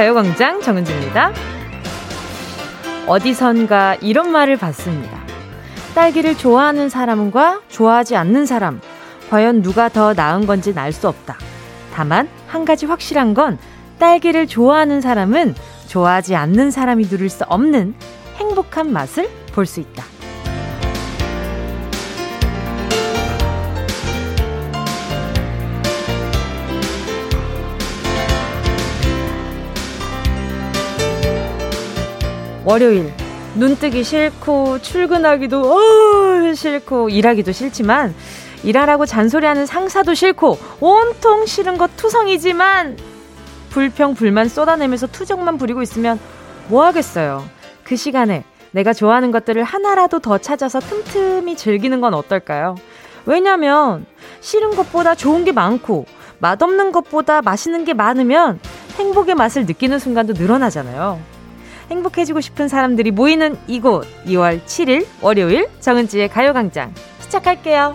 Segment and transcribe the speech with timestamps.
[0.00, 1.30] 가요광장 정은지입니다.
[3.06, 5.20] 어디선가 이런 말을 봤습니다.
[5.94, 8.80] 딸기를 좋아하는 사람과 좋아하지 않는 사람,
[9.28, 11.36] 과연 누가 더 나은 건지 알 수 없다.
[11.92, 13.58] 다만, 한 가지 확실한 건
[13.98, 15.54] 딸기를 좋아하는 사람은
[15.88, 17.94] 좋아하지 않는 사람이 누릴 수 없는
[18.36, 20.02] 행복한 맛을 볼 수 있다.
[32.70, 33.12] 월요일
[33.56, 38.14] 눈 뜨기 싫고 출근하기도 어 싫고 일하기도 싫지만
[38.62, 42.96] 일하라고 잔소리하는 상사도 싫고 온통 싫은 것 투성이지만
[43.70, 46.20] 불평 불만 쏟아내면서 투정만 부리고 있으면
[46.68, 47.44] 뭐 하겠어요.
[47.82, 52.76] 그 시간에 내가 좋아하는 것들을 하나라도 더 찾아서 틈틈이 즐기는 건 어떨까요?
[53.26, 54.06] 왜냐면
[54.42, 56.06] 싫은 것보다 좋은 게 많고
[56.38, 58.60] 맛없는 것보다 맛있는 게 많으면
[58.96, 61.39] 행복의 맛을 느끼는 순간도 늘어나잖아요.
[61.90, 67.92] 행복해지고 싶은 사람들이 모이는 이곳 2월 7일 월요일 정은지의 가요광장 시작할게요.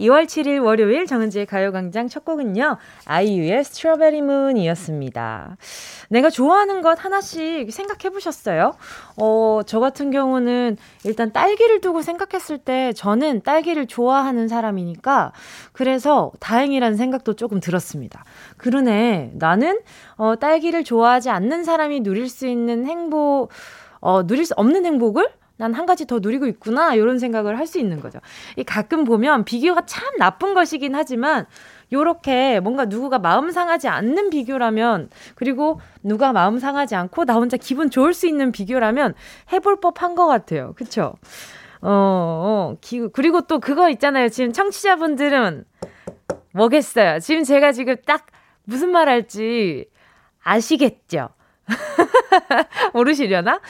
[0.00, 2.78] 2월 7일 월요일 정은지의 가요광장 첫 곡은요.
[3.04, 5.56] 아이유의 스트로베리 문이었습니다.
[6.08, 8.72] 내가 좋아하는 것 하나씩 생각해 보셨어요?
[9.16, 15.32] 어, 저 같은 경우는 일단 딸기를 두고 생각했을 때 저는 딸기를 좋아하는 사람이니까
[15.72, 18.24] 그래서 다행이라는 생각도 조금 들었습니다.
[18.60, 19.32] 그러네.
[19.36, 19.80] 나는
[20.16, 23.48] 어, 딸기를 좋아하지 않는 사람이 누릴 수 있는 행복,
[24.00, 28.00] 어, 누릴 수 없는 행복을 난한 가지 더 누리고 있구나 이런 생각을 할 수 있는
[28.00, 28.18] 거죠.
[28.56, 31.46] 이 가끔 보면 비교가 참 나쁜 것이긴 하지만
[31.92, 37.90] 요렇게 뭔가 누구가 마음 상하지 않는 비교라면 그리고 누가 마음 상하지 않고 나 혼자 기분
[37.90, 39.14] 좋을 수 있는 비교라면
[39.52, 40.72] 해볼 법한 것 같아요.
[40.76, 41.14] 그쵸?
[41.80, 44.28] 어, 어, 기, 그리고 또 그거 있잖아요.
[44.28, 45.64] 지금 청취자분들은
[46.52, 47.20] 뭐겠어요?
[47.20, 48.26] 지금 제가 지금 딱
[48.70, 49.86] 무슨 말 할지
[50.44, 51.30] 아시겠죠?
[52.94, 53.60] 모르시려나?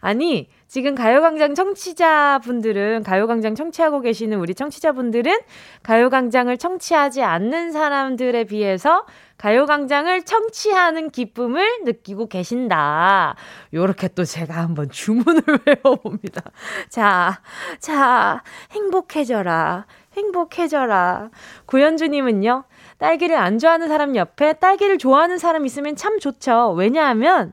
[0.00, 5.34] 아니, 지금 가요광장 청취자분들은, 가요광장 청취하고 계시는 우리 청취자분들은
[5.82, 9.06] 가요광장을 청취하지 않는 사람들에 비해서
[9.38, 13.36] 가요광장을 청취하는 기쁨을 느끼고 계신다.
[13.72, 16.42] 요렇게 또 제가 한번 주문을 외워봅니다.
[16.90, 17.40] 자,
[17.78, 18.42] 자,
[18.72, 19.86] 행복해져라.
[20.12, 21.30] 행복해져라.
[21.66, 22.64] 구현주님은요,
[23.00, 26.74] 딸기를 안 좋아하는 사람 옆에 딸기를 좋아하는 사람 있으면 참 좋죠.
[26.76, 27.52] 왜냐하면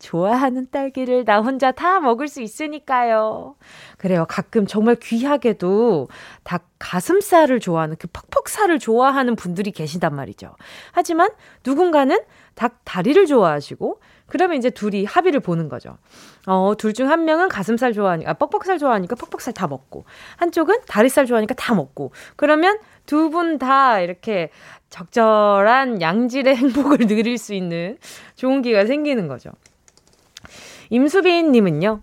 [0.00, 3.54] 좋아하는 딸기를 나 혼자 다 먹을 수 있으니까요.
[3.98, 4.24] 그래요.
[4.28, 6.08] 가끔 정말 귀하게도
[6.42, 10.56] 닭 가슴살을 좋아하는 그 퍽퍽살을 좋아하는 분들이 계신단 말이죠.
[10.92, 11.30] 하지만
[11.64, 12.18] 누군가는
[12.54, 14.00] 닭 다리를 좋아하시고
[14.30, 15.98] 그러면 이제 둘이 합의를 보는 거죠.
[16.46, 20.04] 어, 둘 중 한 명은 가슴살 좋아하니까, 아, 뻑뻑살 좋아하니까 뻑뻑살 다 먹고,
[20.36, 24.50] 한쪽은 다리살 좋아하니까 다 먹고, 그러면 두 분 다 이렇게
[24.90, 27.98] 적절한 양질의 행복을 누릴 수 있는
[28.36, 29.50] 좋은 기회가 생기는 거죠.
[30.90, 32.00] 임수빈 님은요.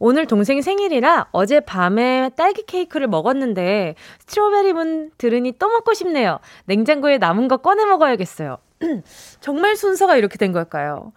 [0.00, 6.40] 오늘 동생 생일이라 어제 밤에 딸기 케이크를 먹었는데 스트로베리 문 들으니 또 먹고 싶네요.
[6.66, 8.58] 냉장고에 남은 거 꺼내 먹어야겠어요.
[9.40, 11.12] 정말 순서가 이렇게 된 걸까요?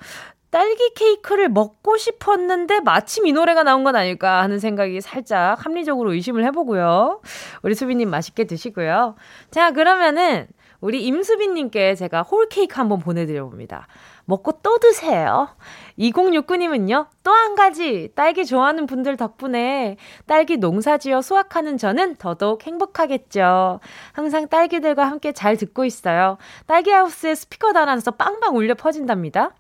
[0.50, 6.44] 딸기 케이크를 먹고 싶었는데 마침 이 노래가 나온 건 아닐까 하는 생각이 살짝 합리적으로 의심을
[6.46, 7.22] 해보고요.
[7.63, 9.16] 우리 수빈님 맛있게 드시고요.
[9.52, 10.47] 자, 그러면은
[10.80, 13.88] 우리 임수빈님께 제가 홀케이크 한번 보내드려 봅니다.
[14.25, 15.50] 먹고 또 드세요.
[15.97, 23.79] 2069님은요, 또 한 가지, 딸기 좋아하는 분들 덕분에 딸기 농사 지어 수확하는 저는 더더욱 행복하겠죠.
[24.12, 26.38] 항상 딸기들과 함께 잘 듣고 있어요.
[26.68, 29.53] 딸기 하우스에 스피커 달아서 빵빵 울려 퍼진답니다.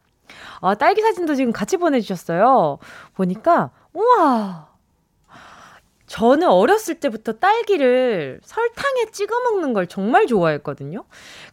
[0.61, 2.79] 아, 딸기 사진도 지금 같이 보내주셨어요.
[3.15, 4.67] 보니까, 우와,
[6.07, 11.03] 저는 어렸을 때부터 딸기를 설탕에 찍어 먹는 걸 정말 좋아했거든요.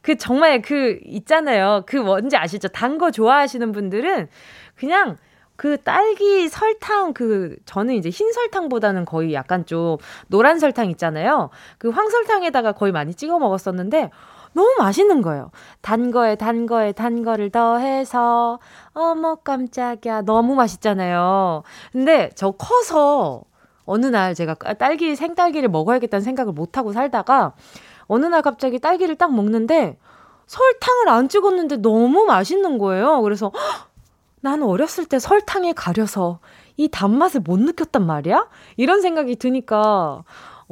[0.00, 1.82] 그 정말 그 있잖아요.
[1.86, 2.68] 그 뭔지 아시죠?
[2.68, 4.28] 단 거 좋아하시는 분들은
[4.76, 5.16] 그냥
[5.56, 9.96] 그 딸기 설탕 그 저는 이제 흰 설탕보다는 거의 약간 좀
[10.28, 11.50] 노란 설탕 있잖아요.
[11.78, 14.10] 그 황설탕에다가 거의 많이 찍어 먹었었는데
[14.54, 15.50] 너무 맛있는 거예요.
[15.82, 18.58] 단 거에 단 거에 단 거를 더해서
[18.92, 21.62] 어머 깜짝이야 너무 맛있잖아요.
[21.92, 23.42] 근데 저 커서
[23.84, 27.52] 어느 날 제가 딸기 생딸기를 먹어야겠다는 생각을 못 하고 살다가
[28.06, 29.98] 어느 날 갑자기 딸기를 딱 먹는데
[30.46, 33.20] 설탕을 안 찍었는데 너무 맛있는 거예요.
[33.22, 33.88] 그래서 헉,
[34.40, 36.38] 나는 어렸을 때 설탕에 가려서
[36.76, 38.48] 이 단맛을 못 느꼈단 말이야?
[38.76, 40.24] 이런 생각이 드니까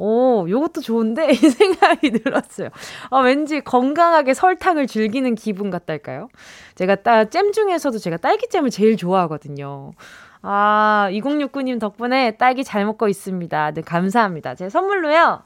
[0.05, 1.29] 어, 요것도 좋은데?
[1.31, 2.69] 이 생각이 들었어요.
[3.09, 6.27] 아, 왠지 건강하게 설탕을 즐기는 기분 같달까요?
[6.75, 9.93] 제가 따, 잼 중에서도 제가 딸기잼을 제일 좋아하거든요.
[10.41, 13.71] 아, 2069님 덕분에 딸기 잘 먹고 있습니다.
[13.71, 14.55] 네, 감사합니다.
[14.55, 15.41] 제 선물로요.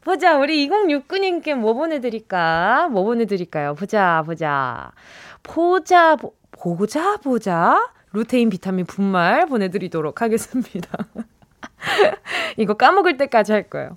[0.00, 2.88] 보자, 우리 2069님께 뭐 보내드릴까?
[2.90, 3.74] 뭐 보내드릴까요?
[3.74, 4.92] 보자, 보자.
[5.42, 7.90] 보자, 보, 보자, 보자.
[8.14, 10.88] 루테인 비타민 분말 보내드리도록 하겠습니다.
[12.56, 13.96] 이거 까먹을 때까지 할 거예요.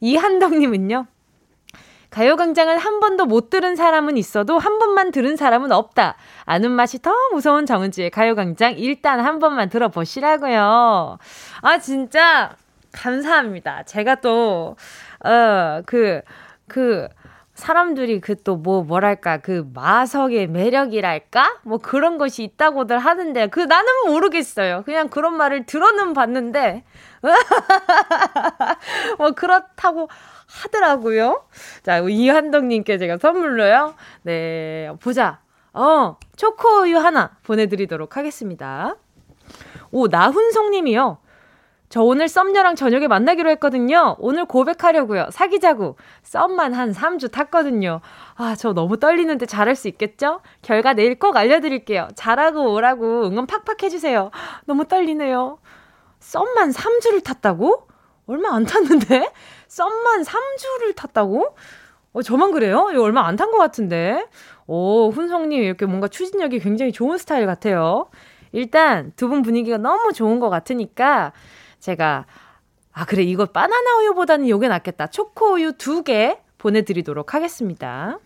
[0.00, 1.06] 이한덕님은요.
[2.10, 6.14] 가요광장을 한 번도 못 들은 사람은 있어도 한 번만 들은 사람은 없다.
[6.44, 11.18] 아는 맛이 더 무서운 정은지의 가요광장 일단 한 번만 들어보시라고요.
[11.62, 12.54] 아 진짜
[12.92, 13.82] 감사합니다.
[13.84, 14.76] 제가 또
[15.24, 16.20] 어 그그
[16.68, 17.08] 그
[17.54, 23.88] 사람들이 그 또 뭐 뭐랄까 그 마석의 매력이랄까 뭐 그런 것이 있다고들 하는데 그 나는
[24.08, 24.82] 모르겠어요.
[24.84, 26.84] 그냥 그런 말을 들어는 봤는데
[29.18, 30.08] 뭐 그렇다고
[30.46, 31.44] 하더라고요.
[31.82, 33.94] 자, 이한덕님께 제가 선물로요.
[34.22, 35.40] 네, 보자.
[35.72, 38.96] 어, 초코우유 하나 보내드리도록 하겠습니다.
[39.90, 41.18] 오, 나훈성 님이요.
[41.94, 44.16] 저 오늘 썸녀랑 저녁에 만나기로 했거든요.
[44.18, 45.28] 오늘 고백하려고요.
[45.30, 45.96] 사귀자고.
[46.24, 48.00] 썸만 한 3주 탔거든요.
[48.34, 50.40] 아, 저 너무 떨리는데 잘할 수 있겠죠?
[50.62, 52.08] 결과 내일 꼭 알려드릴게요.
[52.16, 54.32] 잘하고 오라고 응원 팍팍 해주세요.
[54.64, 55.58] 너무 떨리네요.
[56.28, 57.86] 썸만 3주를 탔다고?
[58.26, 59.30] 얼마 안 탔는데?
[59.68, 61.54] 썸만 3주를 탔다고?
[62.14, 62.88] 어, 저만 그래요?
[62.92, 64.26] 이거 얼마 안 탄 것 같은데?
[64.66, 68.06] 오, 훈성님 이렇게 뭔가 추진력이 굉장히 좋은 스타일 같아요.
[68.52, 71.32] 일단 두 분 분위기가 너무 좋은 것 같으니까
[71.80, 72.24] 제가
[72.92, 75.08] 아 그래 이거 바나나 우유보다는 요게 낫겠다.
[75.08, 78.18] 초코 우유 두 개 보내드리도록 하겠습니다.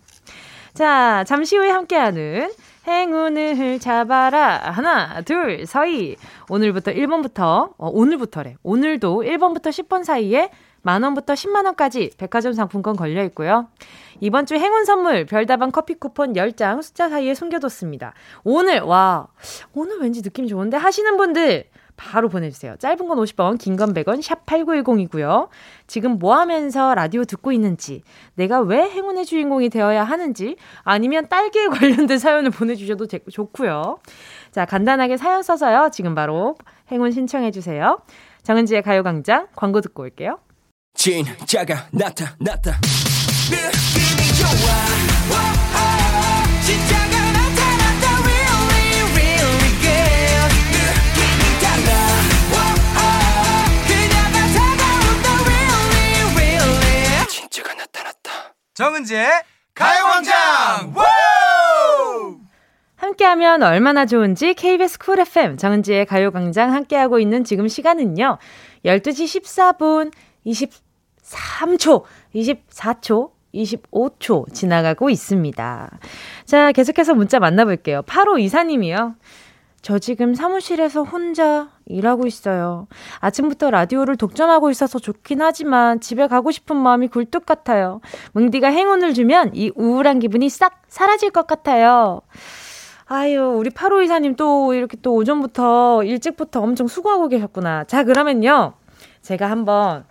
[0.75, 2.53] 자 잠시 후에 함께하는
[2.89, 4.71] 행운을 잡아라.
[4.71, 6.17] 하나, 둘, 서희.
[6.49, 8.57] 오늘부터 1번부터, 어, 오늘부터래.
[8.63, 10.51] 오늘도 1번부터 10번 사이에
[10.83, 13.69] 만원부터 10만원까지 백화점 상품권 걸려 있고요.
[14.21, 18.15] 이번 주 행운 선물 별다방 커피 쿠폰 10장 숫자 사이에 숨겨뒀습니다.
[18.43, 19.29] 오늘, 와,
[19.75, 21.65] 오늘 왠지 느낌 좋은데 하시는 분들
[21.99, 22.77] 바로 보내주세요.
[22.79, 25.49] 짧은 건 50원, 긴 건 100원, 샵 8910이고요.
[25.87, 28.03] 지금 뭐 하면서 라디오 듣고 있는지,
[28.35, 31.67] 내가 왜 행운의 주인공이 되어야 하는지, 아니면 딸기에
[32.07, 33.99] 관련된 사연을 보내주셔도 되, 좋고요.
[34.53, 35.91] 자, 간단하게 사연 써서요.
[35.93, 36.57] 지금 바로
[36.91, 37.99] 행운 신청해주세요.
[38.45, 40.39] 정은지의 가요광장 광고 듣고 올게요.
[40.95, 42.81] 진짜가 나타났다.
[43.51, 45.58] 느낌이 좋아.
[58.79, 59.29] 정은지의
[59.75, 60.95] 가요광장.
[62.95, 68.39] 함께하면 얼마나 좋은지 KBS 쿨 FM 정은지의 가요광장 함께하고 있는 지금 시간은요.
[68.85, 70.13] 12시 14분
[70.47, 72.05] 23초,
[72.37, 75.99] 24초, 25초 지나가고 있습니다.
[76.45, 78.03] 자, 계속해서 문자 만나볼게요.
[78.03, 79.17] 8호 이사님이요.
[79.81, 82.89] 저 지금 사무실에서 혼자 일하고 있어요.
[83.21, 88.01] 아침부터 라디오를 독점하고 있어서 좋긴 하지만 집에 가고 싶은 마음이 굴뚝 같아요.
[88.33, 92.23] 뭉디가 행운을 주면 이 우울한 기분이 싹 사라질 것 같아요.
[93.07, 97.85] 아유, 우리 8호 이사님 또 이렇게 또 오전부터 일찍부터 엄청 수고하고 계셨구나.
[97.85, 98.75] 자, 그러면요.
[99.23, 100.05] 제가 한번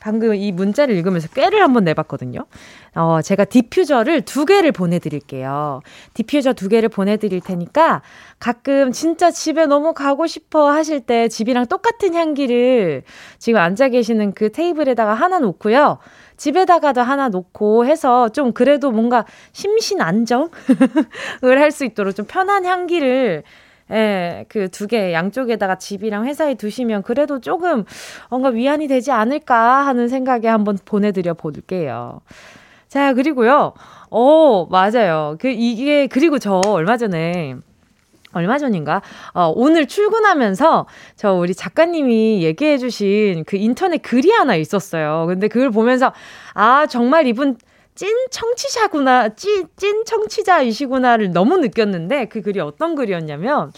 [0.00, 2.40] 방금 이 문자를 읽으면서 꾀를 한번 내봤거든요.
[2.94, 5.80] 어, 제가 디퓨저를 두 개를 보내드릴게요.
[6.14, 8.02] 디퓨저 두 개를 보내드릴 테니까
[8.38, 13.02] 가끔 진짜 집에 너무 가고 싶어 하실 때 집이랑 똑같은 향기를
[13.38, 15.98] 지금 앉아 계시는 그 테이블에다가 하나 놓고요.
[16.36, 20.50] 집에다가도 하나 놓고 해서 좀 그래도 뭔가 심신 안정을
[21.42, 23.42] 할 수 있도록 좀 편한 향기를
[23.90, 27.84] 예, 그 두 개 양쪽에다가 집이랑 회사에 두시면 그래도 조금
[28.30, 32.20] 뭔가 위안이 되지 않을까 하는 생각에 한번 보내드려 볼게요.
[32.88, 33.72] 자, 그리고요.
[34.10, 35.36] 어, 맞아요.
[35.40, 37.56] 그, 이게, 그리고 저 얼마 전에
[38.32, 39.00] 얼마 전인가?
[39.32, 45.24] 어, 오늘 출근하면서 저 우리 작가님이 얘기해 주신 그 인터넷 글이 하나 있었어요.
[45.28, 46.12] 근데 그걸 보면서
[46.54, 47.56] 아, 정말 이분
[47.98, 53.72] 찐 청취자구나, 찐, 찐 청취자이시구나를 너무 느꼈는데 그 글이 어떤 글이었냐면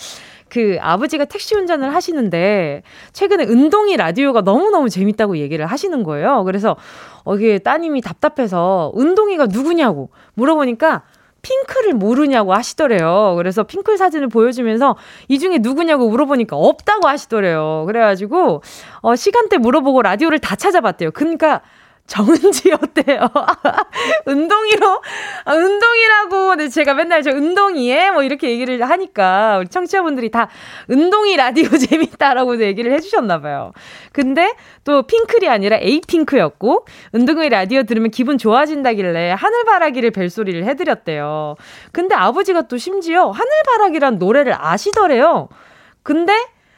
[0.50, 2.82] 그 아버지가 택시 운전을 하시는데
[3.14, 6.44] 최근에 운동이 라디오가 너무너무 재밌다고 얘기를 하시는 거예요.
[6.44, 6.76] 그래서
[7.24, 11.00] 어, 이게 따님이 답답해서 운동이가 누구냐고 물어보니까
[11.40, 13.32] 핑크를 모르냐고 하시더래요.
[13.38, 14.96] 그래서 핑클 사진을 보여주면서
[15.28, 17.84] 이 중에 누구냐고 물어보니까 없다고 하시더래요.
[17.86, 18.60] 그래가지고,
[19.00, 21.12] 어, 시간대 물어보고 라디오를 다 찾아봤대요.
[21.12, 21.62] 그러니까
[22.10, 23.28] 정은지 어때요?
[24.26, 25.02] 운동이로,
[25.44, 30.48] 아, 운동이라고, 근데 제가 맨날 저 운동이에 뭐 이렇게 얘기를 하니까 우리 청취자분들이 다
[30.88, 33.70] 운동이 라디오 재밌다라고 얘기를 해주셨나봐요.
[34.12, 41.54] 근데 또 핑클이 아니라 에이핑크였고, 운동이 라디오 들으면 기분 좋아진다길래 하늘바라기를 벨소리를 해드렸대요.
[41.92, 45.48] 근데 아버지가 또 심지어 하늘바라기란 노래를 아시더래요.
[46.02, 46.32] 근데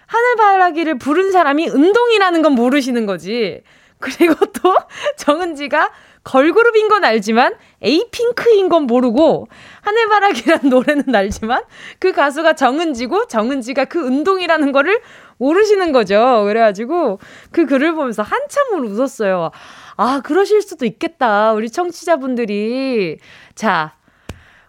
[0.06, 3.62] 하늘바라기를 부른 사람이 운동이라는 건 모르시는 거지.
[4.02, 4.74] 그리고 또
[5.16, 5.90] 정은지가
[6.24, 9.48] 걸그룹인 건 알지만 에이핑크인 건 모르고
[9.80, 11.62] 하늘바라기란 노래는 알지만
[11.98, 15.00] 그 가수가 정은지고 정은지가 그 운동이라는 거를
[15.38, 16.44] 모르시는 거죠.
[16.46, 17.18] 그래가지고
[17.50, 19.50] 그 글을 보면서 한참을 웃었어요.
[19.96, 21.52] 아, 그러실 수도 있겠다.
[21.52, 23.18] 우리 청취자분들이.
[23.54, 23.94] 자,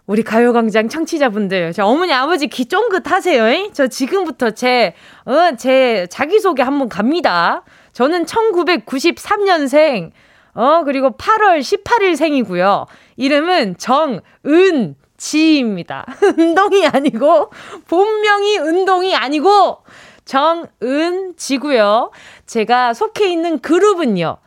[0.06, 3.48] 우리 가요광장 청취자분들, 저 어머니, 아버지 귀 쫑긋 하세요.
[3.50, 3.72] 잉?
[3.72, 7.62] 저 지금부터 제, 어, 제 자기소개 한번 갑니다.
[7.94, 10.10] 저는 1993년생,
[10.54, 12.86] 어, 그리고 8월 18일 생이고요.
[13.16, 16.04] 이름은 정은 지입니다.
[16.38, 17.50] 은동이 아니고,
[17.88, 19.78] 본명이 은동이 아니고,
[20.24, 22.10] 정은지고요.
[22.46, 24.38] 제가 속해 있는 그룹은요.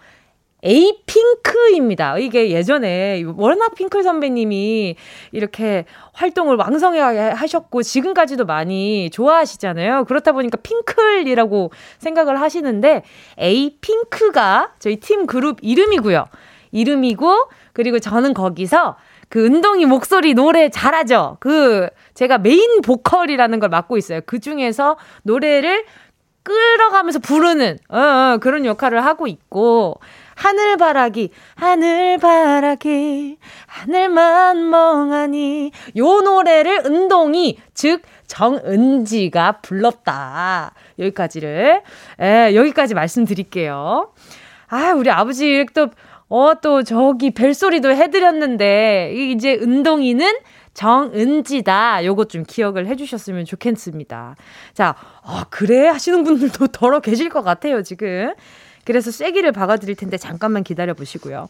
[0.64, 2.18] 에이핑크입니다.
[2.18, 4.96] 이게 예전에 워낙 핑클 선배님이
[5.32, 10.06] 이렇게 활동을 왕성하게 하셨고 지금까지도 많이 좋아하시잖아요.
[10.06, 13.04] 그렇다 보니까 핑클이라고 생각을 하시는데
[13.38, 16.26] 에이핑크가 저희 팀 그룹 이름이고요.
[16.72, 18.98] 이름이고 그리고 저는 거기서
[19.30, 21.38] 그 은동이 목소리 노래 잘하죠.
[21.40, 24.22] 그 제가 메인 보컬이라는 걸 맡고 있어요.
[24.26, 25.86] 그 중에서 노래를
[26.44, 30.00] 끌어가면서 부르는 어, 어, 그런 역할을 하고 있고
[30.38, 40.74] 하늘바라기 하늘바라기 하늘만 멍하니 요 노래를 은동이 즉 정은지가 불렀다.
[41.00, 41.82] 여기까지를
[42.22, 44.13] 예, 여기까지 말씀드릴게요.
[44.70, 45.89] 아, 우리 아버지 또
[46.29, 50.27] 어, 또 저기 벨소리도 해드렸는데, 이제 은동이는
[50.74, 52.03] 정은지다.
[52.06, 54.36] 요거 좀 기억을 해주셨으면 좋겠습니다.
[54.74, 55.88] 자, 어, 그래?
[55.88, 58.34] 하시는 분들도 덜어 계실 것 같아요, 지금.
[58.88, 61.50] 그래서 쐐기를 박아드릴 텐데 잠깐만 기다려 보시고요.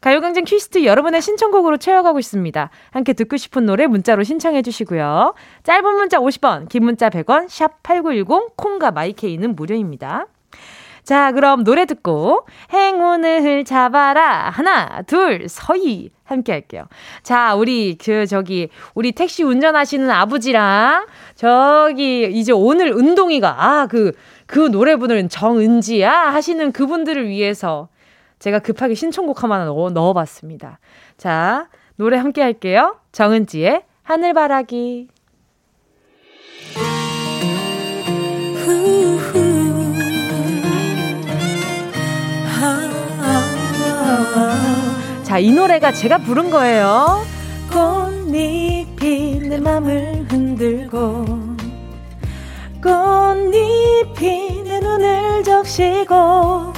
[0.00, 2.70] 가요광장 퀴스트 여러분의 신청곡으로 채워가고 있습니다.
[2.92, 5.34] 함께 듣고 싶은 노래 문자로 신청해 주시고요.
[5.64, 10.28] 짧은 문자 50원, 긴 문자 100원, 샵 8910, 콩과 마이케이는 무료입니다.
[11.02, 14.50] 자, 그럼 노래 듣고 행운을 잡아라.
[14.50, 16.10] 하나, 둘, 서희.
[16.26, 16.86] 함께 할게요.
[17.22, 24.12] 자, 우리 그 저기 우리 택시 운전하시는 아버지랑 저기 이제 오늘 운동이가 아, 그
[24.46, 27.88] 그 노래분은 정은지야 하시는 그분들을 위해서
[28.38, 30.78] 제가 급하게 신청곡 하나 넣어, 넣어봤습니다.
[31.16, 32.96] 자, 노래 함께 할게요.
[33.12, 35.08] 정은지의 하늘바라기.
[45.22, 47.24] 자, 이 노래가 제가 부른 거예요.
[47.72, 51.45] 꽃잎이 내 맘을 흔들고
[52.86, 56.72] 꽃잎이 내 눈을 적시고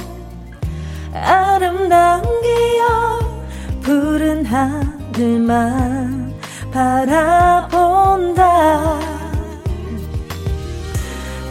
[1.13, 3.19] 아름다운 기억
[3.81, 6.33] 푸른 하늘만
[6.73, 8.39] 바라본다.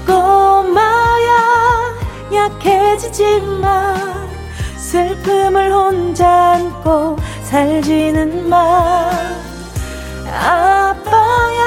[0.04, 1.94] 꼬마야
[2.32, 3.96] 약해지지만
[4.76, 9.10] 슬픔을 혼자 안고 살지는 마.
[10.30, 11.62] 아빠야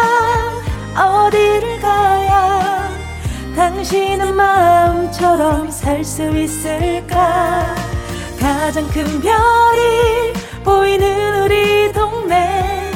[0.97, 2.80] 어디를 가야
[3.55, 7.75] 당신은 마음처럼 살 수 있을까?
[8.39, 12.91] 가장 큰 별이 보이는 우리 동네.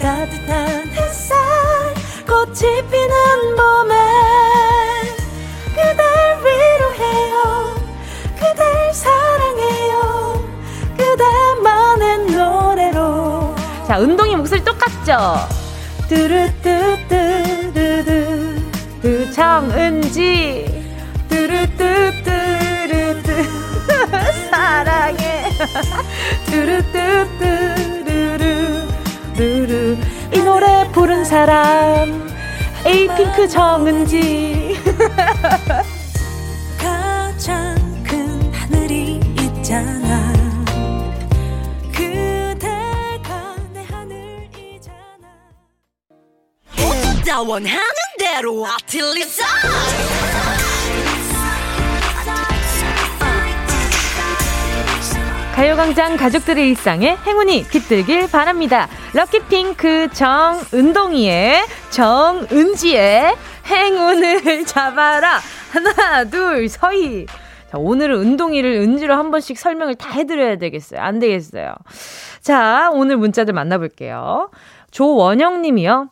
[0.00, 1.36] 따뜻한 햇살
[2.26, 3.94] 꽃이 피는 봄에
[5.74, 6.04] 그댈
[6.44, 7.74] 위로해요.
[8.38, 10.44] 그댈 사랑해요.
[10.96, 13.54] 그대만의 노래로.
[13.88, 15.38] 자 운동이 목소리 똑같죠?
[16.08, 16.95] 뚜루뚜뚜루뚜 뚜
[19.56, 20.66] 정은지.
[21.30, 23.28] 뚜루뚜뚜루뚜.
[24.50, 25.48] 사랑해.
[26.44, 28.44] 뚜루뚜뚜루루
[29.34, 29.96] 루루.
[30.34, 32.28] 이 노래 부른 사람.
[32.84, 34.78] 에이핑크 정은지.
[36.78, 40.34] 가장 큰 하늘이 있잖아.
[41.94, 45.28] 그대가 내 하늘이잖아.
[47.38, 49.44] 원하는 대로 아틀리사
[55.54, 58.88] 가요광장 가족들의 일상에 행운이 깃들길 바랍니다.
[59.14, 65.38] 럭키핑크 정은동이의 정은지의 행운을 잡아라.
[65.70, 67.26] 하나, 둘, 서희.
[67.70, 71.00] 자, 오늘은 은동이를 은지로 한 번씩 설명을 다 해드려야 되겠어요.
[71.00, 71.74] 안 되겠어요.
[72.42, 74.50] 자, 오늘 문자들 만나볼게요.
[74.90, 76.10] 조원영 님이요.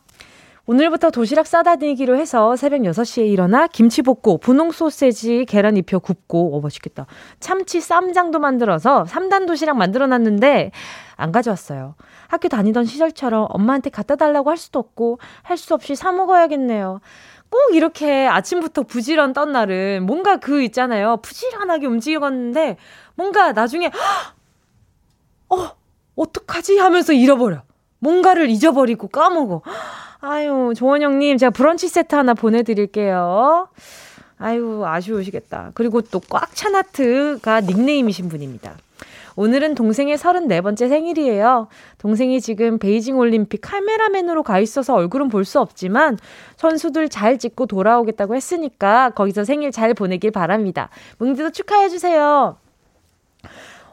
[0.67, 6.57] 오늘부터 도시락 싸다 니기로 해서 새벽 6시에 일어나 김치 볶고 분홍 소세지 계란 입혀 굽고
[6.57, 7.05] 어 맛있겠다.
[7.39, 10.71] 참치 쌈장도 만들어서 3단 도시락 만들어 놨는데
[11.17, 11.93] 안 가져왔어요.
[12.27, 16.99] 학교 다니던 시절처럼 엄마한테 갖다 달라고 할 수도 없고 할 수 없이 사 먹어야겠네요.
[17.51, 21.17] 꼭 이렇게 아침부터 부지런 떤 날은 뭔가 그 있잖아요.
[21.17, 22.77] 부지런하게 움직였는데
[23.13, 23.91] 뭔가 나중에
[25.49, 25.69] 어,
[26.15, 26.79] 어떡하지?
[26.79, 27.61] 하면서 잃어버려.
[28.09, 29.61] 뭔가를 잊어버리고 까먹어.
[30.21, 33.67] 아유, 조원영님, 제가 브런치 세트 하나 보내드릴게요.
[34.37, 35.71] 아유, 아쉬우시겠다.
[35.73, 38.75] 그리고 또 꽉 찬 하트가 닉네임이신 분입니다.
[39.37, 41.67] 오늘은 동생의 34번째 생일이에요.
[41.97, 46.17] 동생이 지금 베이징 올림픽 카메라맨으로 가 있어서 얼굴은 볼 수 없지만
[46.57, 50.89] 선수들 잘 찍고 돌아오겠다고 했으니까 거기서 생일 잘 보내길 바랍니다.
[51.17, 52.55] 뭉디도 축하해주세요.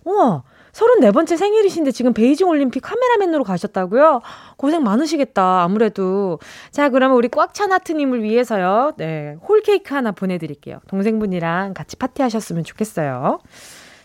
[0.04, 4.22] 우와, 34번째 생일이신데 지금 베이징 올림픽 카메라맨으로 가셨다고요?
[4.56, 6.38] 고생 많으시겠다, 아무래도.
[6.70, 10.80] 자, 그러면 우리 꽉찬 하트님을 위해서요, 네, 홀케이크 하나 보내드릴게요.
[10.88, 13.40] 동생분이랑 같이 파티하셨으면 좋겠어요.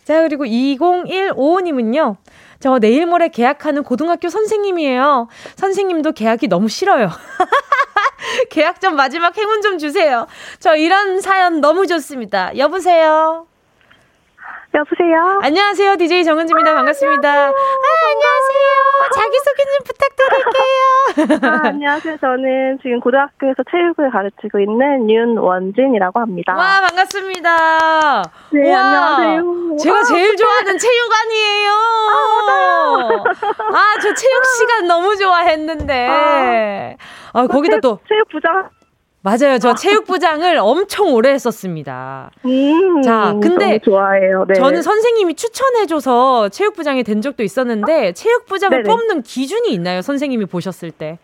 [0.03, 2.15] 자, 그리고 20155님은요.
[2.59, 5.27] 저 내일 모레 계약하는 고등학교 선생님이에요.
[5.57, 7.09] 선생님도 계약이 너무 싫어요.
[8.49, 10.27] 계약 좀 마지막 행운 좀 주세요.
[10.59, 12.57] 저 이런 사연 너무 좋습니다.
[12.57, 13.47] 여보세요?
[14.77, 15.39] 여보세요?
[15.41, 15.95] 안녕하세요.
[15.97, 16.75] DJ 정은지입니다.
[16.75, 17.29] 반갑습니다.
[17.29, 17.53] 아,
[18.11, 19.09] 안녕하세요.
[19.15, 21.49] 자기소개 좀 부탁드릴게요.
[21.49, 22.17] 아, 안녕하세요.
[22.21, 26.53] 저는 지금 고등학교에서 체육을 가르치고 있는 윤원진이라고 합니다.
[26.55, 28.21] 와, 반갑습니다.
[28.51, 29.77] 네, 우와, 안녕하세요.
[29.77, 31.71] 제가 제일 좋아하는 체육관이에요.
[32.11, 33.23] 아, 맞아요.
[33.73, 36.07] 아, 저 체육 시간 너무 좋아했는데.
[36.07, 36.95] 아,
[37.33, 37.97] 아 거기다 또.
[38.07, 38.69] 체육 부장
[39.27, 39.59] 맞아요.
[39.59, 39.75] 저 아.
[39.75, 42.31] 체육부장을 엄청 오래 했었습니다.
[42.45, 44.45] 음, 자, 근데 좋아해요.
[44.47, 44.53] 네.
[44.53, 48.89] 저는 선생님이 추천해줘서 체육부장이 된 적도 있었는데 체육부장을 네네.
[48.89, 50.01] 뽑는 기준이 있나요?
[50.01, 51.19] 선생님이 보셨을 때?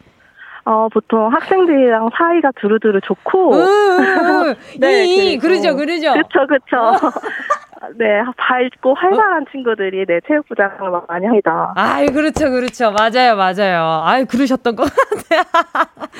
[0.66, 3.54] 어, 보통 학생들이랑 사이가 두루두루 좋고.
[3.54, 6.14] 음, 네, 이, 그러죠, 그러죠.
[6.14, 7.12] 그쵸, 그쵸.
[7.84, 7.88] 어.
[7.96, 9.46] 네, 밝고 활발한 어?
[9.52, 11.74] 친구들이 네, 체육부장을 많이 합니다.
[11.76, 12.92] 아이, 그렇죠, 그렇죠.
[12.92, 14.02] 맞아요, 맞아요.
[14.04, 15.44] 아이, 그러셨던 것 같아요.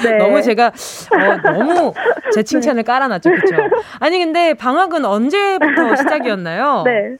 [0.04, 0.18] 네.
[0.18, 1.94] 너무 제가, 어, 너무
[2.34, 2.84] 제 칭찬을 네.
[2.84, 3.56] 깔아놨죠, 그렇죠.
[4.00, 6.84] 아니, 근데 방학은 언제부터 시작이었나요?
[6.86, 7.18] 네.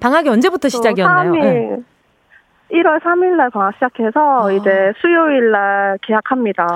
[0.00, 1.32] 방학이 언제부터 시작이었나요?
[1.32, 1.76] 3일, 네.
[2.72, 4.52] 1월 3일 날 방학 시작해서 아.
[4.52, 6.66] 이제 수요일 날 개학합니다.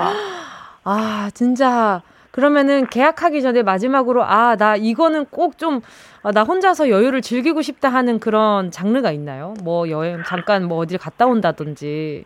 [0.83, 2.01] 아, 진짜.
[2.41, 5.81] 그러면은 계약하기 전에 마지막으로 아, 나 이거는 꼭 좀나
[6.23, 9.55] 아, 혼자서 여유를 즐기고 싶다 하는 그런 장르가 있나요?
[9.63, 12.25] 뭐 여행 잠깐 뭐 어딜 갔다 온다든지.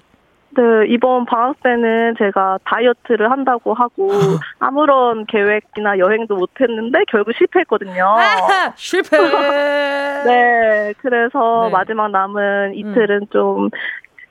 [0.54, 4.10] 네, 이번 방학 때는 제가 다이어트를 한다고 하고
[4.60, 8.04] 아무런 계획이나 여행도 못 했는데 결국 실패했거든요.
[8.06, 9.16] 아, 실패!
[10.28, 11.72] 네, 그래서 네.
[11.72, 13.28] 마지막 남은 이틀은 음.
[13.32, 13.70] 좀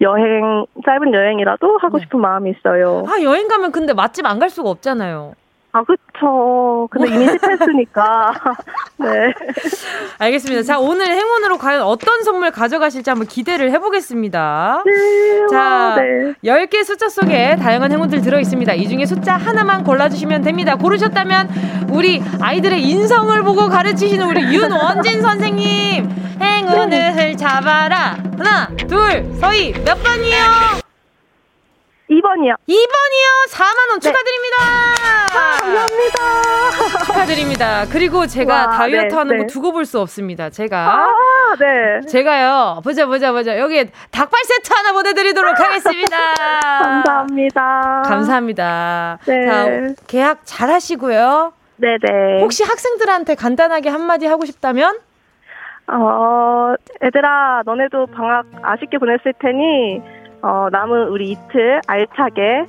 [0.02, 2.04] 여행, 짧은 여행이라도 하고 네.
[2.04, 3.04] 싶은 마음이 있어요.
[3.08, 5.32] 아, 여행 가면 근데 맛집 안 갈 수가 없잖아요.
[5.72, 6.88] 아, 그쵸.
[6.90, 8.32] 근데 이미 실패했으니까.
[8.98, 9.32] 네.
[10.18, 10.62] 알겠습니다.
[10.64, 14.82] 자, 오늘 행운으로 과연 어떤 선물 가져가실지 한번 기대를 해보겠습니다.
[14.84, 15.46] 네.
[15.48, 16.34] 자, 와, 네.
[16.44, 18.72] 10개 숫자 속에 다양한 행운들 들어있습니다.
[18.74, 20.74] 이 중에 숫자 하나만 골라주시면 됩니다.
[20.74, 26.10] 고르셨다면 우리 아이들의 인성을 보고 가르치시는 우리 윤원진 선생님.
[26.40, 27.36] 행운을 네.
[27.36, 28.16] 잡아라.
[28.38, 30.80] 하나, 둘, 서희, 몇 번이요?
[32.10, 32.56] 2번이요.
[32.68, 33.50] 2번이요.
[33.50, 34.10] 4만 원 네.
[37.20, 37.84] 축하드립니다.
[37.90, 39.42] 그리고 제가 와, 다이어트 네, 하는 네.
[39.42, 40.50] 거 두고 볼 수 없습니다.
[40.50, 40.76] 제가.
[40.78, 41.06] 아,
[41.58, 42.06] 네.
[42.06, 42.80] 제가요.
[42.84, 43.58] 보자, 보자, 보자.
[43.58, 46.16] 여기 닭발 세트 하나 보내드리도록 하겠습니다.
[46.82, 48.02] 감사합니다.
[48.06, 49.18] 감사합니다.
[49.26, 49.46] 네.
[49.46, 51.52] 자, 계약 잘 하시고요.
[51.76, 52.40] 네네.
[52.42, 54.98] 혹시 학생들한테 간단하게 한마디 하고 싶다면?
[55.92, 60.00] 어, 얘들아, 너네도 방학 아쉽게 보냈을 테니,
[60.42, 62.66] 어, 남은 우리 이틀 알차게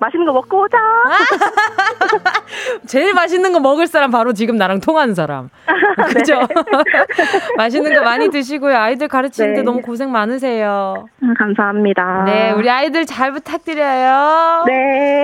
[0.00, 0.78] 맛있는 거 먹고 오자.
[2.86, 5.50] 제일 맛있는 거 먹을 사람 바로 지금 나랑 통하는 사람.
[6.14, 6.40] 그죠?
[6.40, 6.46] 네.
[7.56, 8.76] 맛있는 거 많이 드시고요.
[8.76, 9.62] 아이들 가르치는데 네.
[9.62, 11.06] 너무 고생 많으세요.
[11.22, 12.24] 음, 감사합니다.
[12.24, 14.64] 네, 우리 아이들 잘 부탁드려요.
[14.66, 14.74] 네.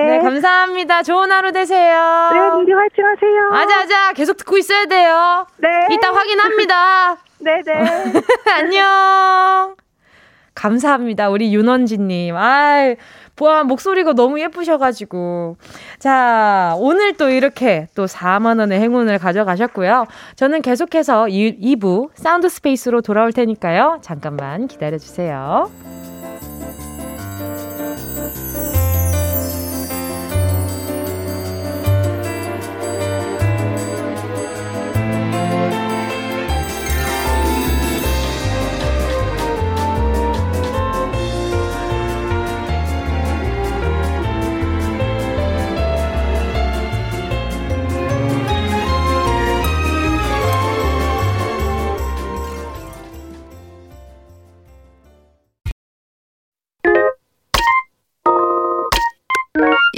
[0.07, 1.03] 네, 감사합니다.
[1.03, 2.31] 좋은 하루 되세요.
[2.33, 3.53] 네, 민기 화이팅 하세요.
[3.53, 4.13] 아자, 아자.
[4.13, 5.47] 계속 듣고 있어야 돼요.
[5.59, 5.69] 네.
[5.91, 7.17] 이따 확인합니다.
[7.39, 7.63] 네네.
[7.63, 8.23] 네.
[8.53, 9.75] 안녕.
[10.55, 11.31] 감사합니다.
[11.31, 12.37] 우리 윤원지님.
[12.37, 12.95] 아,
[13.37, 15.57] 보아 목소리가 너무 예쁘셔가지고.
[15.99, 20.07] 자, 오늘 또 이렇게 또 4만원의 행운을 가져가셨고요.
[20.37, 23.99] 저는 계속해서 2, 2부 사운드 스페이스로 돌아올 테니까요.
[24.03, 26.04] 잠깐만 기다려주세요.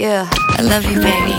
[0.07, 1.35] Yeah, I love you, baby.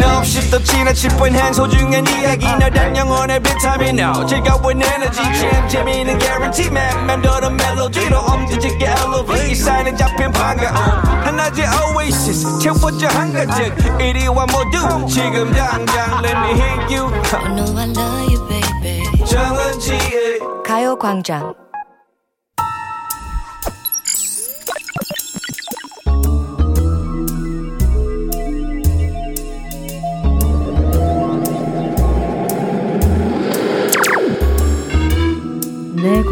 [0.00, 2.46] No, 없이 또 지나칠 뻔한 소중한 이야기.
[2.46, 5.20] 너란 영혼의 비타민 No 즐거운 에너지.
[5.20, 12.60] 참 재미있는 guarantee man 맘대로 멜로디로 엄지짓게 elevate 이 사인은 잡힌 반가움 하나의 oasis.
[12.60, 14.00] 채워져 한가득.
[14.00, 15.04] 이리와 모두.
[15.08, 17.10] 지금 당장 let me hit you.
[17.32, 19.02] I know I love you, baby.
[19.26, 21.65] 정은지의 가요광장.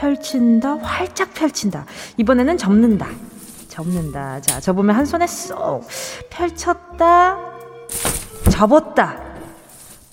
[0.00, 0.76] 펼친다.
[0.76, 1.84] 활짝 펼친다.
[2.16, 3.06] 이번에는 접는다.
[3.68, 4.40] 접는다.
[4.40, 5.82] 자, 접으면 한 손에 쏙
[6.30, 7.38] 펼쳤다.
[8.50, 9.20] 접었다.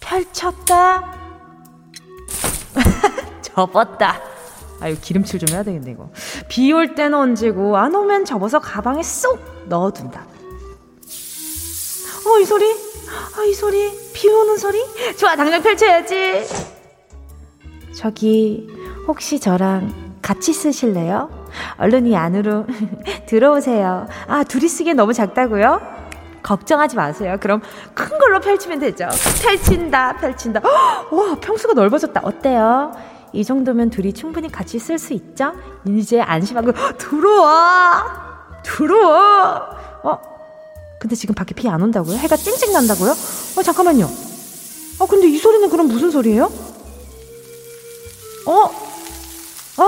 [0.02, 1.14] 펼쳤다.
[3.42, 4.20] 접었다.
[4.82, 6.10] 아유, 기름칠 좀 해야 되겠네, 이거.
[6.50, 10.20] 비 올 때는 얹고, 안 오면 접어서 가방에 쏙 넣어둔다.
[12.26, 12.66] 어, 이 소리?
[13.38, 14.12] 아, 이 소리?
[14.14, 14.80] 비 오는 소리?
[15.16, 16.77] 좋아, 당장 펼쳐야지.
[17.98, 18.70] 저기
[19.08, 21.30] 혹시 저랑 같이 쓰실래요?
[21.80, 22.68] 얼른 이 안으로
[23.26, 24.06] 들어오세요.
[24.28, 25.82] 아, 둘이 쓰기엔 너무 작다고요?
[26.44, 27.38] 걱정하지 마세요.
[27.42, 27.60] 그럼
[27.96, 29.08] 큰 걸로 펼치면 되죠.
[29.42, 30.62] 펼친다, 펼친다.
[30.64, 32.22] 헉, 와, 평수가 넓어졌다.
[32.24, 32.92] 어때요?
[33.34, 35.54] 이 정도면 둘이 충분히 같이 쓸 수 있죠?
[35.88, 38.06] 이제 안심하고 들어와!
[38.64, 39.70] 들어와!
[40.04, 40.20] 어?
[41.00, 42.16] 근데 지금 밖에 비 안 온다고요?
[42.16, 43.10] 해가 쨍쨍 난다고요?
[43.58, 44.06] 어, 잠깐만요.
[45.00, 46.67] 어, 근데 이 소리는 그럼 무슨 소리예요?
[48.48, 48.54] 어?
[48.54, 49.88] 어?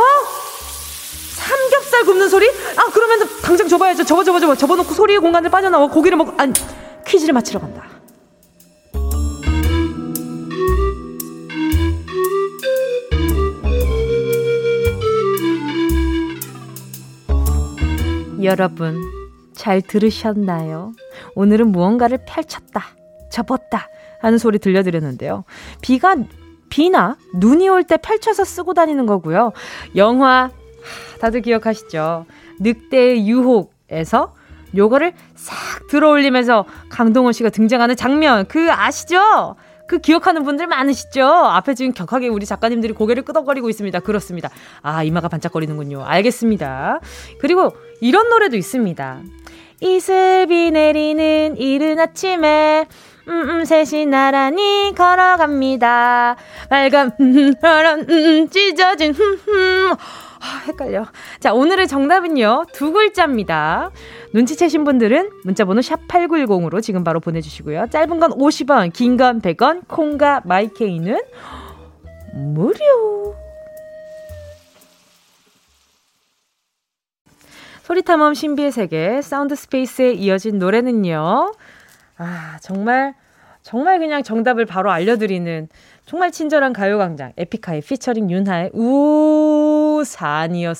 [1.35, 2.47] 삼겹살 굽는 소리?
[2.49, 4.03] 아 그러면 당장 접어야죠.
[4.03, 6.37] 접어 접어 접어 접어놓고 소리의 공간을 빠져나와 고기를 먹.
[6.39, 6.53] 아니
[7.07, 7.87] 퀴즈를 맞히러 간다.
[18.43, 19.01] 여러분
[19.53, 20.93] 잘 들으셨나요?
[21.35, 22.95] 오늘은 무언가를 펼쳤다,
[23.29, 23.89] 접었다
[24.21, 25.43] 하는 소리 들려드렸는데요.
[25.81, 26.15] 비가
[26.69, 29.51] 비나 눈이 올 때 펼쳐서 쓰고 다니는 거고요.
[29.95, 30.51] 영화
[31.19, 32.25] 다들 기억하시죠?
[32.59, 34.33] 늑대의 유혹에서
[34.75, 39.55] 요거를 싹 들어올리면서 강동원 씨가 등장하는 장면 그 아시죠?
[39.87, 41.25] 그 기억하는 분들 많으시죠?
[41.25, 43.99] 앞에 지금 격하게 우리 작가님들이 고개를 끄덕거리고 있습니다.
[44.01, 44.49] 그렇습니다.
[44.83, 46.03] 아, 이마가 반짝거리는군요.
[46.05, 46.99] 알겠습니다.
[47.39, 49.21] 그리고 이런 노래도 있습니다.
[49.81, 52.85] 이슬비 내리는 이른 아침에
[53.29, 56.35] 음, 음, 셋이 나란히 걸어갑니다.
[56.69, 59.91] 빨간, 음, 파란, 음, 찢어진, 흠, 흠.
[60.41, 61.05] 아, 헷갈려.
[61.39, 63.91] 자, 오늘의 정답은요, 두 글자입니다.
[64.33, 67.87] 눈치채신 분들은 문자번호 샵8910으로 지금 바로 보내주시고요.
[67.91, 71.19] 짧은 건 50원, 긴 건 100원, 콩과 마이케이는
[72.33, 73.35] 무료.
[77.83, 81.51] 소리탐험 신비의 세계, 사운드 스페이스에 이어진 노래는요.
[82.19, 83.15] 아, 정말,
[83.61, 85.69] 정말 그냥 정답을 바로 알려드리는
[86.05, 88.71] 정말 친절한 가요광장, 에픽하이 피처링 윤하의
[90.01, 90.73] 우산이었습니다.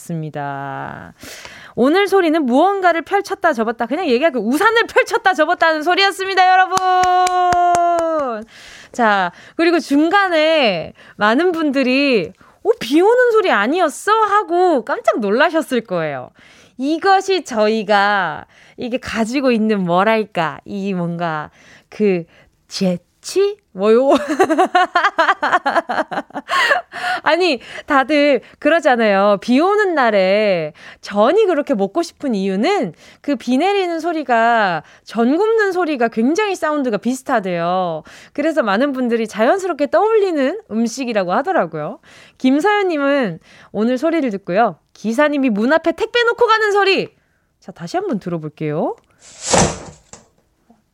[1.75, 3.85] 오늘 소리는 무언가를 펼쳤다 접었다.
[3.85, 8.43] 그냥 얘기하고 우산을 펼쳤다 접었다는 소리였습니다, 여러분!
[8.91, 14.11] 자, 그리고 중간에 많은 분들이, 어, 비 오는 소리 아니었어?
[14.11, 16.31] 하고 깜짝 놀라셨을 거예요.
[16.79, 21.51] 이것이 저희가 이게 가지고 있는 뭐랄까, 이 뭔가
[21.89, 22.97] 그재
[23.29, 23.57] 치?
[23.73, 24.09] 뭐요?
[27.21, 29.37] 아니, 다들 그러잖아요.
[29.39, 36.07] 비 오는 날에 전이 그렇게 먹고 싶은 이유는 그 비 내리는 소리가 전 굽는 소리가
[36.07, 38.01] 굉장히 사운드가 비슷하대요.
[38.33, 41.99] 그래서 많은 분들이 자연스럽게 떠올리는 음식이라고 하더라고요.
[42.39, 43.39] 김서연님은
[43.71, 44.79] 오늘 소리를 듣고요.
[44.93, 47.13] 기사님이 문 앞에 택배 놓고 가는 소리!
[47.59, 48.95] 자, 다시 한번 들어볼게요.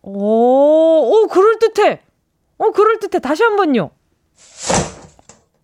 [0.02, 2.02] 오, 오, 그럴듯해!
[2.58, 3.20] 어, 그럴듯해.
[3.20, 3.92] 다시 한 번요.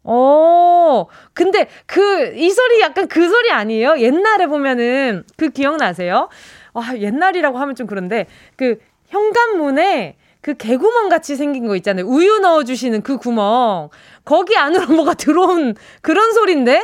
[0.03, 3.99] 어, 근데 그, 이 소리 약간 그 소리 아니에요?
[3.99, 6.29] 옛날에 보면은, 그 기억나세요?
[6.73, 12.05] 아, 옛날이라고 하면 좀 그런데, 그, 현관문에 그 개구멍 같이 생긴 거 있잖아요.
[12.05, 13.89] 우유 넣어주시는 그 구멍.
[14.25, 16.81] 거기 안으로 뭐가 들어온 그런 소리인데?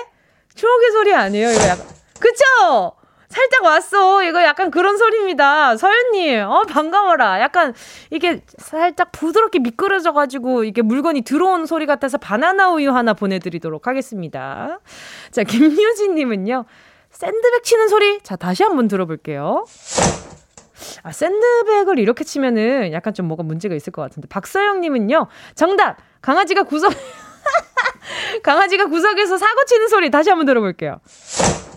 [0.53, 1.51] 추억의 소리 아니에요?
[1.51, 1.85] 이거 약간.
[2.19, 2.93] 그쵸?
[3.27, 4.23] 살짝 왔어.
[4.23, 5.75] 이거 약간 그런 소리입니다.
[5.77, 7.41] 서윤님, 어, 반가워라.
[7.41, 7.73] 약간
[8.09, 14.79] 이게 살짝 부드럽게 미끄러져가지고 이게 물건이 들어온 소리 같아서 바나나 우유 하나 보내드리도록 하겠습니다.
[15.31, 16.65] 자, 김유진님은요.
[17.11, 18.19] 샌드백 치는 소리?
[18.21, 19.65] 자, 다시 한번 들어볼게요.
[21.03, 24.27] 아, 샌드백을 이렇게 치면은 약간 좀 뭐가 문제가 있을 것 같은데.
[24.27, 25.27] 박서영님은요.
[25.55, 25.97] 정답!
[26.21, 26.93] 강아지가 구석,
[28.43, 30.99] 강아지가 구석에서 사고 치는 소리 다시 한번 들어볼게요.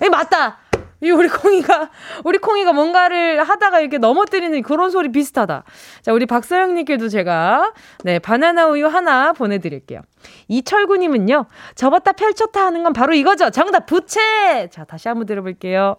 [0.03, 0.59] 에 맞다!
[1.03, 1.91] 이 우리 콩이가
[2.25, 5.65] 우리 콩이가 뭔가를 하다가 이렇게 넘어뜨리는 그런 소리 비슷하다.
[6.03, 7.73] 자, 우리 박서영님께도 제가
[8.05, 10.03] 네 바나나 우유 하나 보내드릴게요.
[10.49, 13.51] 이철구님은요, 접었다 펼쳤다 하는 건 바로 이거죠.
[13.51, 14.69] 정답 부채.
[14.71, 15.97] 자, 다시 한번 들어볼게요.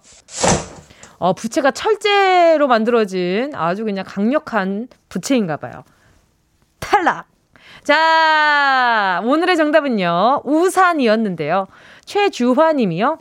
[1.17, 5.83] 어, 부채가 철제로 만들어진 아주 그냥 강력한 부채인가 봐요.
[6.79, 7.27] 탈락.
[7.83, 10.41] 자, 오늘의 정답은요.
[10.43, 11.67] 우산이었는데요.
[12.05, 13.17] 최주화 님이요.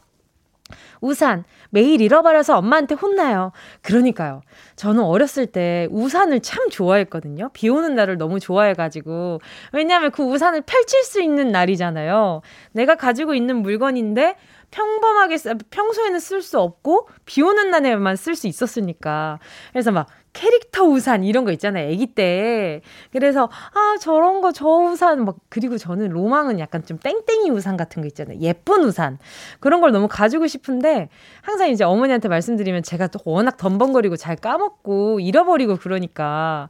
[1.01, 1.45] 우산.
[1.71, 3.53] 매일 잃어버려서 엄마한테 혼나요.
[3.83, 4.43] 그러니까요.
[4.77, 7.51] 저는 어렸을 때 우산을 참 좋아했거든요.
[7.53, 9.41] 비 오는 날을 너무 좋아해가지고.
[9.73, 12.43] 왜냐하면 그 우산을 펼칠 수 있는 날이잖아요.
[12.73, 14.37] 내가 가지고 있는 물건인데
[14.71, 15.37] 평범하게
[15.71, 19.39] 평소에는 쓸 수 없고 비 오는 날에만 쓸 수 있었으니까.
[19.73, 21.91] 그래서 막 캐릭터 우산 이런 거 있잖아요.
[21.93, 22.83] 아기 때.
[23.13, 28.01] 그래서 아 저런 거 저 우산 막 그리고 저는 로망은 약간 좀 땡땡이 우산 같은
[28.03, 28.39] 거 있잖아요.
[28.41, 29.19] 예쁜 우산.
[29.59, 31.09] 그런 걸 너무 가지고 싶은데
[31.43, 36.69] 항상 이제 어머니한테 말씀드리면 제가 또 워낙 덤벙거리고 잘 까먹고 잃어버리고 그러니까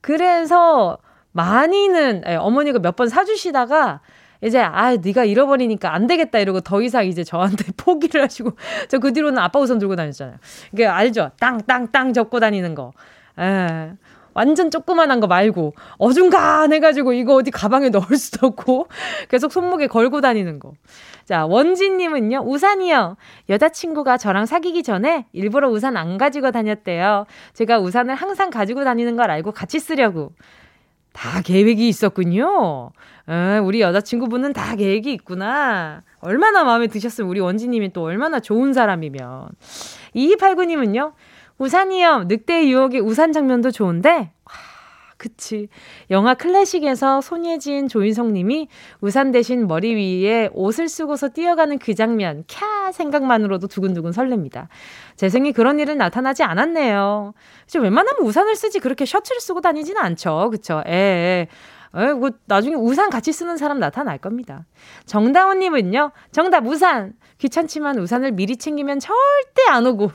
[0.00, 0.98] 그래서
[1.32, 4.00] 많이는 예, 어머니가 몇 번 사주시다가
[4.42, 8.52] 이제 아 네가 잃어버리니까 안 되겠다 이러고 더 이상 이제 저한테 포기를 하시고
[8.88, 10.36] 저 그 뒤로는 아빠 우산 들고 다녔잖아요.
[10.72, 11.30] 이게 알죠?
[11.40, 12.92] 땅땅땅 접고 다니는 거.
[13.38, 13.92] 에.
[14.32, 18.86] 완전 조그만한 거 말고 어중간해가지고 이거 어디 가방에 넣을 수도 없고
[19.28, 20.72] 계속 손목에 걸고 다니는 거.
[21.24, 23.16] 자 원진님은요 우산이요.
[23.48, 27.26] 여자친구가 저랑 사귀기 전에 일부러 우산 안 가지고 다녔대요.
[27.54, 30.32] 제가 우산을 항상 가지고 다니는 걸 알고 같이 쓰려고.
[31.20, 32.92] 다 계획이 있었군요.
[33.28, 36.02] 에, 우리 여자친구분은 다 계획이 있구나.
[36.20, 39.50] 얼마나 마음에 드셨으면 우리 원지님이 또 얼마나 좋은 사람이면.
[40.16, 41.12] 2289님은요,
[41.58, 42.24] 우산이요.
[42.26, 44.39] 늑대의 유혹의 우산 장면도 좋은데, 와,
[45.20, 45.68] 그치.
[46.10, 48.68] 영화 클래식에서 손예진, 조인성 님이
[49.02, 54.68] 우산 대신 머리 위에 옷을 쓰고서 뛰어가는 그 장면, 캬 생각만으로도 두근두근 설렙니다.
[55.16, 57.34] 제 생에 그런 일은 나타나지 않았네요.
[57.66, 60.48] 지금 웬만하면 우산을 쓰지 그렇게 셔츠를 쓰고 다니지는 않죠.
[60.50, 60.82] 그쵸?
[60.86, 61.48] 에, 에.
[61.96, 64.64] 에, 뭐, 나중에 우산 같이 쓰는 사람 나타날 겁니다.
[65.04, 67.12] 정다운님은요, 정답 우산!
[67.36, 70.12] 귀찮지만 우산을 미리 챙기면 절대 안 오고,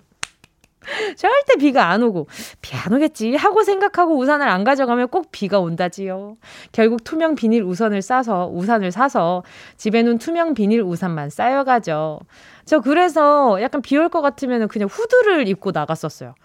[1.17, 2.27] 절대 비가 안 오고
[2.61, 6.37] 비 안 오겠지 하고 생각하고 우산을 안 가져가면 꼭 비가 온다지요.
[6.71, 9.43] 결국 투명 비닐 우산을 싸서 우산을 사서
[9.77, 12.19] 집에는 투명 비닐 우산만 쌓여가죠.
[12.65, 16.35] 저 그래서 약간 비 올 것 같으면 그냥 후드를 입고 나갔었어요.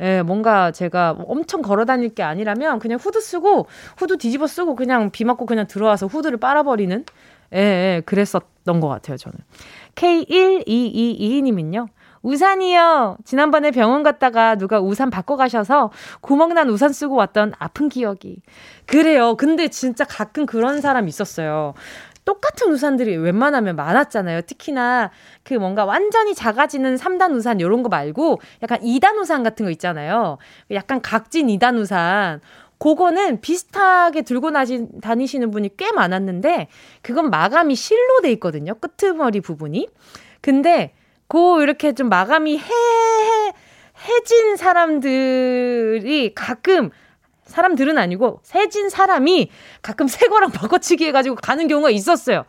[0.00, 3.66] 예, 뭔가 제가 엄청 걸어 다닐 게 아니라면 그냥 후드 쓰고
[3.98, 7.04] 후드 뒤집어 쓰고 그냥 비 맞고 그냥 들어와서 후드를 빨아버리는
[7.54, 9.38] 예, 예 그랬었던 것 같아요, 저는.
[9.96, 11.88] K1222님은요.
[12.22, 13.18] 우산이요.
[13.24, 18.42] 지난번에 병원 갔다가 누가 우산 바꿔 가셔서 구멍난 우산 쓰고 왔던 아픈 기억이.
[18.86, 19.36] 그래요.
[19.36, 21.74] 근데 진짜 가끔 그런 사람 있었어요.
[22.24, 24.42] 똑같은 우산들이 웬만하면 많았잖아요.
[24.42, 25.10] 특히나
[25.42, 30.38] 그 뭔가 완전히 작아지는 3단 우산 요런 거 말고 약간 2단 우산 같은 거 있잖아요.
[30.70, 32.40] 약간 각진 2단 우산.
[32.78, 34.50] 그거는 비슷하게 들고
[35.00, 36.68] 다니시는 분이 꽤 많았는데
[37.00, 38.74] 그건 마감이 실로 돼 있거든요.
[38.74, 39.88] 끄트머리 부분이.
[40.40, 40.92] 근데
[41.32, 43.52] 고 이렇게 좀 마감이 해, 해,
[44.04, 46.90] 해진 사람들이 가끔
[47.46, 52.44] 사람들은 아니고 세진 사람이 가끔 새 거랑 바꿔치기 해가지고 가는 경우가 있었어요.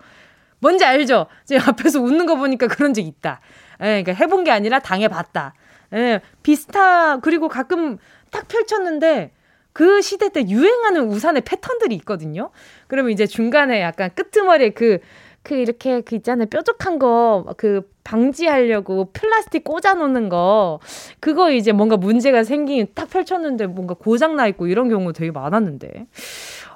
[0.60, 1.28] 뭔지 알죠?
[1.46, 3.39] 제가 앞에서 웃는 거 보니까 그런 적 있다.
[3.80, 5.54] 예, 그러니까 해본 게 아니라 당해봤다.
[5.93, 7.98] 예, 비슷한 그리고 가끔
[8.32, 9.32] 딱 펼쳤는데
[9.72, 12.52] 그 시대 때 유행하는 우산의 패턴들이 있거든요.
[12.88, 15.00] 그러면 이제 중간에 약간 끄트머리에 그
[15.43, 16.47] 그 이렇게 그 있잖아요.
[16.47, 20.79] 뾰족한 거 그 방지하려고 플라스틱 꽂아 놓는 거
[21.19, 26.08] 그거 이제 뭔가 문제가 생긴 딱 펼쳤는데 뭔가 고장 나 있고 이런 경우 되게 많았는데.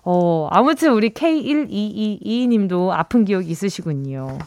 [0.04, 4.38] 어, 아무튼 우리 K1222 님도 아픈 기억 있으시군요.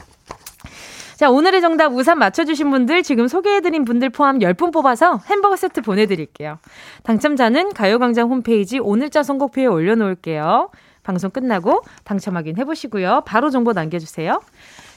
[1.17, 6.59] 자, 오늘의 정답 우산 맞춰주신 분들 지금 소개해드린 분들 포함 10분 뽑아서 햄버거 세트 보내드릴게요.
[7.03, 10.71] 당첨자는 가요광장 홈페이지 오늘자 선곡표에 올려놓을게요.
[11.03, 13.23] 방송 끝나고 당첨 확인해 보시고요.
[13.27, 14.41] 바로 정보 남겨주세요.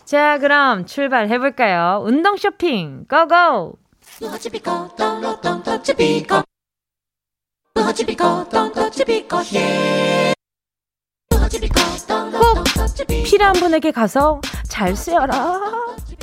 [0.06, 2.02] 자, 그럼 출발해 볼까요?
[2.04, 3.78] 운동 쇼핑, 고고!
[12.32, 12.64] 꼭
[13.24, 15.62] 필요한 분에게 가서 잘 쓰여라.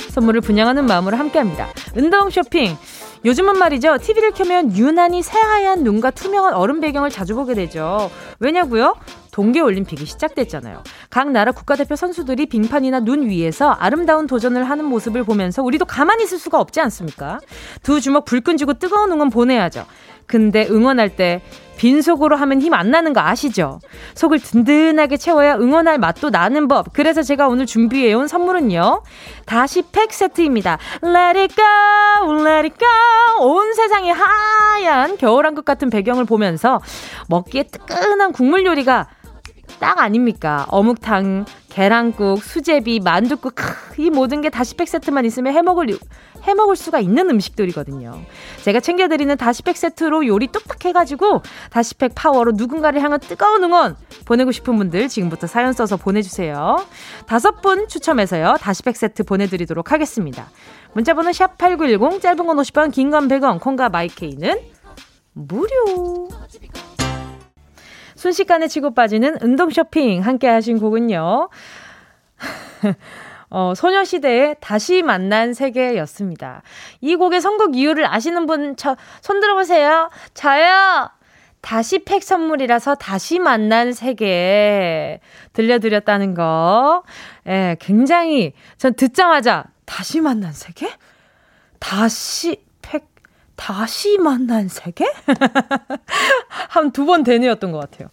[0.09, 1.69] 선물을 분양하는 마음으로 함께합니다.
[1.95, 2.77] 운동 쇼핑.
[3.23, 3.97] 요즘은 말이죠.
[3.99, 8.09] TV를 켜면 유난히 새하얀 눈과 투명한 얼음 배경을 자주 보게 되죠.
[8.39, 8.95] 왜냐고요?
[9.31, 10.83] 동계올림픽이 시작됐잖아요.
[11.09, 16.37] 각 나라 국가대표 선수들이 빙판이나 눈 위에서 아름다운 도전을 하는 모습을 보면서 우리도 가만히 있을
[16.37, 17.39] 수가 없지 않습니까?
[17.83, 19.85] 두 주먹 불끈 쥐고 뜨거운 응원 보내야죠.
[20.27, 21.41] 근데 응원할 때
[21.77, 23.79] 빈속으로 하면 힘 안 나는 거 아시죠?
[24.13, 26.93] 속을 든든하게 채워야 응원할 맛도 나는 법.
[26.93, 29.01] 그래서 제가 오늘 준비해온 선물은요.
[29.45, 30.77] 다시 팩 세트입니다.
[31.03, 33.45] Let it go, let it go.
[33.45, 36.79] 온 세상이 하얀 겨울왕국 같은 배경을 보면서
[37.27, 39.07] 먹기에 뜨끈한 국물 요리가
[39.79, 40.65] 딱 아닙니까?
[40.69, 43.55] 어묵탕, 계란국, 수제비, 만둣국,
[43.97, 45.97] 이 모든 게 다시팩 세트만 있으면 해먹을
[46.43, 48.19] 해먹을 수가 있는 음식들이거든요.
[48.63, 54.75] 제가 챙겨드리는 다시팩 세트로 요리 뚝딱 해가지고 다시팩 파워로 누군가를 향한 뜨거운 응원 보내고 싶은
[54.77, 56.77] 분들 지금부터 사연 써서 보내주세요.
[57.27, 58.55] 다섯 분 추첨해서요.
[58.59, 60.49] 다시팩 세트 보내드리도록 하겠습니다.
[60.93, 64.59] 문자번호 샵 8910 짧은 건 50원 긴 건 100원 콩과 마이케이는
[65.33, 66.27] 무료
[68.21, 71.49] 순식간에 치고 빠지는 운동 쇼핑 함께 하신 곡은요.
[73.49, 76.61] 어, 소녀시대의 다시 만난 세계였습니다.
[77.01, 80.11] 이 곡의 선곡 이유를 아시는 분, 저, 손 들어보세요.
[80.35, 81.09] 저요!
[81.61, 85.19] 다시 팩 선물이라서 다시 만난 세계
[85.53, 87.01] 들려드렸다는 거.
[87.47, 90.91] 예, 굉장히, 전 듣자마자, 다시 만난 세계?
[91.79, 92.70] 다시 팩,
[93.61, 95.05] 다시 만난 세계?
[96.69, 98.07] 한 두 번 되뇌었던 것 같아요.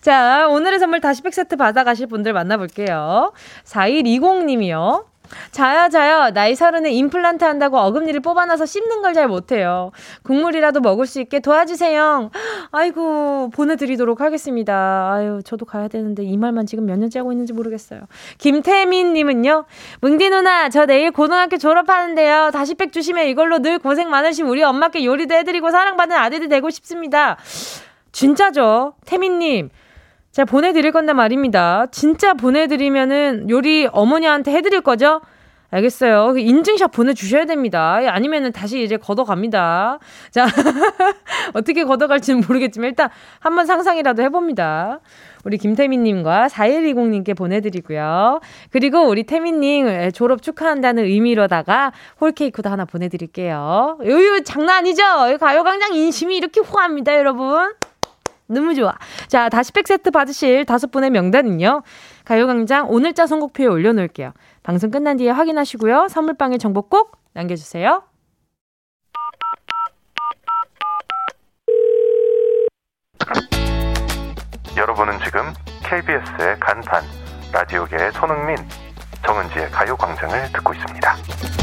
[0.00, 3.32] 자, 오늘의 선물 다시 팩 세트 받아가실 분들 만나볼게요.
[3.64, 5.04] 4120님이요.
[5.50, 6.30] 자요, 자요.
[6.32, 9.92] 나이 서른에 임플란트 한다고 어금니를 뽑아놔서 씹는 걸 잘 못해요.
[10.22, 12.30] 국물이라도 먹을 수 있게 도와주세요.
[12.70, 15.10] 아이고, 보내드리도록 하겠습니다.
[15.12, 18.00] 아유, 저도 가야 되는데 이 말만 지금 몇 년째 하고 있는지 모르겠어요.
[18.38, 19.64] 김태민님은요,
[20.00, 22.50] 뭉디 누나, 저 내일 고등학교 졸업하는데요.
[22.54, 27.36] 다시 백 주시면 이걸로 늘 고생 많으신 우리 엄마께 요리도 해드리고 사랑받는 아들이 되고 싶습니다.
[28.12, 28.94] 진짜죠?
[29.04, 29.68] 태민님.
[30.32, 31.86] 제가 보내드릴 건데 말입니다.
[31.92, 35.20] 진짜 보내드리면은 요리 어머니한테 해드릴 거죠?
[35.70, 36.34] 알겠어요.
[36.34, 37.98] 그 인증샷 보내주셔야 됩니다.
[38.08, 39.98] 아니면은 다시 이제 걷어갑니다.
[40.30, 40.46] 자,
[41.54, 43.08] 어떻게 걷어갈지는 모르겠지만 일단
[43.40, 45.00] 한번 상상이라도 해봅니다.
[45.44, 48.40] 우리 김태민님과 4120님께 보내드리고요.
[48.70, 53.98] 그리고 우리 태민님 졸업 축하한다는 의미로다가 홀케이크도 하나 보내드릴게요.
[54.04, 55.02] 요요 장난 아니죠?
[55.40, 57.72] 가요광장 인심이 이렇게 호합니다, 여러분.
[58.52, 58.94] 너무 좋아.
[59.26, 61.82] 자, 다시 팩 세트 받으실 다섯 분의 명단은요.
[62.24, 64.32] 가요광장 오늘자 선곡표에 올려놓을게요.
[64.62, 66.08] 방송 끝난 뒤에 확인하시고요.
[66.08, 68.02] 선물방에 정보 꼭 남겨주세요.
[74.76, 75.52] 여러분은 지금
[75.84, 77.04] KBS의 간판,
[77.52, 78.56] 라디오계의 손흥민,
[79.24, 81.61] 정은지의 가요광장을 듣고 있습니다.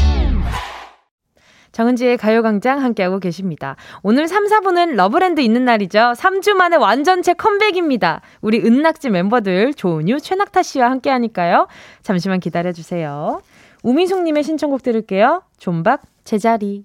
[1.72, 3.76] 정은지의 가요광장 함께하고 계십니다.
[4.02, 6.14] 오늘 3, 4부는 러브랜드 있는 날이죠.
[6.16, 8.20] 3주 만에 완전체 컴백입니다.
[8.40, 11.68] 우리 은낙지 멤버들 조은유, 최낙타 씨와 함께하니까요.
[12.02, 13.40] 잠시만 기다려주세요.
[13.82, 15.42] 우미숙님의 신청곡 들을게요.
[15.58, 16.84] 존박, 제자리.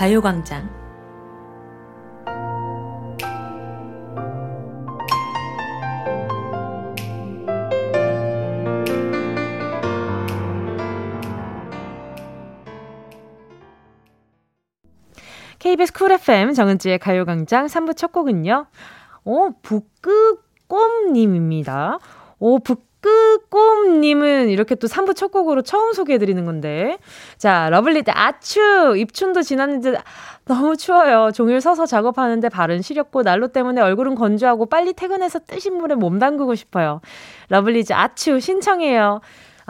[0.00, 0.64] 가요광장
[15.58, 18.64] KBS 쿨 FM 정은지의 가요광장 3부 첫 곡은요.
[19.24, 21.98] 오, 어, 북극곰님입니다.
[22.38, 26.98] 오, 북 끝꿈님은 이렇게 또 3부 첫 곡으로 처음 소개해드리는 건데.
[27.38, 28.94] 자, 러블리즈 아추!
[28.96, 29.98] 입춘도 지났는데
[30.44, 31.30] 너무 추워요.
[31.32, 36.54] 종일 서서 작업하는데 발은 시렵고 난로 때문에 얼굴은 건조하고 빨리 퇴근해서 뜨신 물에 몸 담그고
[36.54, 37.00] 싶어요.
[37.48, 39.20] 러블리즈 아추 신청해요.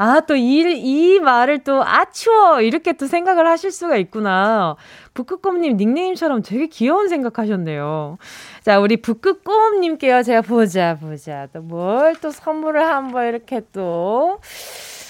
[0.02, 2.62] 아, 또 이, 이 말을 또, 아, 추워!
[2.62, 4.76] 이렇게 또 생각을 하실 수가 있구나.
[5.12, 8.16] 북극곰님 닉네임처럼 되게 귀여운 생각하셨네요.
[8.62, 10.22] 자, 우리 북극곰님께요.
[10.22, 11.48] 제가 보자, 보자.
[11.52, 14.40] 또 뭘 또 선물을 한번 이렇게 또.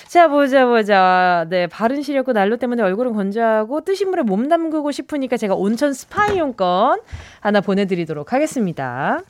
[0.09, 1.47] 자, 보자, 보자.
[1.51, 6.27] 네, 발은 시렵고 난로 때문에 얼굴은 건조하고 뜨신 물에 몸 담그고 싶으니까 제가 온천 스파
[6.27, 7.01] 이용권
[7.39, 9.21] 하나 보내드리도록 하겠습니다.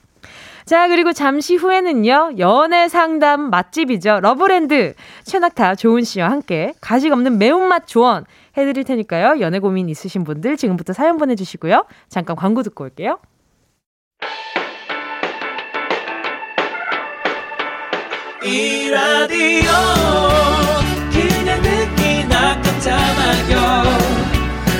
[0.71, 4.21] 자, 그리고 잠시 후에는요, 연애 상담 맛집이죠.
[4.21, 4.95] 러브랜드.
[5.25, 8.25] 최낙타, 조은 씨와 함께 가식 없는 매운맛 조언
[8.57, 9.41] 해드릴 테니까요.
[9.41, 11.87] 연애 고민 있으신 분들 지금부터 사연 보내주시고요.
[12.09, 13.19] 잠깐 광고 듣고 올게요.
[18.45, 19.73] 이 라디오
[21.11, 23.83] 그냥 듣기나 깜짝마요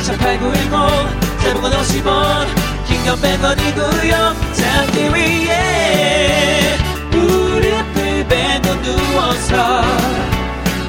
[0.07, 2.47] 18910 대목원 50원
[2.87, 6.77] 긴건 100원이고요 잠기 위에
[7.11, 9.83] 무릎을 베고 누워서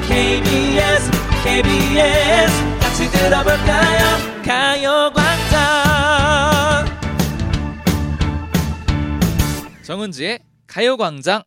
[0.06, 1.10] KBS
[1.42, 4.02] KBS 같이 들어볼까요?
[4.44, 5.60] 가요광장.
[9.82, 11.42] 정은지의 가요광장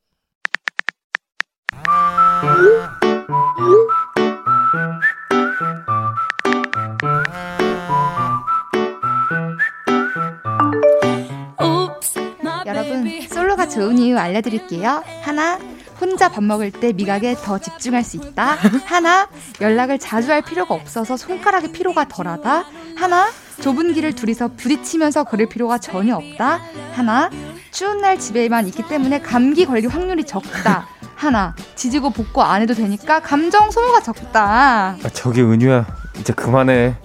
[13.68, 15.04] 좋은 이유 알려드릴게요.
[15.22, 15.60] 하나,
[16.00, 18.58] 혼자 밥 먹을 때 미각에 더 집중할 수 있다.
[18.86, 19.28] 하나,
[19.62, 22.66] 연락을 자주 할 필요가 없어서 손가락의 피로가 덜하다.
[22.98, 23.28] 하나,
[23.62, 26.60] 좁은 길을 둘이서 부딪히면서 걸을 필요가 전혀 없다.
[26.94, 27.30] 하나,
[27.72, 30.88] 추운 날 집에만 있기 때문에 감기 걸릴 확률이 적다.
[31.16, 34.98] 하나, 지지고 볶고 안 해도 되니까 감정 소모가 적다.
[35.02, 35.86] 아, 저기 은유야
[36.20, 36.96] 이제 그만해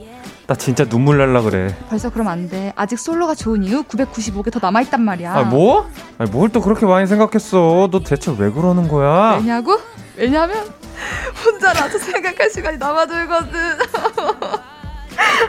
[0.50, 2.72] 나 진짜 눈물 날라 그래 벌써 그럼 안 돼.
[2.74, 5.32] 아직 솔로가 좋은 이유 995개 더 남아 있단 말이야.
[5.32, 5.88] 아 뭐?
[6.18, 9.78] 아니 뭘 또 그렇게 많이 생각했어 너 대체 왜 그러는 거야 왜냐고?
[10.16, 10.56] 왜냐면
[11.44, 13.52] 혼자라서 생각할 시간이 남아들거든.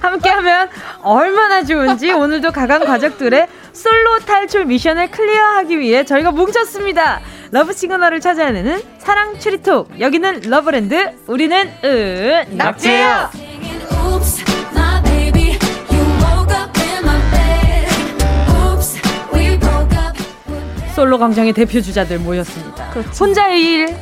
[0.04, 0.70] 함께하면
[1.02, 7.22] 얼마나 좋은지 오늘도 가강 가족들의 솔로 탈출 미션을 clear하기 위해 저희가 뭉쳤습니다.
[7.50, 10.00] love signal을 찾아내는 사랑 추리톡.
[10.00, 11.14] 여기는 러브랜드.
[11.26, 13.30] 우리는 은 낙지예요.
[21.02, 22.92] 솔로 광장의 대표 주자들 모였습니다.
[23.20, 23.96] 혼자의 일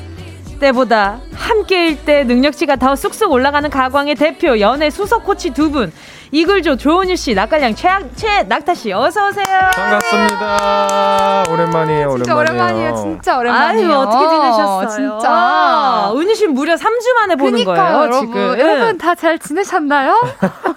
[0.59, 1.21] 때보다
[1.53, 5.91] 함께일 때 능력치가 더 쑥쑥 올라가는 가광의 대표 연애 수석 코치 두 분.
[6.31, 9.45] 이글조 조은유 씨, 낙갈량 최, 최 낙타 씨, 어서 오세요.
[9.73, 12.95] 반갑습니다 오랜만이에요 진짜 오랜만이에요 오랜만이에요.
[12.97, 13.89] 진짜 오랜만이에요.
[13.91, 14.89] 아유 어떻게 지내셨어요?
[14.89, 16.13] 진짜.
[16.15, 18.27] 은유 씨 무려 3주 만에 보는 그러니까요, 거예요 여러분.
[18.27, 18.59] 지금.
[18.59, 20.21] 여러분 다 잘 지내셨나요?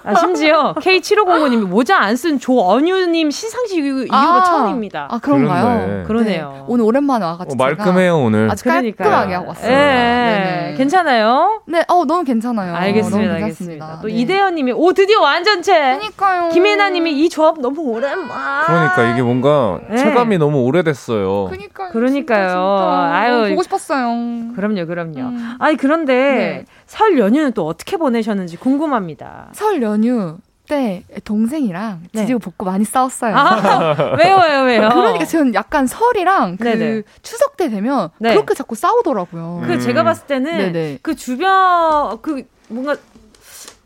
[0.03, 5.07] 아, 심지어 K7509님이 모자 안 쓴 조언유님 시상식 이후, 아, 이후로 처음입니다.
[5.11, 5.63] 아 그런가요?
[5.77, 6.03] 그렇네.
[6.05, 6.65] 그러네요.
[6.67, 9.07] 오늘 오랜만에 와가지고 어, 말끔해요 오늘 아주 그러니까요.
[9.07, 9.71] 깔끔하게 하고 왔어요.
[9.71, 10.73] 예, 네 네.
[10.75, 11.61] 괜찮아요?
[11.67, 12.75] 네, 어 너무 괜찮아요.
[12.75, 13.99] 알겠습니다, 너무 알겠습니다.
[14.01, 14.13] 또 네.
[14.15, 15.73] 이대현 님이 오 드디어 완전체.
[15.73, 16.49] 그러니까요.
[16.49, 18.65] 김혜나 님이 이 조합 너무 오랜만.
[18.65, 19.97] 그러니까 이게 뭔가 네.
[19.97, 21.91] 체감이 너무 오래됐어요 그러니까요.
[21.91, 22.47] 그러니까요.
[22.47, 23.11] 진짜, 진짜.
[23.13, 24.53] 아유, 보고 싶었어요.
[24.55, 25.19] 그럼요, 그럼요.
[25.19, 25.55] 음.
[25.59, 26.65] 아니 그런데 네.
[26.85, 29.49] 설 연휴는 또 어떻게 보내셨는지 궁금합니다.
[29.53, 30.37] 설 연휴
[30.73, 32.21] 때 동생이랑 네.
[32.21, 33.35] 지지고 볶고 많이 싸웠어요.
[33.35, 34.89] 아, 왜요, 왜요, 왜요?
[34.89, 37.03] 그러니까 저는 약간 설이랑 그 네네.
[37.21, 38.33] 추석 때 되면 네.
[38.33, 39.61] 그렇게 자꾸 싸우더라고요.
[39.65, 39.79] 그 음.
[39.79, 40.99] 제가 봤을 때는 네네.
[41.03, 42.95] 그 주변 그 뭔가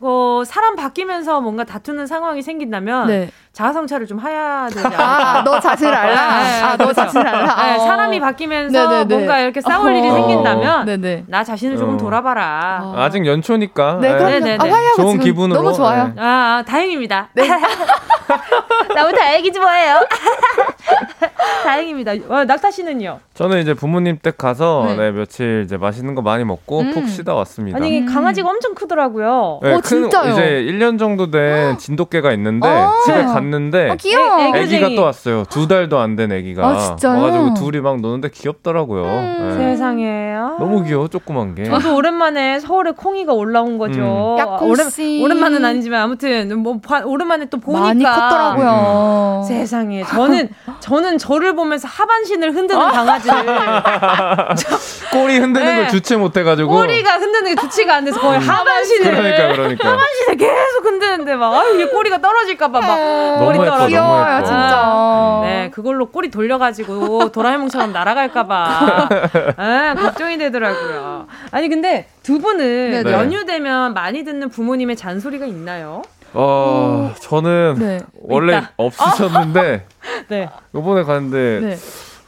[0.00, 3.30] 어 사람 바뀌면서 뭔가 다투는 상황이 생긴다면 네.
[3.52, 5.38] 자아성찰을 좀 해야 되지 않을까.
[5.38, 6.42] 아, 너 자신을 알라.
[6.44, 6.94] 네, 아, 너 그렇죠.
[6.94, 7.66] 자신을 알라.
[7.66, 7.78] 네, 어.
[7.80, 9.14] 사람이 바뀌면서 네네네.
[9.14, 10.14] 뭔가 이렇게 싸울 일이 어.
[10.14, 11.24] 생긴다면 네네.
[11.26, 11.96] 나 자신을 조금 어.
[11.98, 12.80] 돌아봐라.
[12.84, 12.94] 어.
[12.96, 14.16] 아직 연초니까 네, 예.
[14.16, 14.62] 그럼요.
[14.62, 16.12] 아, 화해하고 좋은 기분으로, 너무 좋아요.
[16.14, 16.22] 네.
[16.22, 17.30] 아, 아, 다행입니다.
[18.94, 20.00] 너무 다행이지 뭐예요.
[21.64, 22.12] 다행입니다.
[22.28, 23.18] 어, 낙타 씨는요?
[23.34, 24.96] 저는 이제 부모님 댁 가서 네.
[24.96, 26.90] 네, 며칠 이제 맛있는 거 많이 먹고 음.
[26.92, 28.06] 푹 쉬다 왔습니다 아니 음.
[28.06, 29.60] 강아지가 엄청 크더라고요.
[29.62, 30.32] 네, 어, 큰 진짜요?
[30.32, 32.92] 이제 1년 정도 된 진돗개가 있는데 아.
[33.04, 34.38] 집에 갔는데 아, 귀여워.
[34.40, 34.96] 애- 애기- 아기가 애교쟁이.
[34.96, 35.44] 또 왔어요.
[35.50, 36.66] 두 달도 안된 아기가.
[36.66, 37.20] 아, 진짜요?
[37.22, 39.02] 와가지고 둘이 막 노는데 귀엽더라고요.
[39.04, 39.56] 음.
[39.58, 39.64] 네.
[39.70, 40.34] 세상에.
[40.36, 40.56] 아.
[40.58, 41.64] 너무 귀여워, 조그만 게.
[41.64, 44.00] 저도 오랜만에 서울에 콩이가 올라온 거죠.
[44.00, 44.62] 음.
[44.68, 45.20] 오랜, 씨.
[45.22, 49.44] 오랜만은 아니지만 아무튼 뭐 봐- 오랜만에 또 보니까 많이 컸더라고요.
[49.46, 50.48] 세상에 저는
[50.80, 53.44] 저는 저를 보면서 하반신을 흔드는 강아지를
[55.12, 55.76] 꼬리 흔드는 네.
[55.76, 56.70] 걸 주체 못해가지고.
[56.70, 59.88] 꼬리가 흔드는 게 주치가 안 돼서 거의 하반신을 그러니까, 그러니까.
[59.90, 62.98] 하반신을 계속 흔드는데 막 아유 얘 꼬리가 떨어질까 봐막
[63.38, 63.86] 너무 예뻐, 떨어져.
[63.88, 64.44] 귀여워요, 예뻐.
[64.46, 65.40] 진짜.
[65.44, 69.08] 네, 그걸로 꼬리 돌려가지고 도라에몽처럼 날아갈까봐
[69.56, 71.26] 아, 걱정이 되더라고요.
[71.50, 73.12] 아니 근데 두 분은 네네.
[73.12, 76.02] 연휴 되면 많이 듣는 부모님의 잔소리가 있나요?
[76.40, 78.00] 어, 저는 네.
[78.22, 78.72] 원래 있다.
[78.76, 79.86] 없으셨는데,
[80.28, 80.48] 네.
[80.72, 81.76] 요번에 갔는데, 네.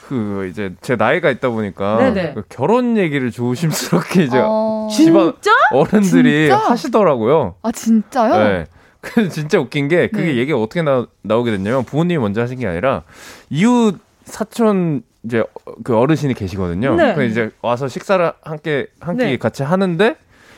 [0.09, 2.35] 그, 이제 제 나이가 있다 보니까, 네네.
[2.35, 4.89] 그 결혼 얘기를 조심스럽게 이제 어.
[4.91, 5.53] 집안 진짜?
[5.71, 6.57] 어른들이 진짜?
[6.59, 7.55] 하시더라고요.
[7.63, 8.37] 아, 진짜요?
[8.37, 8.67] 네.
[9.01, 10.37] 그 진짜 웃긴 게 그게 네.
[10.39, 13.03] 얘기가 어떻게 나, 나오게 됐냐면 부모님이 먼저 하신 게 아니라
[13.49, 16.97] 이웃 사촌 이제 어- 그 어르신이 계시거든요.
[16.97, 17.15] 네.
[17.15, 19.37] 그 이제 와서 식사를 함께 함께 네.
[19.39, 20.17] 같이 하는데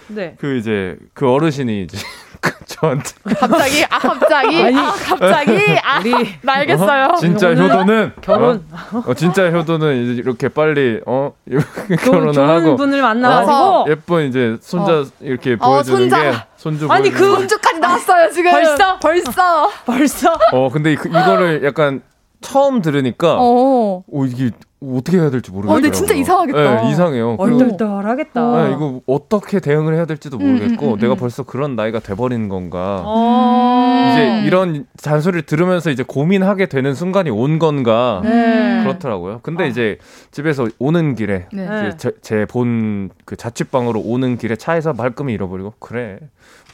[0.09, 0.35] 네.
[0.39, 1.99] 그 이제 그 어르신이 이제
[2.41, 3.11] 그저 저한테.
[3.39, 5.53] 갑자기 아 갑자기 아니, 아 갑자기
[5.85, 7.05] 아 우리 나 알겠어요.
[7.13, 7.17] 어?
[7.17, 8.65] 진짜 효도는 결혼.
[8.93, 9.03] 어?
[9.07, 11.33] 어, 진짜 효도는 이제 이렇게 빨리 어
[12.05, 16.23] 결혼을 좋은 하고 분을 만나가지고 예쁜 이제 손자 이렇게 어, 보여주는 손자.
[16.23, 17.25] 게 손주 아니, 그 게.
[17.25, 18.51] 손주까지 나왔어요 지금.
[18.51, 18.99] 벌써?
[18.99, 19.71] 벌써.
[19.87, 22.03] 벌써 어 근데 그- 이거를 약간
[22.41, 24.25] 처음 들으니까 어, 어.
[24.27, 24.51] 이게
[24.97, 25.72] 어떻게 해야 될지 모르겠어요.
[25.76, 26.83] 어, 근데 진짜 이상하겠다.
[26.83, 27.37] 네, 이상해요.
[27.39, 28.64] 얼떨떨하겠다.
[28.64, 31.16] 네, 이거 어떻게 대응을 해야 될지도 모르겠고 음, 음, 음, 내가 음.
[31.16, 33.03] 벌써 그런 나이가 돼버린 건가.
[33.05, 34.11] 어.
[34.12, 38.20] 이제 이런 잔소리를 들으면서 이제 고민하게 되는 순간이 온 건가.
[38.24, 38.83] 네.
[38.83, 39.41] 그렇더라고요.
[39.43, 39.99] 근데 이제
[40.30, 41.68] 집에서 오는 길에 네.
[41.68, 41.91] 네.
[42.20, 46.18] 제본그 자취방으로 오는 길에 차에서 말끔히 잃어버리고 그래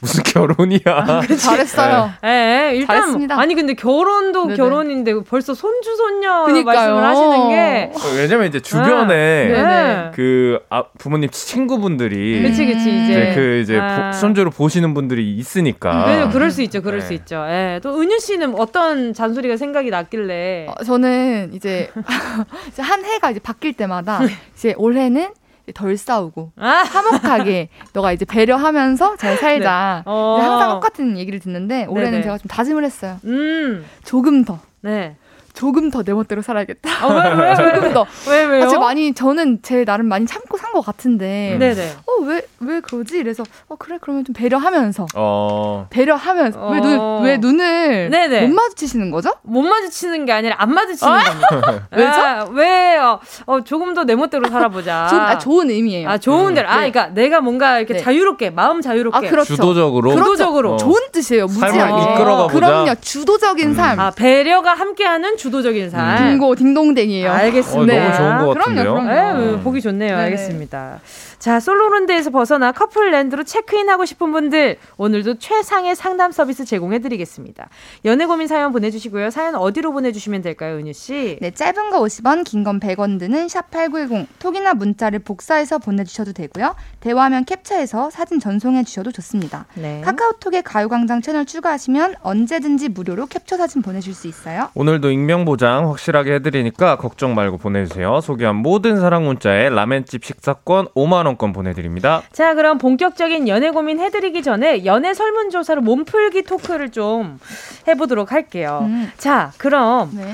[0.00, 1.22] 무슨 결혼이야.
[1.38, 2.10] 잘했어요.
[2.24, 3.38] 예, 일단 잘했습니다.
[3.40, 4.56] 아니 근데 결혼도 네네.
[4.56, 6.94] 결혼인데 벌써 손주 손녀 그니까요.
[6.94, 9.48] 말씀을 하시는 게 왜냐면 이제 주변에 네.
[9.52, 10.10] 네네.
[10.14, 14.10] 그 아, 부모님 친구분들이 그치 그치 이제 이제 그 이제 아.
[14.10, 16.06] 보- 손주를 보시는 분들이 있으니까.
[16.06, 17.06] 네, 그럴 수 있죠, 그럴 네.
[17.06, 17.44] 수 있죠.
[17.48, 17.80] 예.
[17.82, 21.90] 또 은유 씨는 어떤 잔소리가 생각이 났길래 어, 저는 이제,
[22.68, 24.28] 이제 한 해가 이제 바뀔 때마다 네.
[24.54, 25.28] 이제 올해는
[25.72, 30.02] 덜 싸우고 아, 화목하게 너가 이제 배려하면서 잘 살자.
[30.06, 30.36] 어.
[30.38, 32.22] 이제 항상 똑같은 얘기를 듣는데 올해는 네네.
[32.22, 33.18] 제가 좀 다짐을 했어요.
[33.24, 35.16] 음, 조금 더, 네.
[35.58, 36.88] 조금 더 내 멋대로 살아야겠다.
[37.02, 38.06] 아, 왜, 왜, 조금 더.
[38.28, 38.64] 왜, 왜요?
[38.64, 41.92] 아, 제가 많이 저는 제 나름 많이 참고 산 것 같은데 네네.
[42.06, 43.18] 어 왜 왜 그러지?
[43.22, 45.86] 그래서 어 그래 그러면 좀 배려하면서 어.
[45.90, 46.80] 배려하면서 왜, 어.
[46.82, 48.46] 눈, 왜 눈을 네네.
[48.48, 49.32] 못 마주치시는 거죠?
[49.42, 51.86] 못 마주치는 게 아니라 안 마주치는 겁니다.
[51.92, 52.20] 왜죠?
[52.20, 55.06] 아, 왜, 어, 어, 조금 더 내 멋대로 살아보자.
[55.10, 56.08] 좋은, 아, 좋은 의미예요.
[56.08, 56.68] 아, 좋은 대로.
[56.68, 56.90] 아, 네.
[56.90, 58.00] 그러니까 내가 뭔가 이렇게 네.
[58.00, 59.26] 자유롭게, 마음 자유롭게.
[59.26, 59.54] 아, 그렇죠.
[59.54, 60.10] 주도적으로.
[60.10, 60.24] 그렇죠.
[60.24, 60.74] 주도적으로.
[60.74, 60.76] 어.
[60.76, 61.46] 좋은 뜻이에요.
[61.46, 61.78] 무지하게.
[61.78, 62.54] 삶을 이끌어가 보자.
[62.66, 62.94] 그럼요.
[63.00, 64.00] 주도적인 삶.
[64.00, 66.30] 아, 배려가 함께하는 주 도적인 삶.
[66.32, 67.30] 딩고 딩동댕이에요.
[67.30, 67.94] 알겠습니다.
[67.94, 68.94] 어, 너무 좋은 것 그럼요, 같은데요.
[68.94, 69.58] 그럼요.
[69.58, 70.10] 에, 보기 좋네요.
[70.10, 70.22] 네네.
[70.24, 71.00] 알겠습니다.
[71.38, 77.68] 자, 솔로랜드에서 벗어나 커플랜드로 체크인하고 싶은 분들 오늘도 최상의 상담 서비스 제공해 드리겠습니다.
[78.06, 79.30] 연애 고민 사연 보내 주시고요.
[79.30, 81.38] 사연 어디로 보내 주시면 될까요, 은유 씨?
[81.40, 86.74] 네, 짧은 거 50원, 긴 건 100원 드는 샵8910 톡이나 문자를 복사해서 보내 주셔도 되고요.
[86.98, 89.66] 대화하면 캡처해서 사진 전송해 주셔도 좋습니다.
[89.74, 90.00] 네.
[90.04, 94.70] 카카오톡에 가요광장 채널 추가하시면 언제든지 무료로 캡처 사진 보내 줄 수 있어요.
[94.74, 98.20] 오늘도 익명 보장 확실하게 해 드리니까 걱정 말고 보내 주세요.
[98.20, 102.22] 소개한 모든 사랑 문자에 라멘집 식사권 5만 원권 보내드립니다.
[102.32, 107.38] 자, 그럼 본격적인 연애 고민 해드리기 전에 연애 설문조사로 몸풀기 토크를 좀
[107.86, 108.80] 해보도록 할게요.
[108.82, 109.10] 음.
[109.18, 110.32] 자, 그럼 네.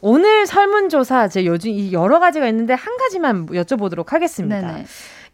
[0.00, 4.60] 오늘 설문조사 제 요즘 이 여러 가지가 있는데 한 가지만 여쭤보도록 하겠습니다.
[4.60, 4.84] 네네.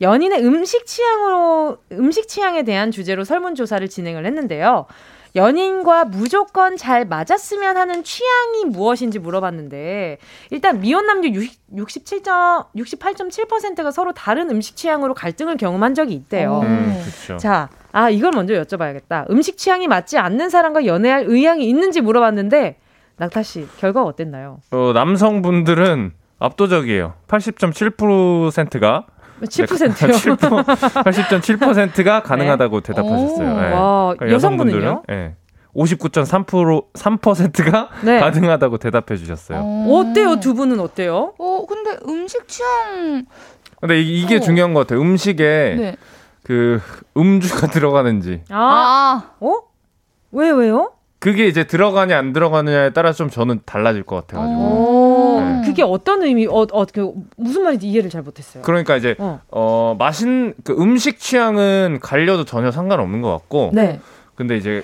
[0.00, 4.86] 연인의 음식 취향으로 음식 취향에 대한 주제로 설문조사를 진행을 했는데요.
[5.36, 10.18] 연인과 무조건 잘 맞았으면 하는 취향이 무엇인지 물어봤는데
[10.50, 12.22] 일단 미혼 남녀 67.
[12.22, 16.54] 68.7%가 서로 다른 음식 취향으로 갈등을 경험한 적이 있대요.
[16.54, 16.60] 어.
[16.62, 17.36] 음, 그렇죠.
[17.38, 19.30] 자, 아 이걸 먼저 여쭤봐야겠다.
[19.30, 22.78] 음식 취향이 맞지 않는 사람과 연애할 의향이 있는지 물어봤는데
[23.16, 24.60] 낙타 씨 결과가 어땠나요?
[24.70, 27.14] 어, 남성분들은 압도적이에요.
[27.26, 29.06] 80.7%가
[29.42, 30.36] 7%요.
[31.04, 33.48] 80.7%가 가능하다고 대답하셨어요.
[33.48, 33.72] 오, 예.
[33.72, 35.02] 와, 그러니까 여성분은요?
[35.10, 35.34] 예.
[35.74, 38.18] 59.3% 3%가 네.
[38.20, 39.60] 가능하다고 대답해 주셨어요.
[39.92, 40.40] 어때요?
[40.40, 41.34] 두 분은 어때요?
[41.38, 43.24] 어, 근데 음식 취향.
[43.80, 44.40] 근데 이- 이게 어.
[44.40, 45.00] 중요한 것 같아요.
[45.00, 45.96] 음식에 네.
[46.42, 46.80] 그
[47.16, 49.60] 음주가 들어가는지 아, 아, 어?
[50.32, 50.92] 왜 왜요?
[51.20, 54.58] 그게 이제 들어가냐 안 들어가느냐에 따라 좀 저는 달라질 것 같아 가지고.
[55.58, 55.66] 오, 네.
[55.66, 56.46] 그게 어떤 의미?
[56.46, 58.62] 어, 어, 그 무슨 말인지 이해를 잘 못했어요.
[58.62, 59.40] 그러니까 이제 어.
[59.50, 63.70] 어 맛인 그 음식 취향은 갈려도 전혀 상관없는 것 같고.
[63.74, 64.00] 네.
[64.34, 64.82] 근데 이제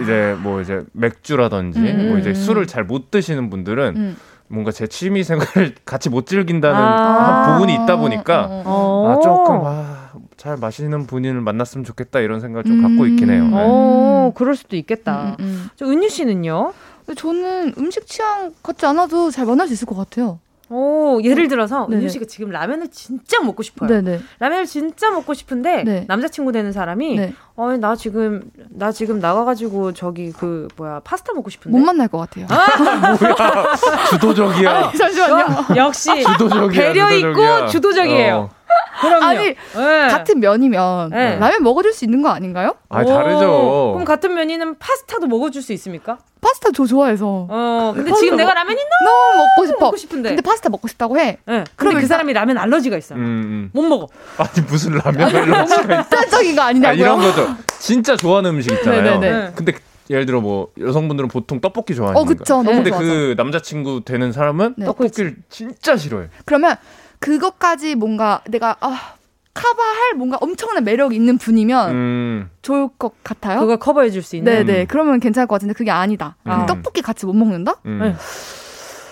[0.00, 2.34] 이제 뭐 이제 맥주라든지 음, 뭐 이제 음.
[2.34, 4.16] 술을 잘 못 드시는 분들은 음.
[4.48, 7.46] 뭔가 제 취미 생활을 같이 못 즐긴다는 아.
[7.46, 8.62] 한 부분이 있다 보니까.
[8.64, 13.42] 아 조금 아, 잘 마시는 분을 만났으면 좋겠다 이런 생각을 좀 갖고 있긴 해요.
[13.44, 13.50] 음.
[13.50, 13.56] 네.
[13.60, 15.36] 어, 그럴 수도 있겠다.
[15.40, 15.66] 음, 음.
[15.76, 16.72] 저 은유 씨는요?
[17.16, 20.38] 저는 음식 취향 같지 않아도 잘 만날 수 있을 것 같아요.
[20.74, 22.00] 오, 예를 들어서 네네.
[22.00, 23.90] 은유 씨가 지금 라면을 진짜 먹고 싶어요.
[23.90, 24.20] 네네.
[24.38, 26.04] 라면을 진짜 먹고 싶은데 네.
[26.08, 27.34] 남자친구 되는 사람이 네.
[27.56, 31.76] 어, 나 지금 나 지금 나가가지고 저기 그 뭐야 파스타 먹고 싶은데.
[31.76, 32.46] 못 만날 것 같아요.
[32.46, 33.66] 뭐야
[34.10, 34.92] 주도적이야.
[34.96, 35.44] 잠시만요.
[35.44, 36.70] 어, 역시 주도적이야.
[36.70, 37.58] 배려 주도적이야.
[37.58, 38.36] 있고 주도적이에요.
[38.36, 38.62] 어.
[39.02, 39.24] 그럼요.
[39.24, 40.08] 아니, 네.
[40.08, 41.36] 같은 면이면 네.
[41.38, 42.74] 라면 먹어줄 수 있는 거 아닌가요?
[42.88, 43.90] 아 오, 다르죠.
[43.92, 46.18] 그럼 같은 면이는 파스타도 먹어줄 수 있습니까?
[46.40, 49.80] 파스타 저 좋아해서 어, 근데 지금 내가 먹- 라면이 너무 먹고 싶어.
[49.86, 50.28] 먹고 싶은데.
[50.30, 51.38] 근데 파스타 먹고 싶다고 해.
[51.46, 51.64] 네.
[51.64, 53.18] 근데 그럼 그 사람이 라면 알러지가 있어요.
[53.18, 53.70] 음, 음.
[53.72, 54.08] 못 먹어.
[54.38, 56.08] 아니 무슨 라면 알러지가 있어.
[56.08, 57.00] 짤적인 거 아, 아니냐고요?
[57.00, 57.54] 이런 거죠.
[57.78, 59.18] 진짜 좋아하는 음식 있잖아요.
[59.20, 59.52] 네네네.
[59.54, 59.72] 근데
[60.10, 62.20] 예를 들어 뭐 여성분들은 보통 떡볶이 좋아하니까.
[62.20, 62.56] 어, 그쵸.
[62.56, 63.04] 너무 근데 좋아서.
[63.04, 64.84] 그 남자친구 되는 사람은 네.
[64.86, 66.26] 떡볶이를 진짜 싫어해.
[66.44, 66.74] 그러면
[67.22, 69.14] 그것까지 뭔가 내가 아
[69.54, 72.50] 커버할 뭔가 엄청난 매력 있는 분이면 음.
[72.62, 73.60] 좋을 것 같아요.
[73.60, 74.66] 그걸 커버해 줄 수 있는.
[74.66, 74.86] 네네.
[74.86, 76.36] 그러면 괜찮을 것 같은데 그게 아니다.
[76.46, 76.66] 음.
[76.66, 77.76] 떡볶이 같이 못 먹는다?
[77.86, 77.98] 음.
[78.02, 78.14] 네.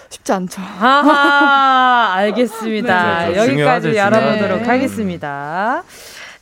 [0.08, 0.61] 쉽지 않죠.
[0.61, 3.26] 아하, 알겠습니다.
[3.28, 4.64] 네, 네, 여기까지 중요하죠, 알아보도록 중요해.
[4.64, 5.82] 하겠습니다.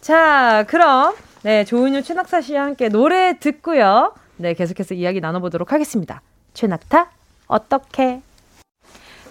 [0.01, 4.15] 자, 그럼 네 조은유 최낙타 씨와 함께 노래 듣고요.
[4.37, 6.23] 네, 계속해서 이야기 나눠보도록 하겠습니다.
[6.55, 7.11] 최낙타
[7.47, 8.23] 어떻게?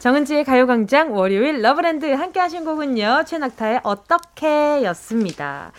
[0.07, 3.23] 정은지의 가요광장 월요일 러브랜드 함께 하신 곡은요.
[3.25, 5.73] 최낙타의 어떻게 였습니다.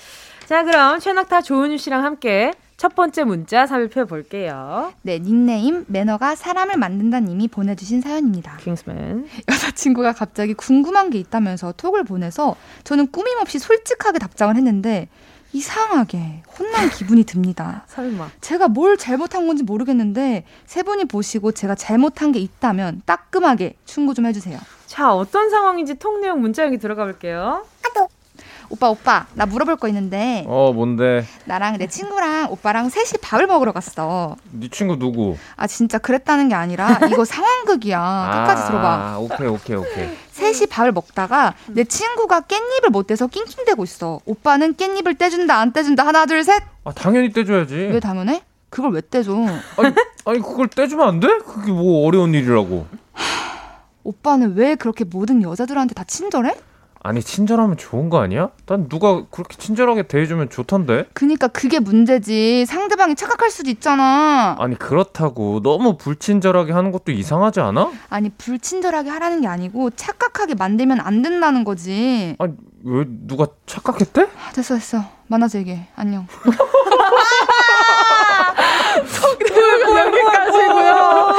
[0.44, 4.92] 자, 그럼 최낙타 조은유 씨랑 함께 첫 번째 문자 살펴볼게요.
[5.00, 8.58] 네, 닉네임 매너가 사람을 만든다 님이 보내주신 사연입니다.
[8.58, 9.28] 킹스맨.
[9.50, 12.54] 여자친구가 갑자기 궁금한 게 있다면서 톡을 보내서
[12.84, 15.08] 저는 꾸밈없이 솔직하게 답장을 했는데
[15.52, 17.84] 이상하게 혼난 기분이 듭니다.
[17.88, 18.30] 설마.
[18.40, 24.26] 제가 뭘 잘못한 건지 모르겠는데 세 분이 보시고 제가 잘못한 게 있다면 따끔하게 충고 좀
[24.26, 24.58] 해주세요.
[24.86, 27.64] 자, 어떤 상황인지 통 내용 문자 여기 들어가 볼게요.
[28.70, 31.24] 오빠 오빠 나 물어볼 거 있는데 어 뭔데?
[31.46, 34.36] 나랑 내 친구랑 오빠랑 셋이 밥을 먹으러 갔어.
[34.50, 35.36] 네 친구 누구?
[35.56, 37.98] 아 진짜 그랬다는 게 아니라 이거 상황극이야.
[38.30, 38.88] 끝까지 들어봐.
[38.88, 40.08] 아, 오케이 오케이 오케이.
[40.32, 44.20] 셋이 밥을 먹다가 내 친구가 깻잎을 못 떼서 낑낑대고 있어.
[44.26, 46.62] 오빠는 깻잎을 떼준다 안 떼준다 하나 둘 셋.
[46.84, 47.74] 아 당연히 떼줘야지.
[47.74, 48.42] 왜 당연해?
[48.70, 49.32] 그걸 왜 떼줘?
[49.78, 49.94] 아니,
[50.26, 51.28] 아니 그걸 떼주면 안 돼?
[51.38, 52.86] 그게 뭐 어려운 일이라고.
[54.04, 56.54] 오빠는 왜 그렇게 모든 여자들한테 다 친절해?
[57.00, 58.50] 아니 친절하면 좋은 거 아니야?
[58.66, 61.06] 난 누가 그렇게 친절하게 대해주면 좋던데.
[61.12, 62.66] 그니까 그게 문제지.
[62.66, 64.56] 상대방이 착각할 수도 있잖아.
[64.58, 67.92] 아니 그렇다고 너무 불친절하게 하는 것도 이상하지 않아?
[68.10, 72.34] 아니 불친절하게 하라는 게 아니고 착각하게 만들면 안 된다는 거지.
[72.38, 74.22] 아니 왜 누가 착각했대?
[74.22, 75.02] 아, 됐어 됐어.
[75.28, 75.88] 만나자 얘기해.
[75.94, 76.26] 안녕.
[79.98, 81.34] 여기까지고요.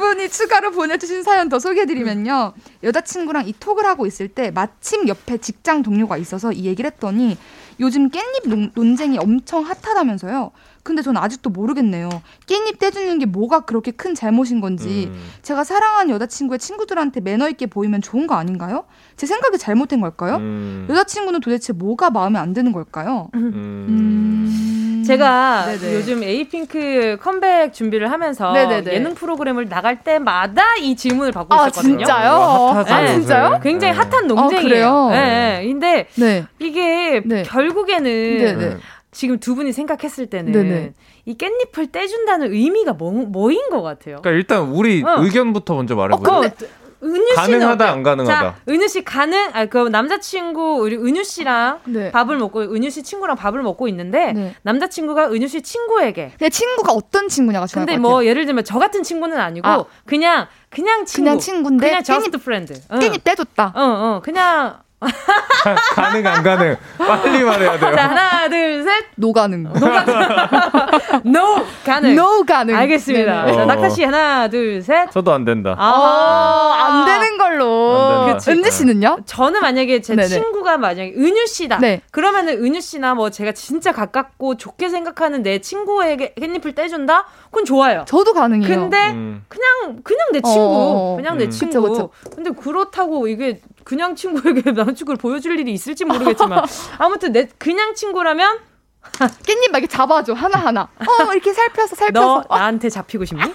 [0.00, 2.54] 이분이 추가로 보내주신 사연 더 소개해드리면요.
[2.82, 7.36] 여자친구랑 이 톡을 하고 있을 때 마침 옆에 직장 동료가 있어서 이 얘기를 했더니
[7.80, 10.52] 요즘 깻잎 논, 논쟁이 엄청 핫하다면서요.
[10.82, 12.08] 근데 전 아직도 모르겠네요.
[12.46, 15.20] 깻잎 떼주는 게 뭐가 그렇게 큰 잘못인 건지 음.
[15.42, 18.84] 제가 사랑하는 여자친구의 친구들한테 매너 있게 보이면 좋은 거 아닌가요?
[19.16, 20.36] 제 생각이 잘못된 걸까요?
[20.36, 23.28] 음, 여자친구는 도대체 뭐가 마음에 안 드는 걸까요?
[23.34, 23.52] 음.
[23.54, 25.04] 음...
[25.06, 25.94] 제가 네네.
[25.94, 28.92] 요즘 에이핑크 컴백 준비를 하면서 네네네.
[28.92, 31.98] 예능 프로그램을 나갈 때마다 이 질문을 받고 아 있었거든요.
[31.98, 32.32] 진짜요?
[32.32, 33.06] 어, 핫하죠, 아.
[33.06, 33.60] 진짜요?
[33.62, 33.98] 굉장히 네.
[33.98, 34.68] 핫한 논쟁이에요.
[34.68, 35.08] 그래요?
[35.10, 35.20] 네,
[35.60, 35.66] 네.
[35.66, 36.46] 근데 네.
[36.58, 37.42] 이게 네.
[37.42, 38.76] 결국에는 네네.
[39.12, 40.92] 지금 두 분이 생각했을 때는 네네.
[41.26, 44.18] 이 깻잎을 떼준다는 의미가 뭐, 뭐인 것 같아요.
[44.22, 45.16] 그러니까 일단 우리 어.
[45.22, 46.50] 의견부터 먼저 어, 말해보자.
[46.58, 46.68] 그
[47.02, 47.88] 은유 씨는 가능하다 어때요?
[47.96, 48.40] 안 가능하다.
[48.40, 49.48] 자, 은유 씨 가능?
[49.54, 52.10] 아, 그 남자 친구 우리 은유 씨랑 네.
[52.12, 54.54] 밥을 먹고 은유 씨 친구랑 밥을 먹고 있는데 네.
[54.62, 58.26] 남자 친구가 은유 씨 친구에게 내 친구가 어떤 친구냐가 중요할 근데 것 뭐.
[58.26, 59.84] 예를 들면 저 같은 친구는 아니고 아.
[60.04, 62.98] 그냥 그냥 친구 그냥 친구인데 그냥 깻잎- just friend 응.
[62.98, 63.72] 깻잎 떼줬다.
[63.74, 67.96] 어, 어, 그냥 가 능 안 가능 빨리 말해야 돼요.
[67.96, 69.64] 자 하나 둘 셋 no 가능.
[71.26, 72.74] no 가능 no 가능.
[72.76, 73.46] 알겠습니다.
[73.52, 73.66] 자, 어.
[73.66, 75.10] 낙타 씨 하나 둘 셋.
[75.10, 75.72] 저도 안 된다.
[75.72, 78.28] 어, 아, 안 되는 걸로.
[78.30, 78.38] 안.
[78.48, 79.18] 은지 씨는요?
[79.26, 80.28] 저는 만약에 제 네네.
[80.28, 81.78] 친구가 만약에 은유 씨다.
[81.78, 82.00] 네.
[82.10, 87.26] 그러면은 은유 씨나 뭐 제가 진짜 가깝고 좋게 생각하는 내 친구에게 깻잎을 떼준다?
[87.46, 88.04] 그건 좋아요.
[88.06, 88.68] 저도 가능해요.
[88.68, 89.44] 근데 음.
[89.48, 91.50] 그냥 그냥 내 친구, 어, 그냥 내 음.
[91.50, 91.82] 친구.
[91.82, 93.60] 그쵸, 근데 그렇다고 이게
[93.90, 96.64] 그냥 친구에게 남친구를 보여줄 일이 있을지 모르겠지만.
[96.98, 98.58] 아무튼 내 그냥 친구라면
[99.18, 100.82] 깻잎 막 이렇게 잡아줘 하나 하나.
[100.98, 102.44] 어 이렇게 살펴서 살펴서.
[102.48, 103.42] 너 나한테 잡히고 싶니?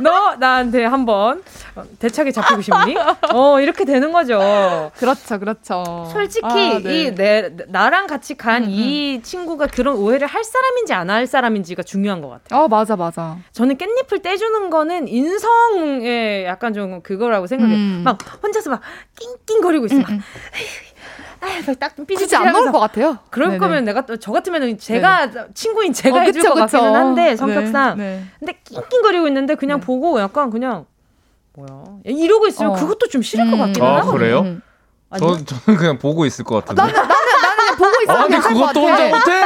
[0.00, 1.42] 너 나한테 한번
[1.98, 2.96] 대차게 잡히고 싶니?
[3.32, 4.90] 어 이렇게 되는 거죠.
[4.96, 6.08] 그렇죠, 그렇죠.
[6.12, 7.04] 솔직히 아, 네.
[7.08, 11.82] 이 내 나랑 같이 간 음, 이 친구가 그런 오해를 할 사람인지 안 할 사람인지가
[11.84, 12.60] 중요한 것 같아요.
[12.62, 13.36] 어 맞아 맞아.
[13.52, 17.76] 저는 깻잎을 떼주는 거는 인성에 약간 좀 그거라고 생각해요.
[17.76, 18.02] 음.
[18.04, 18.80] 막 혼자서 막
[19.46, 19.94] 낑낑거리고 있어.
[19.96, 20.20] 음, 막, 음.
[21.78, 22.78] 딱 굳이 삐지지 안 먹을 것.
[22.80, 23.18] 같아요.
[23.30, 23.58] 그럴 네네.
[23.58, 26.78] 거면 내가 또- 저 같으면 제가 친구인 제가 어, 해줄 그쵸, 것 그쵸.
[26.78, 27.98] 같기는 한데 성격상.
[27.98, 28.24] 네, 네.
[28.38, 29.86] 근데 낑낑거리고 있는데 그냥 네.
[29.86, 30.86] 보고 약간 그냥
[31.54, 32.74] 뭐야 이러고 있으면 어.
[32.74, 33.58] 그것도 좀 싫을 것 음.
[33.58, 34.12] 같기는 아, 하거든요.
[34.18, 34.40] 그래요?
[34.40, 34.62] 음.
[35.10, 36.82] 아니, 저, 저는 그냥 보고 있을 것 같은데.
[36.82, 38.80] 나는 나는 나는 그냥 보고 있으면 아니 것 그것도.
[38.80, 39.42] 혼자 못해?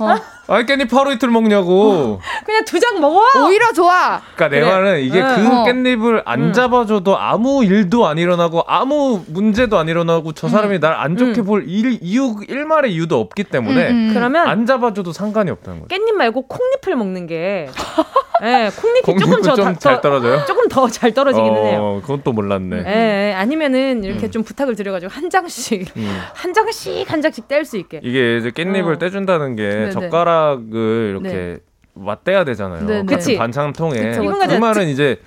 [0.00, 0.37] 어.
[0.48, 2.20] 아니 깻잎 하루 이틀 먹냐고.
[2.46, 3.20] 그냥 두 장 먹어.
[3.46, 4.20] 오히려 좋아.
[4.34, 4.70] 그러니까 내 그래.
[4.70, 5.34] 말은 이게 응.
[5.34, 5.64] 그 어.
[5.64, 6.52] 깻잎을 안 응.
[6.52, 11.44] 잡아줘도 아무 일도 안 일어나고 아무 문제도 안 일어나고 저 사람이 날 안 좋게 응.
[11.44, 14.12] 볼 일, 이유 일말의 이유도 없기 때문에.
[14.14, 15.94] 그러면 안 잡아줘도 상관이 없다는 거죠.
[15.94, 17.68] 깻잎 말고 콩잎을 먹는 게,
[18.42, 20.44] 예, 콩잎이 조금 공립은 더, 좀 더- 잘 떨어져요?
[20.46, 21.78] 조금 더 잘 떨어지기는 해요.
[21.80, 22.84] 어, 그건 또 몰랐네.
[22.86, 24.30] 예, 예, 아니면은 이렇게 음.
[24.30, 26.20] 좀 부탁을 드려가지고 한 장씩 음.
[26.34, 28.00] 한 장씩 한 장씩 뗄 수 있게.
[28.02, 28.98] 이게 이제 깻잎을 어.
[28.98, 29.90] 떼준다는 게 네네.
[29.90, 30.37] 젓가락
[30.72, 31.58] 을 이렇게 네.
[31.94, 32.86] 맞대야 되잖아요.
[32.86, 32.98] 네네.
[33.00, 33.36] 같은 그치.
[33.36, 34.12] 반찬통에.
[34.12, 34.52] 그.
[34.58, 35.20] 말은 이제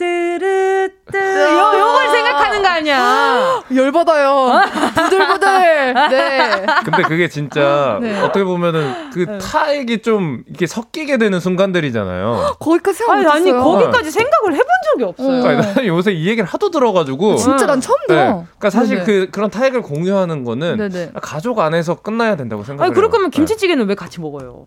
[0.00, 3.62] 뜨뜨르뜨 요 요걸 생각하는 하는 거 아니야.
[3.74, 4.60] 열받아요.
[4.94, 5.94] 부들부들.
[6.10, 6.66] 네.
[6.84, 8.18] 근데 그게 진짜 네.
[8.20, 12.56] 어떻게 보면은 그 타액이 좀 이렇게 섞이게 되는 순간들이잖아요.
[12.58, 13.26] 거기까지 생각 아니.
[13.26, 15.42] 아니 거기까지 생각을 해본 적이 없어요.
[15.42, 17.36] 그러니까 나는 요새 이 얘기를 하도 들어가지고.
[17.36, 18.20] 진짜 난 처음 들어.
[18.24, 18.30] 네.
[18.30, 19.04] 그러니까 사실 네네.
[19.04, 21.12] 그 그런 타액을 공유하는 거는 네네.
[21.22, 22.86] 가족 안에서 끝나야 된다고 생각해요.
[22.86, 24.66] 아니 그럴 거면 김치찌개는 왜 같이 먹어요?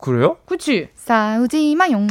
[0.00, 0.38] 그래요?
[0.46, 0.88] 그치?
[0.94, 2.06] 싸우지 마용.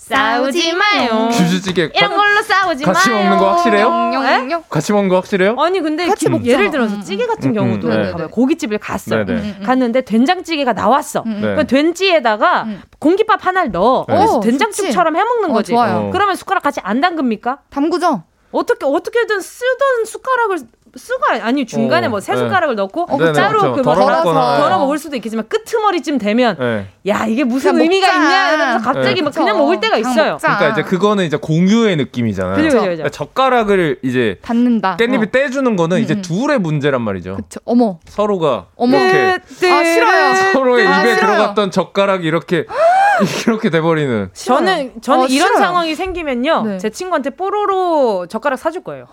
[0.00, 1.28] 싸우지 마요.
[1.30, 3.22] 김치찌개 이런 걸로 싸우지 같이 마요.
[3.24, 4.64] 먹는 거 확실해요?
[4.68, 5.54] 같이 먹는 거 확실해요?
[5.58, 6.46] 아니 근데 같이 김- 먹자.
[6.46, 8.10] 예를 들어서 음, 찌개 같은 음, 경우도 음, 네.
[8.10, 8.28] 봐봐요.
[8.28, 9.24] 고깃집을 갔어요.
[9.24, 9.40] 네네.
[9.40, 9.64] 음, 음.
[9.66, 11.22] 갔는데 된장찌개가 나왔어.
[11.26, 11.40] 음, 음.
[11.42, 11.54] 네.
[11.54, 12.82] 그 된찌에다가 음.
[12.98, 14.06] 공깃밥 하나를 넣어.
[14.08, 14.14] 네.
[14.16, 15.72] 그래서 오, 된장국처럼 해 먹는 어, 거지.
[15.72, 15.96] 좋아요.
[16.08, 16.10] 어.
[16.10, 17.58] 그러면 숟가락 같이 안 담급니까?
[17.70, 18.24] 담그죠?
[18.52, 20.58] 어떻게 어떻게든 쓰던 숟가락을
[20.96, 22.38] 쓰가 아니 중간에 어, 뭐세 네.
[22.38, 23.76] 숟가락을 넣고 어, 네네, 따로 그렇죠.
[23.76, 24.56] 그 덜어 덜어 먹거나.
[24.58, 26.86] 덜어 먹을 수도 있겠지만 끄트머리쯤 되면 네.
[27.08, 28.22] 야 이게 무슨 의미가 먹자.
[28.22, 29.22] 있냐 이러면서 갑자기 네.
[29.22, 29.58] 막 그냥.
[29.58, 30.32] 먹을 때가 그냥 있어요.
[30.32, 30.56] 먹자.
[30.58, 32.54] 그러니까 이제 그거는 이제 공유의 느낌이잖아요.
[32.56, 32.84] 그죠, 그죠, 그죠.
[32.88, 34.96] 그러니까 젓가락을 이제 닫는다.
[34.96, 35.30] 깻잎이 어.
[35.30, 36.22] 떼주는 거는 음, 이제 음.
[36.22, 37.36] 둘의 문제란 말이죠.
[37.36, 37.60] 그쵸.
[37.64, 37.98] 어머.
[38.06, 38.96] 서로가 어머.
[38.98, 40.34] 이렇게 그때 아, 싫어요.
[40.52, 41.32] 서로의 아, 입에 싫어요.
[41.34, 42.66] 들어갔던 젓가락이 이렇게
[43.46, 44.30] 이렇게 돼버리는.
[44.32, 45.58] 저는 저는 어, 이런 싫어요.
[45.58, 46.78] 상황이 생기면요 네.
[46.78, 49.06] 제 친구한테 뽀로로 젓가락 사줄 거예요.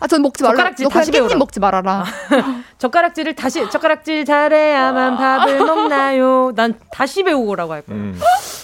[0.00, 0.54] 아, 전 먹지 말라.
[0.56, 1.36] 젓가락질 다시 깻잎 배우라.
[1.36, 2.04] 먹지 말아라.
[2.78, 6.52] 젓가락질을 다시 젓가락질 잘해야만 밥을 먹나요?
[6.54, 8.00] 난 다시 배우고라고 할 거예요.
[8.02, 8.18] 음.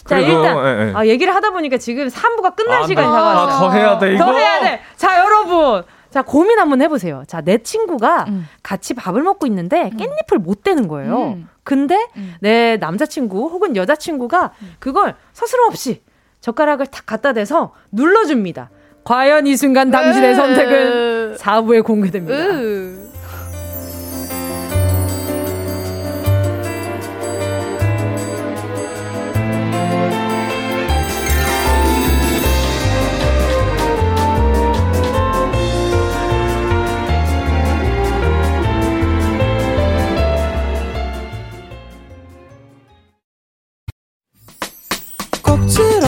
[0.07, 0.93] 자 그래도, 일단 예, 예.
[0.95, 3.55] 아, 얘기를 하다 보니까 지금 3부가 끝날 아, 시간이 나- 다가왔어요.
[3.57, 4.24] 아, 더 해야 돼 이거.
[4.24, 4.81] 더 해야 돼.
[4.97, 5.83] 자 여러분.
[6.11, 7.22] 자 고민 한번 해 보세요.
[7.29, 8.49] 자 내 친구가 음.
[8.62, 11.33] 같이 밥을 먹고 있는데 깻잎을 못 떼는 거예요.
[11.35, 11.49] 음.
[11.64, 12.35] 근데 음.
[12.41, 16.03] 내 남자친구 혹은 여자친구가 그걸 서스럼 없이
[16.41, 18.70] 젓가락을 탁 갖다 대서 눌러줍니다.
[19.09, 20.34] 과연 이 순간 당신의 으.
[20.34, 22.36] 선택은 4부에 공개됩니다.
[22.36, 23.07] 으.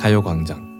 [0.00, 0.70] 가요광장.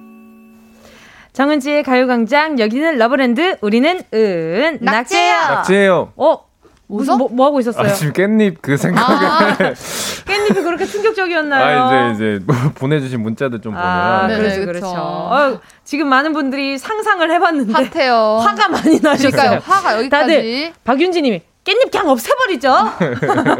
[1.34, 5.48] 정은지의 가요광장 여기는 러브랜드 우리는 은 낙제야.
[5.50, 6.12] 낙지예요.
[6.16, 6.38] 어
[6.86, 7.86] 무슨 뭐, 뭐 하고 있었어요?
[7.86, 9.74] 아, 지금 깻잎 그 생각에
[10.24, 11.82] 깻잎이 그렇게 충격적이었나요?
[11.82, 14.86] 아, 이제 이제 뭐 보내주신 문자들 좀 보면 아, 네, 그렇죠, 네, 그렇죠.
[14.88, 18.38] 어, 지금 많은 분들이 상상을 해봤는데 핫해요.
[18.42, 19.30] 화가 많이 나셨어요.
[19.30, 19.60] 그러니까요.
[19.62, 20.34] 화가 여기까지.
[20.34, 22.70] 다들 박윤지님이 깻잎 그냥 없애버리죠.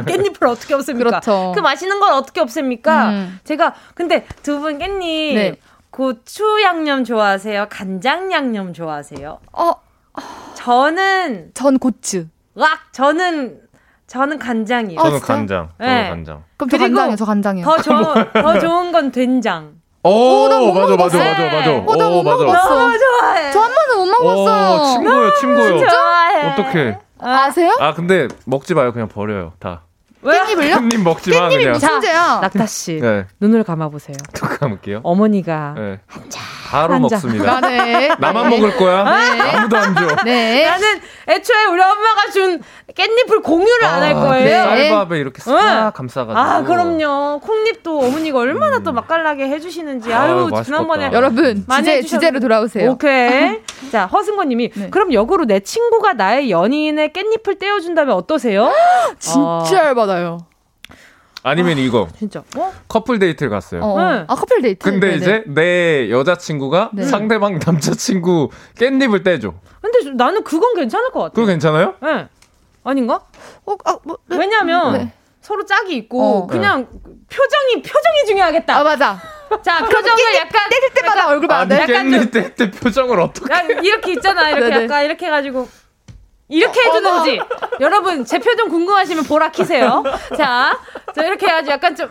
[0.07, 1.09] 깻잎을 어떻게 없앱니까?
[1.21, 1.53] 그렇죠.
[1.55, 3.09] 그 맛있는 걸 어떻게 없앱니까?
[3.11, 3.41] 음.
[3.45, 5.55] 제가 근데 두 분 깻잎 네.
[5.91, 7.67] 고추 양념 좋아하세요?
[7.69, 9.39] 간장 양념 좋아하세요?
[9.53, 9.73] 어,
[10.55, 12.27] 저는 전 고추.
[12.55, 13.61] 와 저는
[14.07, 14.99] 저는 간장이에요.
[15.01, 15.27] 아, 저는 진짜?
[15.35, 15.69] 간장.
[15.79, 16.09] 저는 네.
[16.09, 16.45] 간장.
[16.57, 17.17] 그럼 저 간장이요.
[17.17, 17.65] 저 간장이요.
[17.65, 19.75] 더, 저, 더 좋은 건 된장.
[20.03, 21.19] 오, 나못 맞아, 맞아.
[21.19, 21.71] 맞아, 맞아.
[21.73, 22.37] 어, 나못 오, 맞아.
[22.45, 22.75] 먹어봤어.
[22.75, 23.51] 너무 좋아해.
[23.53, 24.85] 저 한 번도 못 오, 먹었어요.
[24.95, 25.89] 친구요, 친구요.
[25.89, 26.53] 좋아해.
[26.53, 26.99] 어떡해.
[27.21, 27.71] 아세요?
[27.81, 28.93] 아, 근데 먹지 마요.
[28.93, 29.53] 그냥 버려요.
[29.59, 29.83] 다.
[30.23, 30.39] 왜?
[30.39, 30.75] 깻잎을요?
[30.77, 31.73] 깻잎 먹지 마, 깻잎이 그냥.
[31.73, 32.39] 무슨 문제야?
[32.43, 33.25] 낙타 씨 네.
[33.41, 34.17] 눈을 감아 보세요.
[34.39, 35.01] 또 감을게요.
[35.03, 36.01] 어머니가 네.
[36.71, 37.21] 바로 한 잔.
[37.23, 37.61] 먹습니다.
[37.63, 38.09] 네.
[38.19, 38.57] 나만 네.
[38.59, 39.05] 먹을 거야?
[39.05, 39.41] 네.
[39.41, 40.17] 아무도 안 줘.
[40.25, 40.67] 네.
[40.67, 42.61] 나는 애초에 우리 엄마가 준
[42.95, 44.65] 깻잎을 공유를 안 할 아, 거예요.
[44.71, 44.89] 네.
[44.89, 45.93] 쌀밥에 이렇게 싹 응.
[45.95, 46.39] 감싸가지고.
[46.39, 47.41] 아 그럼요.
[47.41, 48.83] 콩잎도 어머니가 얼마나 음.
[48.85, 50.63] 또 맛깔나게 해주시는지 아유, 아유.
[50.65, 52.03] 지난번에 여러분, 많이 주제.
[52.03, 52.91] 주제로 돌아오세요.
[52.91, 53.59] 오케이.
[53.91, 54.91] 자 허승권님이 네.
[54.91, 58.73] 그럼 역으로 내 친구가 나의 연인의 깻잎을 떼어준다면 어떠세요?
[59.19, 60.39] 진짜 열 받아요.
[61.43, 62.09] 아니면 이거.
[62.19, 62.43] 진짜.
[62.57, 62.73] 어?
[62.87, 63.83] 커플 데이트를 갔어요.
[63.83, 63.99] 어.
[63.99, 64.25] 네.
[64.29, 64.85] 아, 커플 데이트.
[64.85, 65.17] 근데 네네.
[65.17, 67.05] 이제 내 여자친구가 네.
[67.05, 69.55] 상대방 남자친구 깻잎을 떼줘.
[69.81, 71.33] 근데 저- 나는 그건 괜찮을 것 같아.
[71.35, 71.95] 그거 괜찮아요?
[72.05, 72.29] 예.
[72.85, 73.21] 아닌가?
[73.65, 74.37] 어, 아, 뭐, 네.
[74.37, 75.13] 왜냐면 네.
[75.41, 76.47] 서로 짝이 있고 어.
[76.47, 78.77] 그냥 표정이 표정이 중요하겠다.
[78.79, 79.19] 아, 맞아.
[79.63, 81.81] 자 표정을 약간 떼줄 때마다 얼굴 봐야 돼.
[81.81, 83.53] 약간 깻잎 뗄때 표정을 어떻게?
[83.53, 84.51] 야, 이렇게 있잖아.
[84.51, 84.85] 이렇게.
[84.85, 85.69] 약간 이렇게 해가지고.
[86.51, 87.41] 이렇게 해주는지.
[87.81, 90.03] 여러분, 제 표정 궁금하시면 보라 키세요.
[90.37, 90.77] 자,
[91.15, 92.09] 저 이렇게 해가지고 약간 좀.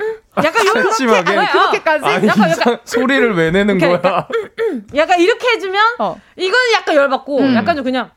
[0.00, 0.90] 음, 약간 요렇게.
[0.92, 1.36] 심하게?
[1.36, 2.04] 어, 그렇게까지?
[2.04, 4.26] 아니 약간, 이상- 약간, 소리를 왜 내는 이렇게 거야?
[4.96, 6.20] 약간 이렇게 해주면, 어.
[6.36, 7.54] 이거는 약간 열받고, 음.
[7.54, 8.10] 약간 좀 그냥,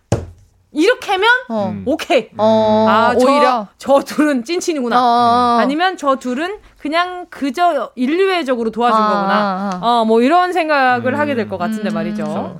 [0.71, 1.69] 이렇게 하면, 어.
[1.73, 1.83] 음.
[1.85, 2.29] 오케이.
[2.37, 3.67] 어, 아, 저, 오히려.
[3.77, 4.95] 저 둘은 찐친이구나.
[4.99, 5.57] 어.
[5.61, 9.33] 아니면 저 둘은 그냥 그저 인류애적으로 도와준 아, 거구나.
[9.33, 9.79] 아, 아.
[10.01, 11.19] 어, 뭐 이런 생각을 음.
[11.19, 11.93] 하게 될 것 같은데 음.
[11.93, 12.59] 말이죠.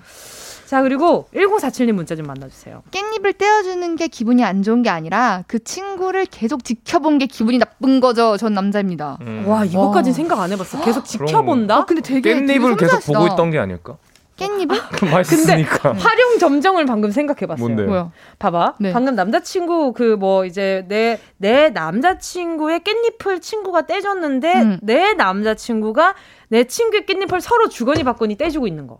[0.67, 2.83] 자, 그리고 1047님 문자 좀 만나주세요.
[2.91, 8.01] 깻잎을 떼어주는 게 기분이 안 좋은 게 아니라 그 친구를 계속 지켜본 게 기분이 나쁜
[8.01, 8.35] 거죠.
[8.35, 9.17] 전 남자입니다.
[9.21, 9.45] 음.
[9.47, 10.03] 와, 와.
[10.03, 10.81] 생각 안 해봤어.
[10.81, 11.75] 계속 지켜본다?
[11.77, 13.19] 아, 근데 되게 되게 깻잎을 계속 섬세하시다.
[13.19, 13.95] 보고 있던 게 아닐까?
[14.35, 14.75] 깻잎을?
[15.09, 15.93] 맛있으니까.
[15.93, 17.57] 활용 점정을 방금 생각해봤어요.
[17.65, 17.83] 뭔데?
[17.83, 18.11] 뭐야?
[18.37, 18.75] 봐봐.
[18.81, 18.91] 네.
[18.93, 24.79] 방금 남자친구 그 뭐 이제 내 내 남자친구의 깻잎을 친구가 떼줬는데 음.
[24.81, 26.13] 내 남자친구가
[26.49, 28.99] 내 친구의 깻잎을 서로 주거니 받거니 떼주고 있는 거.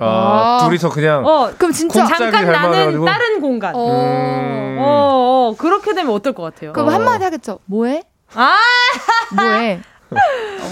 [0.00, 0.66] 아, 아.
[0.66, 3.04] 둘이서 그냥 어, 그럼 진짜 잠깐 잘 나는.
[3.04, 3.74] 다른 공간.
[3.74, 3.86] 어.
[3.90, 4.76] 음.
[4.80, 6.72] 어, 그렇게 되면 어떨 것 같아요?
[6.72, 6.90] 그럼 어.
[6.92, 7.58] 한마디 하겠죠.
[7.66, 8.02] 뭐해?
[8.34, 8.56] 아,
[9.36, 9.80] 뭐해?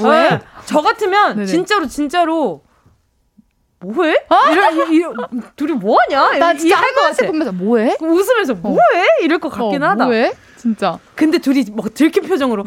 [0.03, 0.29] 왜?
[0.35, 1.47] 어, 저 같으면 네네.
[1.47, 2.63] 진짜로 진짜로
[3.81, 4.17] 뭐해?
[4.51, 6.39] 이러, 이, 이, 둘이 뭐하냐?
[6.39, 7.27] 나 진짜 이할 한것 번씩 같아.
[7.33, 7.97] 보면서 뭐해?
[8.01, 9.07] 웃으면서 뭐해?
[9.23, 10.05] 이럴 것 같긴 어, 하다.
[10.07, 10.33] 뭐해?
[10.57, 10.99] 진짜.
[11.15, 12.65] 근데 둘이 막 들킨 표정으로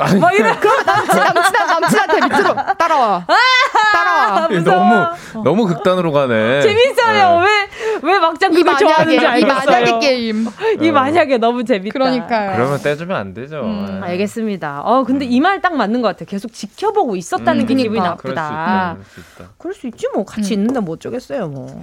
[0.00, 0.42] 아니, 막 이래.
[0.50, 3.26] 남친, 남친, 남친한테 밑으로 따라와.
[3.92, 4.48] 따라와.
[4.64, 6.62] 너무 너무 극단으로 가네.
[6.62, 7.40] 재밌어요.
[7.40, 7.68] 네.
[8.02, 9.66] 왜왜 막장 이 그걸 좋아하는지 만약에, 이 알겠어요.
[9.84, 10.46] 만약에 게임.
[10.80, 11.92] 이 만약에 너무 재밌다.
[11.92, 12.56] 그러니까요.
[12.56, 13.60] 그러면 떼주면 안 되죠.
[13.62, 14.06] 음, 예.
[14.08, 14.80] 알겠습니다.
[14.84, 16.24] 어 근데 이말 딱 맞는 것 같아.
[16.24, 18.16] 계속 지켜보고 있었다는 음, 게 기분이 그러니까.
[18.16, 18.50] 그럴 수 있다.
[18.50, 18.94] 나쁘다.
[18.94, 19.50] 그럴 수 있다.
[19.58, 20.60] 그럴 수 있지 뭐 같이 음.
[20.60, 21.82] 있는데 뭐 어쩌겠어요 뭐.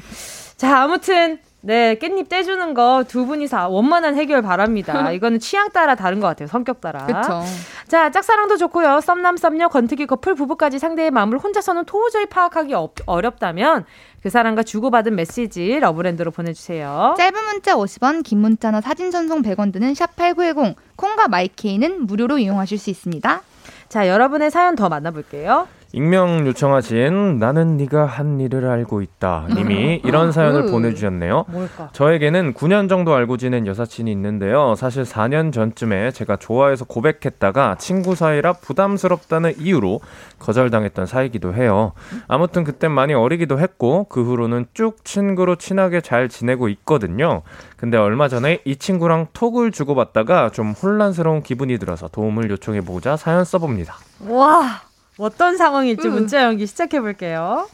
[0.58, 5.12] 자 아무튼 네 깻잎 떼주는 거 두 분이서 원만한 해결 바랍니다.
[5.12, 6.48] 이거는 취향 따라 다른 것 같아요.
[6.48, 7.06] 성격 따라.
[7.06, 7.44] 그쵸.
[7.90, 9.02] 자, 짝사랑도 좋고요.
[9.02, 13.84] 썸남, 썸녀, 건트기 커플, 부부까지 상대의 마음을 혼자서는 도저히 파악하기 어, 어렵다면
[14.24, 17.16] 그 사람과 주고받은 메시지 러브랜드로 보내주세요.
[17.18, 20.76] 짧은 문자 50원, 긴 문자나 사진 전송 100원 드는 샵8910.
[20.96, 23.42] 콩과 마이케이는 무료로 이용하실 수 있습니다.
[23.90, 25.68] 자, 여러분의 사연 더 만나볼게요.
[25.98, 30.72] 익명 요청하신 나는 네가 한 일을 알고 있다 님이 이런 사연을 음.
[30.72, 31.46] 보내주셨네요.
[31.48, 31.90] 뭘까?
[31.92, 34.76] 저에게는 9년 정도 알고 지낸 여사친이 있는데요.
[34.76, 40.00] 사실 4년 전쯤에 제가 좋아해서 고백했다가 친구 사이라 부담스럽다는 이유로
[40.38, 41.94] 거절당했던 사이기도 해요.
[42.28, 47.42] 아무튼 그땐 많이 어리기도 했고 그 후로는 쭉 친구로 친하게 잘 지내고 있거든요.
[47.76, 53.44] 근데 얼마 전에 이 친구랑 톡을 주고받다가 좀 혼란스러운 기분이 들어서 도움을 요청해 보자 사연
[53.44, 53.96] 써봅니다.
[54.28, 54.82] 와,
[55.18, 56.14] 어떤 상황일지 음.
[56.14, 57.68] 문자 연기 시작해 볼게요.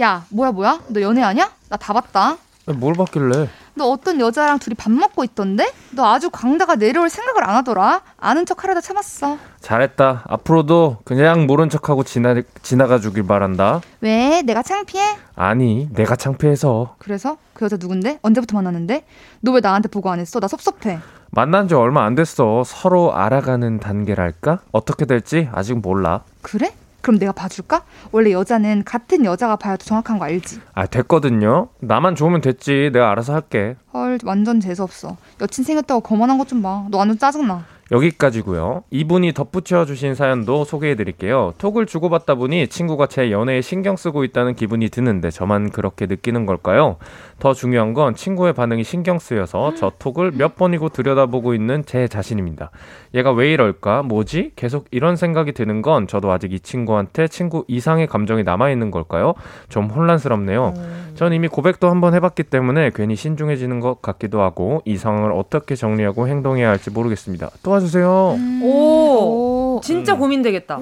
[0.00, 0.80] 야, 뭐야, 뭐야?
[0.88, 1.50] 너 연애하냐?
[1.68, 2.36] 나 다 봤다.
[2.66, 3.48] 뭘 받길래?
[3.74, 5.70] 너 어떤 여자랑 둘이 밥 먹고 있던데?
[5.90, 8.02] 너 아주 광다가 내려올 생각을 안 하더라.
[8.16, 9.36] 아는 척 하려다 참았어.
[9.60, 10.24] 잘했다.
[10.28, 13.80] 앞으로도 그냥 모른 척하고 지나, 지나가 주길 바란다.
[14.00, 14.42] 왜?
[14.42, 15.16] 내가 창피해?
[15.34, 16.94] 아니, 내가 창피해서.
[16.98, 17.36] 그래서?
[17.54, 18.20] 그 여자 누군데?
[18.22, 19.04] 언제부터 만났는데?
[19.40, 20.38] 너 왜 나한테 보고 안 했어?
[20.40, 20.98] 나 섭섭해.
[21.32, 22.64] 만난 지 얼마 안 됐어.
[22.64, 24.60] 서로 알아가는 단계랄까?
[24.72, 26.22] 어떻게 될지 아직 몰라.
[26.42, 26.72] 그래?
[27.02, 27.82] 그럼 내가 봐줄까?
[28.12, 30.60] 원래 여자는 같은 여자가 봐야 더 정확한 거 알지?
[30.74, 31.68] 아, 됐거든요.
[31.80, 32.90] 나만 좋으면 됐지.
[32.92, 33.76] 내가 알아서 할게.
[33.94, 35.16] 헐, 완전 재수 없어.
[35.40, 36.84] 여친 생겼다고 거만한 것 좀 봐.
[36.90, 37.64] 너 완전 짜증나.
[37.92, 38.84] 여기까지고요.
[38.90, 41.54] 이분이 덧붙여 주신 사연도 소개해 드릴게요.
[41.58, 46.98] 톡을 주고받다 보니 친구가 제 연애에 신경 쓰고 있다는 기분이 드는데 저만 그렇게 느끼는 걸까요?
[47.40, 52.70] 더 중요한 건 친구의 반응이 신경 쓰여서 저 톡을 몇 번이고 들여다보고 있는 제 자신입니다.
[53.14, 54.02] 얘가 왜 이럴까?
[54.04, 54.52] 뭐지?
[54.54, 59.34] 계속 이런 생각이 드는 건 저도 아직 이 친구한테 친구 이상의 감정이 남아 있는 걸까요?
[59.68, 60.74] 좀 혼란스럽네요.
[61.14, 66.28] 전 이미 고백도 한번 해봤기 때문에 괜히 신중해지는 것 같기도 하고 이 상황을 어떻게 정리하고
[66.28, 67.50] 행동해야 할지 모르겠습니다.
[67.62, 68.36] 도와주세요.
[68.62, 69.69] 오, 오.
[69.82, 70.78] 진짜 고민되겠다.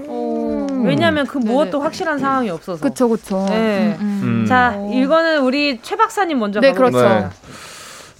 [0.84, 1.50] 왜냐면 그 네네.
[1.50, 2.82] 무엇도 확실한 상황이 없어서.
[2.82, 3.44] 그쵸, 그쵸.
[3.48, 3.96] 네.
[4.00, 4.20] 음, 음.
[4.42, 4.46] 음.
[4.46, 7.30] 자, 이거는 우리 최 박사님 먼저 네, 가보겠습니다.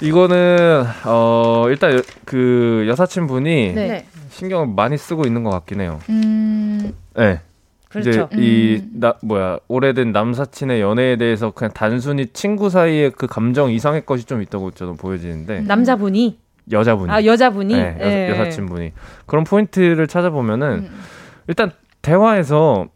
[0.00, 3.88] 이거는 어 일단 여- 그 여사친 분이 네.
[3.88, 4.06] 네.
[4.30, 5.98] 신경을 많이 쓰고 있는 것 같긴 해요.
[6.08, 7.40] 음, 네.
[7.88, 8.10] 그렇죠.
[8.10, 8.90] 이제 이 음.
[9.00, 14.42] 나 뭐야 오래된 남사친의 연애에 대해서 그냥 단순히 친구 사이의 그 감정 이상의 것이 좀
[14.42, 16.38] 있다고 저는 보여지는데 남자분이
[16.70, 18.30] 여자분이 아 여자분이 네, 예.
[18.30, 18.92] 여, 사친분이
[19.26, 21.00] 그런 포인트를 찾아보면은 음.
[21.46, 21.70] 일단
[22.02, 22.86] 대화에서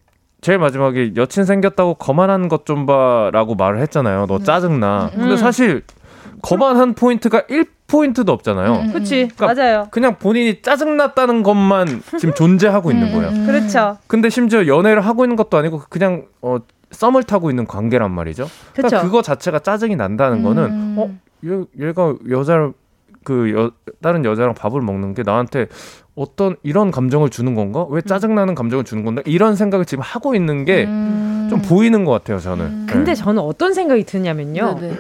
[0.41, 4.27] 제일 마지막에 여친 생겼다고 거만한 것 좀 봐라고 말을 했잖아요.
[4.27, 5.11] 너 짜증나.
[5.14, 5.37] 근데 음.
[5.37, 5.83] 사실
[6.43, 8.73] 거만한 포인트가 1포인트도 없잖아요.
[8.73, 8.93] 음.
[8.93, 9.89] 그치 그러니까 맞아요.
[9.91, 13.29] 그냥 본인이 짜증났다는 것만 지금 존재하고 있는 음, 거예요.
[13.31, 13.47] 음.
[13.47, 13.99] 그렇죠.
[14.09, 16.59] 근데 심지어 연애를 하고 있는 것도 아니고 그냥 어
[16.91, 18.49] 썸을 타고 있는 관계란 말이죠.
[18.75, 19.07] 그러니까 그쵸.
[19.09, 20.95] 그거 자체가 짜증이 난다는 거는 음.
[20.99, 21.11] 어?
[21.47, 22.73] 얘, 얘가 여자를
[23.25, 23.70] 그 여,
[24.01, 25.66] 다른 여자랑 밥을 먹는 게 나한테
[26.14, 27.87] 어떤 이런 감정을 주는 건가?
[27.89, 29.23] 왜 짜증나는 감정을 주는 건가?
[29.25, 31.62] 이런 생각을 지금 하고 있는 게좀 음.
[31.66, 32.87] 보이는 것 같아요, 저는.
[32.87, 33.14] 근데 네.
[33.14, 34.79] 저는 어떤 생각이 드냐면요.
[34.79, 34.97] 네네.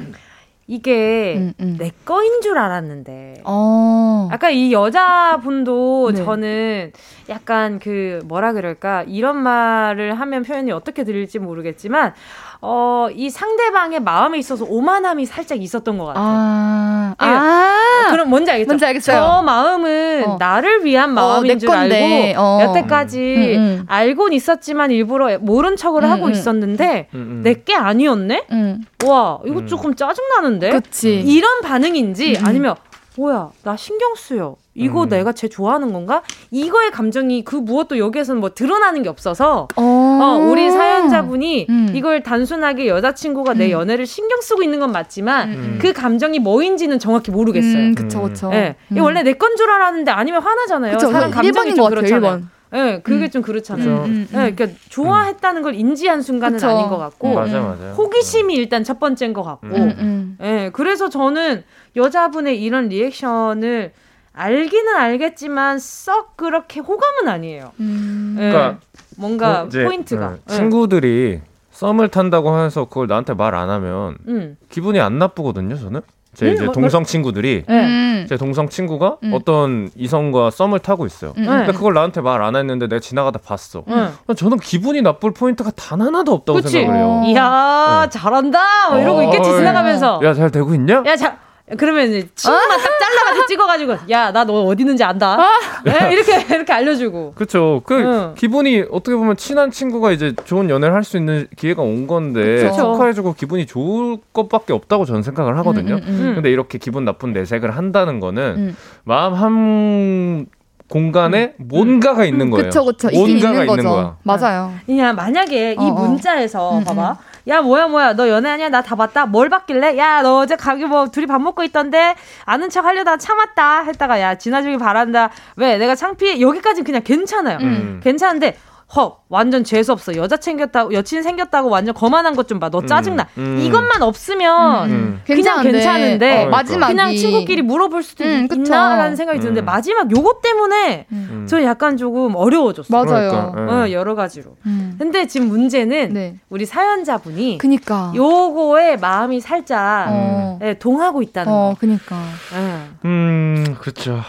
[0.68, 1.76] 이게 음, 음.
[1.78, 3.42] 내 거인 줄 알았는데.
[3.44, 4.28] 어.
[4.30, 6.24] 아까 이 여자분도 네.
[6.24, 6.92] 저는
[7.28, 12.14] 약간 그 뭐라 그럴까 이런 말을 하면 표현이 어떻게 들릴지 모르겠지만
[12.62, 16.24] 어 이 상대방의 마음에 있어서 오만함이 살짝 있었던 것 같아요.
[16.26, 17.14] 아.
[17.22, 17.26] 예.
[17.26, 18.10] 아.
[18.10, 18.68] 그럼 뭔지 알겠죠?
[18.68, 19.16] 뭔지 알겠어요.
[19.16, 20.36] 저 마음은 어.
[20.38, 22.28] 나를 위한 마음인 내줄 건데.
[22.34, 22.62] 알고 어.
[22.62, 23.18] 여태까지
[23.56, 23.84] 음, 음.
[23.88, 26.30] 알고는 있었지만 일부러 모른 척을 음, 하고 음.
[26.32, 27.40] 있었는데 음, 음.
[27.42, 28.46] 내게 아니었네?
[28.52, 28.80] 음.
[29.04, 29.66] 와 이거 음.
[29.66, 30.70] 조금 짜증 나는데?
[30.70, 31.20] 그치.
[31.20, 32.46] 이런 반응인지 음.
[32.46, 32.74] 아니면
[33.16, 35.08] 뭐야 나 신경 쓰여 이거 음.
[35.10, 39.82] 내가 쟤 좋아하는 건가 이거의 감정이 그 무엇도 여기에서는 뭐 드러나는 게 없어서 어.
[39.82, 41.90] 어, 우리 사연자분이 음.
[41.94, 43.70] 이걸 단순하게 여자친구가 내 음.
[43.72, 45.78] 연애를 신경 쓰고 있는 건 맞지만 음.
[45.80, 47.76] 그 감정이 뭐인지는 정확히 모르겠어요.
[47.82, 48.50] 음, 그쵸, 그쵸.
[48.54, 48.76] 예.
[48.90, 49.04] 이게 음.
[49.04, 50.92] 원래 내 건 줄 알았는데 아니면 화나잖아요.
[50.96, 51.10] 그쵸.
[51.12, 52.32] 사람 감정이 1번인 좀 그렇잖아요.
[52.38, 52.42] 1번.
[52.74, 53.30] 예, 그게 음.
[53.30, 54.04] 좀 그렇잖아요.
[54.04, 56.68] 음, 음, 예, 그러니까 좋아했다는 걸 인지한 순간은 그쵸.
[56.68, 57.92] 아닌 것 같고 맞아 맞아요.
[57.98, 60.38] 호기심이 일단 첫 번째인 것 같고 음, 음.
[60.40, 61.64] 예, 그래서 저는
[61.96, 63.92] 여자분의 이런 리액션을
[64.34, 67.72] 알기는 알겠지만 썩 그렇게 호감은 아니에요.
[67.80, 68.36] 음.
[68.38, 68.78] 예, 그러니까
[69.18, 70.30] 뭔가 어, 이제, 포인트가.
[70.30, 70.54] 네, 예.
[70.54, 71.40] 친구들이
[71.72, 74.56] 썸을 탄다고 해서 그걸 나한테 말 안 하면 음.
[74.70, 75.76] 기분이 안 나쁘거든요.
[75.76, 76.00] 저는
[76.34, 77.72] 제 음, 이제 뭐, 동성 친구들이 예.
[77.74, 78.26] 음.
[78.26, 79.34] 제 동성 친구가 음.
[79.34, 81.34] 어떤 이성과 썸을 타고 있어요.
[81.36, 81.44] 음.
[81.44, 83.84] 근데 그걸 나한테 말 안 했는데 내가 지나가다 봤어.
[83.88, 84.12] 응.
[84.34, 86.70] 저는 기분이 나쁠 포인트가 단 하나도 없다고 그치?
[86.70, 87.20] 생각을 해요.
[87.22, 87.26] 어.
[87.26, 88.90] 이야, 잘한다!
[88.92, 90.20] 뭐 이러고 어, 있겠지, 어, 지나가면서.
[90.24, 91.02] 야, 잘 되고 있냐?
[91.04, 91.36] 야, 자,
[91.78, 95.38] 그러면 이제 친구만 딱 잘라가지고 찍어가지고, 야, 나 너 어디 있는지 안다.
[95.86, 97.32] 예, 이렇게, 이렇게 알려주고.
[97.34, 97.80] 그쵸.
[97.86, 98.34] 그 응.
[98.36, 102.92] 기분이 어떻게 보면 친한 친구가 이제 좋은 연애를 할 수 있는 기회가 온 건데 그쵸.
[102.94, 105.94] 축하해주고 기분이 좋을 것밖에 없다고 저는 생각을 하거든요.
[105.94, 106.34] 음, 음, 음.
[106.34, 108.76] 근데 이렇게 기분 나쁜 내색을 한다는 거는 음.
[109.04, 110.46] 마음 한
[110.88, 112.64] 공간에 뭔가가 있는 거예요.
[112.66, 113.08] 그쵸, 그쵸.
[113.10, 113.88] 뭔가가 있는 거죠.
[113.88, 114.16] 거야.
[114.24, 114.72] 맞아요.
[114.84, 115.92] 그냥 만약에 어, 이 어.
[115.92, 117.16] 문자에서 음, 봐봐.
[117.48, 118.12] 야 뭐야 뭐야.
[118.14, 119.26] 너 연애하냐 나 다 봤다.
[119.26, 119.96] 뭘 봤길래?
[119.98, 122.14] 야 너 어제 가기 뭐 둘이 밥 먹고 있던데?
[122.44, 123.82] 아는 척 하려다 참았다.
[123.84, 125.30] 했다가 야 지나주길 바란다.
[125.56, 125.76] 왜?
[125.78, 126.40] 내가 창피해?
[126.40, 127.58] 여기까지 그냥 괜찮아요.
[127.60, 128.00] 음.
[128.02, 128.56] 괜찮은데
[128.94, 133.26] 헉 완전 재수 없어 여자 챙겼다고 여친 생겼다고 완전 거만한 것 좀 봐 너 짜증나
[133.38, 133.58] 음.
[133.62, 135.20] 이것만 없으면 음.
[135.26, 135.72] 그냥 괜찮은데.
[135.72, 138.46] 괜찮은데 어, 마지막이 그냥 친구끼리 물어볼 수도 음.
[138.52, 139.64] 있나라는 생각이 드는데 음.
[139.64, 141.46] 마지막 요것 때문에 음.
[141.48, 143.04] 저 약간 조금 어려워졌어요.
[143.04, 143.50] 맞아요.
[143.52, 143.92] 그러니까, 어, 예.
[143.92, 144.56] 여러 가지로.
[144.66, 144.96] 음.
[144.98, 146.36] 근데 지금 문제는 네.
[146.50, 148.12] 우리 사연자분이 그니까.
[148.14, 150.58] 요거에 마음이 살짝 어.
[150.62, 151.76] 예, 동하고 있다는 어, 거.
[151.80, 152.16] 그니까.
[152.54, 153.08] 예.
[153.08, 154.20] 음, 그렇죠.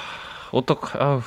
[0.51, 1.21] 어떡, 아우.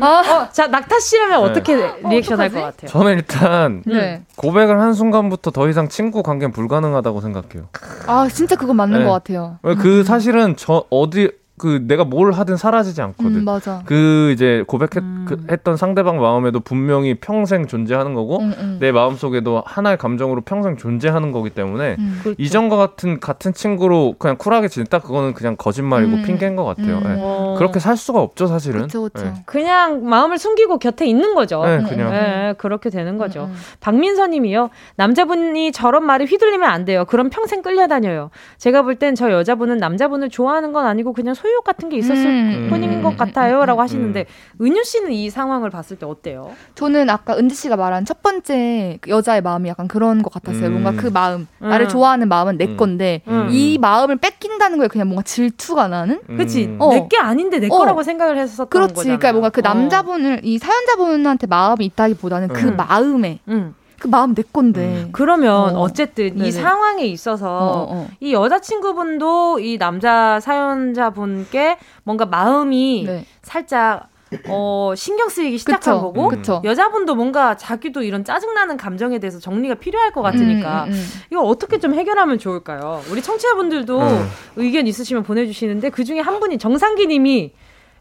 [0.00, 1.50] 어, 자 낙타 씨라면 네.
[1.50, 1.76] 어떻게
[2.08, 2.88] 리액션 할 것 같아요?
[2.90, 4.22] 저는 일단 네.
[4.36, 7.68] 고백을 한 순간부터 더 이상 친구 관계는 불가능하다고 생각해요.
[8.06, 9.04] 아, 진짜 그건 맞는 네.
[9.04, 9.58] 것 같아요.
[9.62, 13.36] 왜그 사실은 저 어디 그 내가 뭘 하든 사라지지 않거든.
[13.36, 13.82] 음, 맞아.
[13.86, 15.76] 그 이제 고백했던 음.
[15.76, 18.76] 상대방 마음에도 분명히 평생 존재하는 거고 음, 음.
[18.80, 22.18] 내 마음 속에도 하나의 감정으로 평생 존재하는 거기 때문에 음.
[22.22, 22.42] 그렇죠.
[22.42, 26.22] 이전과 같은 같은 친구로 그냥 쿨하게 지냈다 그거는 그냥 거짓말이고 음.
[26.24, 27.00] 핑계인 것 같아요.
[27.18, 28.82] 어, 그렇게 살 수가 없죠 사실은.
[28.82, 29.24] 그쵸, 그쵸.
[29.26, 29.32] 예.
[29.46, 31.64] 그냥 마음을 숨기고 곁에 있는 거죠.
[31.64, 32.12] 네, 그냥.
[32.14, 33.48] 예, 그렇게 되는 거죠.
[33.80, 34.70] 박민서님이요.
[34.96, 37.04] 남자분이 저런 말에 휘둘리면 안 돼요.
[37.04, 38.30] 그럼 평생 끌려다녀요.
[38.58, 42.66] 제가 볼 땐 저 여자분은 남자분을 좋아하는 건 아니고 그냥 소유욕 같은 게 있었을 음,
[42.70, 44.24] 뿐인 음, 것 음, 같아요라고 음, 하시는데
[44.62, 46.52] 은유 씨는 이 상황을 봤을 때 어때요?
[46.74, 50.68] 저는 아까 은지 씨가 말한 첫 번째 그 여자의 마음이 약간 그런 것 같았어요.
[50.68, 50.82] 음.
[50.82, 51.68] 뭔가 그 마음, 음.
[51.68, 52.76] 나를 좋아하는 마음은 내 음.
[52.78, 53.48] 건데 음.
[53.50, 56.20] 이 마음을 뺏긴다는 거에 그냥 뭔가 질투가 나는.
[56.38, 56.64] 그치?
[56.64, 56.76] 음.
[56.80, 56.88] 어.
[56.94, 57.76] 내게 아닌데 내 어.
[57.76, 58.94] 거라고 생각을 했었던 그렇지.
[58.94, 59.18] 거잖아.
[59.18, 59.62] 그러니까 뭔가 그 어.
[59.62, 62.76] 남자분을 이 사연자분한테 마음이 있다기보다는 그 음.
[62.76, 63.74] 마음에 음.
[64.04, 65.08] 그 마음 내 건데.
[65.12, 65.80] 그러면 어.
[65.80, 65.88] 어.
[65.88, 66.48] 쨌든 네네.
[66.48, 68.08] 이 상황에 있어서 어, 어.
[68.20, 73.24] 이 여자친구분도 이 남자 사연자분께 뭔가 마음이 네.
[73.40, 74.08] 살짝
[74.48, 76.00] 어 신경 쓰이기 시작한 그쵸.
[76.02, 76.60] 거고 그쵸.
[76.64, 81.04] 여자분도 뭔가 자기도 이런 짜증나는 감정에 대해서 정리가 필요할 것 같으니까 음, 음, 음.
[81.30, 83.00] 이거 어떻게 좀 해결하면 좋을까요?
[83.10, 84.28] 우리 청취자분들도 음.
[84.56, 87.52] 의견 있으시면 보내주시는데 그 중에 한 분이 정상기님이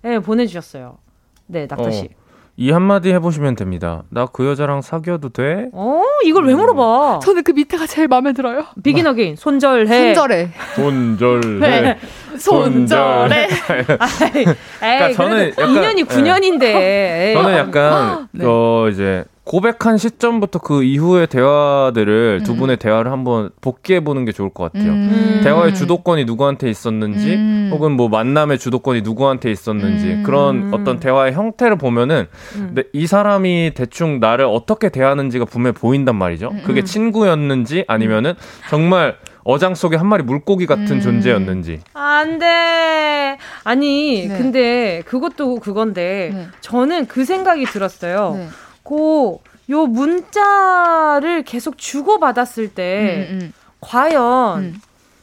[0.05, 0.97] 예, 보내주셨어요.
[1.45, 2.09] 네, 낙타 씨.
[2.55, 4.03] 이 한마디 해보시면 됩니다.
[4.09, 5.69] 나 그 여자랑 사귀어도 돼?
[5.73, 7.19] 어, 이걸 왜 물어봐?
[7.23, 8.65] 저는 그 밑에가 제일 마음에 들어요.
[8.83, 9.85] 비긴 어게인 손절해.
[10.13, 10.49] 손절해.
[10.75, 11.97] 손절해.
[12.37, 13.47] 손절해.
[13.99, 14.31] 아이,
[14.79, 17.33] 그러니까 에이, 저는 약간- 2년이 9년인데.
[17.33, 18.45] 저는 약간 네.
[18.47, 22.57] 어 이제 고백한 시점부터 그 이후의 대화들을 두 음.
[22.59, 24.91] 분의 대화를 한번 복기해 보는 게 좋을 것 같아요.
[24.93, 25.41] 음.
[25.43, 27.69] 대화의 주도권이 누구한테 있었는지 음.
[27.73, 30.23] 혹은 뭐 만남의 주도권이 누구한테 있었는지 음.
[30.25, 32.71] 그런 어떤 대화의 형태를 보면은 음.
[32.73, 36.49] 내- 이 사람이 대충 나를 어떻게 대하는지가 분명히 보인단 말이죠.
[36.53, 36.85] 음, 그게 음.
[36.85, 38.35] 친구였는지 아니면은
[38.69, 41.01] 정말 어장 속에 한 마리 물고기 같은 음.
[41.01, 41.81] 존재였는지.
[41.93, 43.37] 안 돼.
[43.63, 44.37] 아니, 네.
[44.37, 46.47] 근데 그것도 그건데 네.
[46.61, 48.35] 저는 그 생각이 들었어요.
[48.35, 48.47] 네.
[48.83, 54.81] 고, 요 문자를 계속 주고받았을 때 음, 음, 과연 음.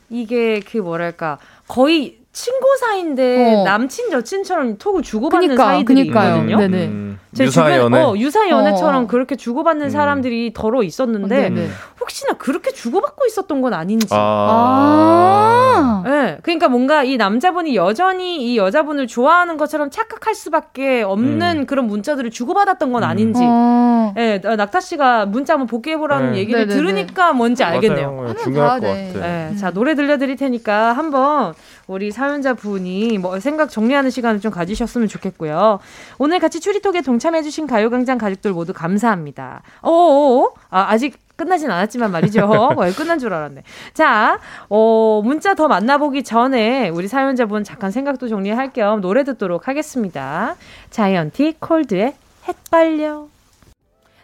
[0.09, 3.65] 이게 그 뭐랄까 거의 친구 사이인데 어.
[3.65, 6.37] 남친 여친처럼 톡을 주고받는 그니까, 사이들이 그니까요.
[6.37, 6.57] 있거든요.
[6.57, 6.87] 네네.
[6.87, 8.03] 음, 제 유사 주변, 연애.
[8.03, 9.07] 어, 유사 연애처럼 어.
[9.07, 9.91] 그렇게 주고받는 음.
[9.91, 11.69] 사람들이 더러 있었는데 네네.
[12.01, 14.09] 혹시나 그렇게 주고받고 있었던 건 아닌지.
[14.13, 16.03] 아.
[16.03, 16.03] 아.
[16.07, 21.67] 예, 그러니까 뭔가 이 남자분이 여전히 이 여자분을 좋아하는 것처럼 착각할 수밖에 없는 음.
[21.67, 23.43] 그런 문자들을 주고받았던 건 아닌지.
[23.45, 24.15] 어.
[24.17, 26.39] 예, 어, 낙타 씨가 문자 한번 복귀해보라는 네.
[26.39, 26.75] 얘기를 네네네.
[26.81, 28.13] 들으니까 뭔지 알겠네요.
[28.13, 28.35] 맞아요.
[28.37, 28.87] 중요할 것.
[28.87, 29.51] 같아.
[29.51, 31.53] 예, 자, 노래 들려드릴 테니까 한번
[31.91, 35.81] 우리 사연자 분이 뭐 생각 정리하는 시간을 좀 가지셨으면 좋겠고요.
[36.19, 39.63] 오늘 같이 추리톡에 동참해주신 가요광장 가족들 모두 감사합니다.
[39.83, 40.53] 어어어?
[40.71, 42.45] 아, 아직 끝나진 않았지만 말이죠.
[42.47, 43.65] 어, 끝난 줄 알았네.
[43.93, 44.39] 자,
[44.69, 50.55] 어, 문자 더 만나보기 전에 우리 사연자분 잠깐 생각도 정리할 겸 노래 듣도록 하겠습니다.
[50.91, 52.15] 자이언티 콜드의
[52.47, 53.27] 헷갈려.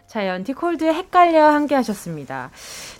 [0.07, 2.49] 자이언티 콜드의 헷갈려 함께 하셨습니다.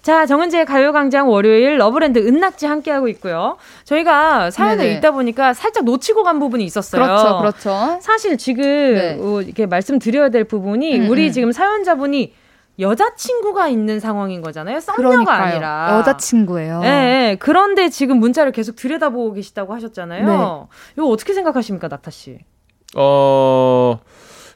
[0.08, 3.58] 자, 정은지의 가요광장 월요일 러브랜드 은낙지 함께하고 있고요.
[3.84, 4.96] 저희가 사연을 네네.
[4.96, 7.04] 읽다 보니까 살짝 놓치고 간 부분이 있었어요.
[7.04, 8.00] 그렇죠, 그렇죠.
[8.00, 9.18] 사실 지금 네.
[9.20, 11.32] 어, 이렇게 말씀드려야 될 부분이 음, 우리 음.
[11.34, 12.34] 지금 사연자분이
[12.80, 14.80] 여자친구가 있는 상황인 거잖아요.
[14.80, 15.44] 썸녀가 그러니까요.
[15.44, 15.98] 아니라.
[16.00, 16.82] 여자친구예요.
[16.86, 17.38] 예, 예.
[17.38, 20.26] 그런데 지금 문자를 계속 들여다보고 계시다고 하셨잖아요.
[20.26, 20.34] 네.
[20.96, 22.38] 이거 어떻게 생각하십니까, 낙타 씨?
[22.96, 24.00] 어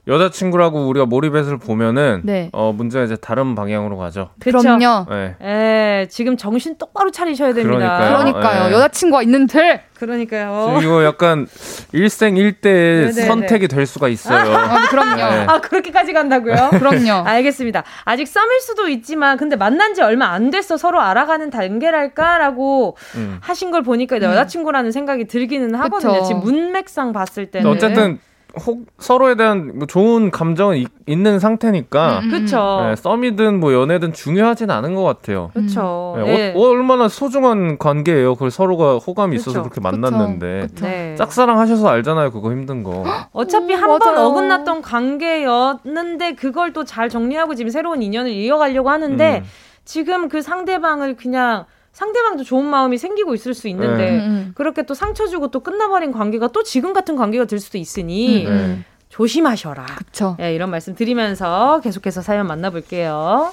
[0.08, 2.49] 여자친구라고 우리가 몰입해서 보면은 네.
[2.54, 4.32] 어 문제가 이제 다른 방향으로 가죠.
[4.39, 4.58] 그쵸?
[4.58, 5.06] 그럼요.
[5.10, 5.36] 네.
[5.43, 7.97] 예, 지금 정신 똑바로 차리셔야 됩니다.
[7.97, 8.18] 그러니까요.
[8.18, 8.70] 그러니까요.
[8.70, 8.76] 네.
[8.76, 9.84] 여자친구가 있는데.
[9.93, 10.80] 그러니까요.
[10.82, 11.45] 이거 약간
[11.91, 13.28] 일생일대의 네네네.
[13.28, 14.52] 선택이 될 수가 있어요.
[14.52, 15.16] 아, 그럼요.
[15.16, 15.45] 네.
[15.47, 16.72] 아, 그렇게까지 간다고요?
[16.80, 17.28] 그럼요.
[17.28, 17.84] 알겠습니다.
[18.04, 23.38] 아직 썸일 수도 있지만, 근데 만난 지 얼마 안 돼서 서로 알아가는 단계랄까라고 음.
[23.41, 26.14] 하신 걸 보니까 여자친구라는 생각이 들기는 하거든요.
[26.14, 26.26] 그쵸.
[26.26, 27.70] 지금 문맥상 봤을 때는.
[27.70, 28.18] 어쨌든
[28.66, 32.30] 혹 서로에 대한 뭐 좋은 감정은 이- 있는 상태니까 음, 음.
[32.32, 32.82] 그쵸.
[32.89, 35.52] 네, 썸이든 뭐 연애든 중요하진 않은 것 같아요.
[35.54, 36.16] 그쵸.
[36.18, 36.54] 네, 예.
[36.56, 38.34] 어, 어, 얼마나 소중한 관계예요.
[38.36, 39.70] 그걸 서로가 호감이 있어서 그쵸.
[39.70, 40.86] 그렇게 만났는데 그쵸.
[40.86, 41.16] 네.
[41.18, 42.32] 짝사랑 하셔서 알잖아요.
[42.32, 43.04] 그거 힘든 거.
[43.32, 44.18] 어차피 음, 한 번.
[44.18, 49.49] 어긋났던 관계였는데 그걸 또 잘 정리하고 지금 새로운 인연을 이어가려고 하는데 음.
[49.86, 54.52] 지금 그 상대방을 그냥 상대방도 좋은 마음이 생기고 있을 수 있는데 음, 음.
[54.56, 58.52] 그렇게 또 상처 주고 또 끝나버린 관계가 또 지금 같은 관계가 될 수도 있으니 음,
[58.52, 58.86] 음.
[59.10, 59.86] 조심하셔라.
[59.98, 60.38] 그쵸.
[60.39, 63.52] 예, 이런 말씀 드리면서 계속해서 사연 만나볼게요.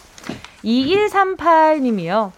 [0.64, 2.30] 2138님이요.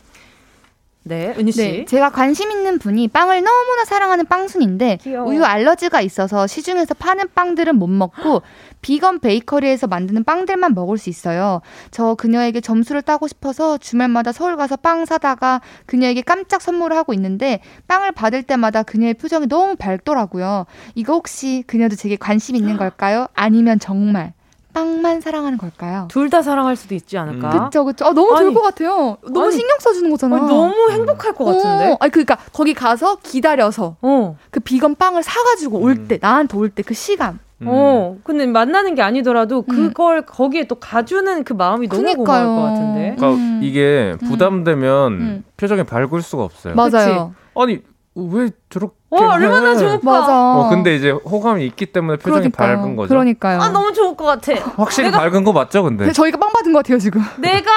[1.02, 1.62] 네, 은희 씨.
[1.62, 5.28] 네, 제가 관심 있는 분이 빵을 너무나 사랑하는 빵순인데 귀여워.
[5.30, 8.42] 우유 알러지가 있어서 시중에서 파는 빵들은 못 먹고
[8.82, 11.62] 비건 베이커리에서 만드는 빵들만 먹을 수 있어요.
[11.90, 17.60] 저 그녀에게 점수를 따고 싶어서 주말마다 서울 가서 빵 사다가 그녀에게 깜짝 선물을 하고 있는데
[17.88, 20.66] 빵을 받을 때마다 그녀의 표정이 너무 밝더라고요.
[20.94, 23.26] 이거 혹시 그녀도 제게 관심 있는 걸까요?
[23.34, 24.34] 아니면 정말
[24.72, 26.06] 빵만 사랑하는 걸까요?
[26.10, 27.64] 둘 다 사랑할 수도 있지 않을까?
[27.64, 28.04] 그쵸, 그쵸.
[28.06, 29.16] 아, 너무 좋을 아니, 것 같아요.
[29.22, 30.36] 너무 아니, 신경 써주는 거잖아.
[30.36, 31.92] 아니, 너무 행복할 것 같은데.
[31.92, 34.36] 어, 아니 그러니까 거기 가서 기다려서 어.
[34.50, 35.82] 그 비건 빵을 사가지고 음.
[35.84, 37.38] 올때 나한테 올 때 그 시간.
[37.62, 37.66] 음.
[37.68, 42.24] 어, 근데 만나는 게 아니더라도 그걸 거기에 또 가주는 그 마음이 너무 그니까요.
[42.24, 43.14] 고마울 것 같은데.
[43.16, 43.60] 그러니까 음.
[43.62, 45.44] 이게 부담되면 음.
[45.56, 46.74] 표정이 밝을 수가 없어요.
[46.74, 47.34] 맞아요.
[47.56, 47.80] 아니
[48.14, 49.76] 왜 저렇게 어, 얼마나 해?
[49.76, 49.98] 좋을까?
[50.10, 50.32] 맞아.
[50.32, 52.76] 어, 근데 이제 호감이 있기 때문에 표정이 그러니까요.
[52.78, 53.08] 밝은 거죠.
[53.08, 53.60] 그러니까요.
[53.60, 54.52] 아, 너무 좋을 것 같아.
[54.76, 56.04] 확실히 밝은 거 맞죠, 근데?
[56.04, 57.22] 근데 저희가 빵 받은 것 같아요 지금.
[57.38, 57.70] 내가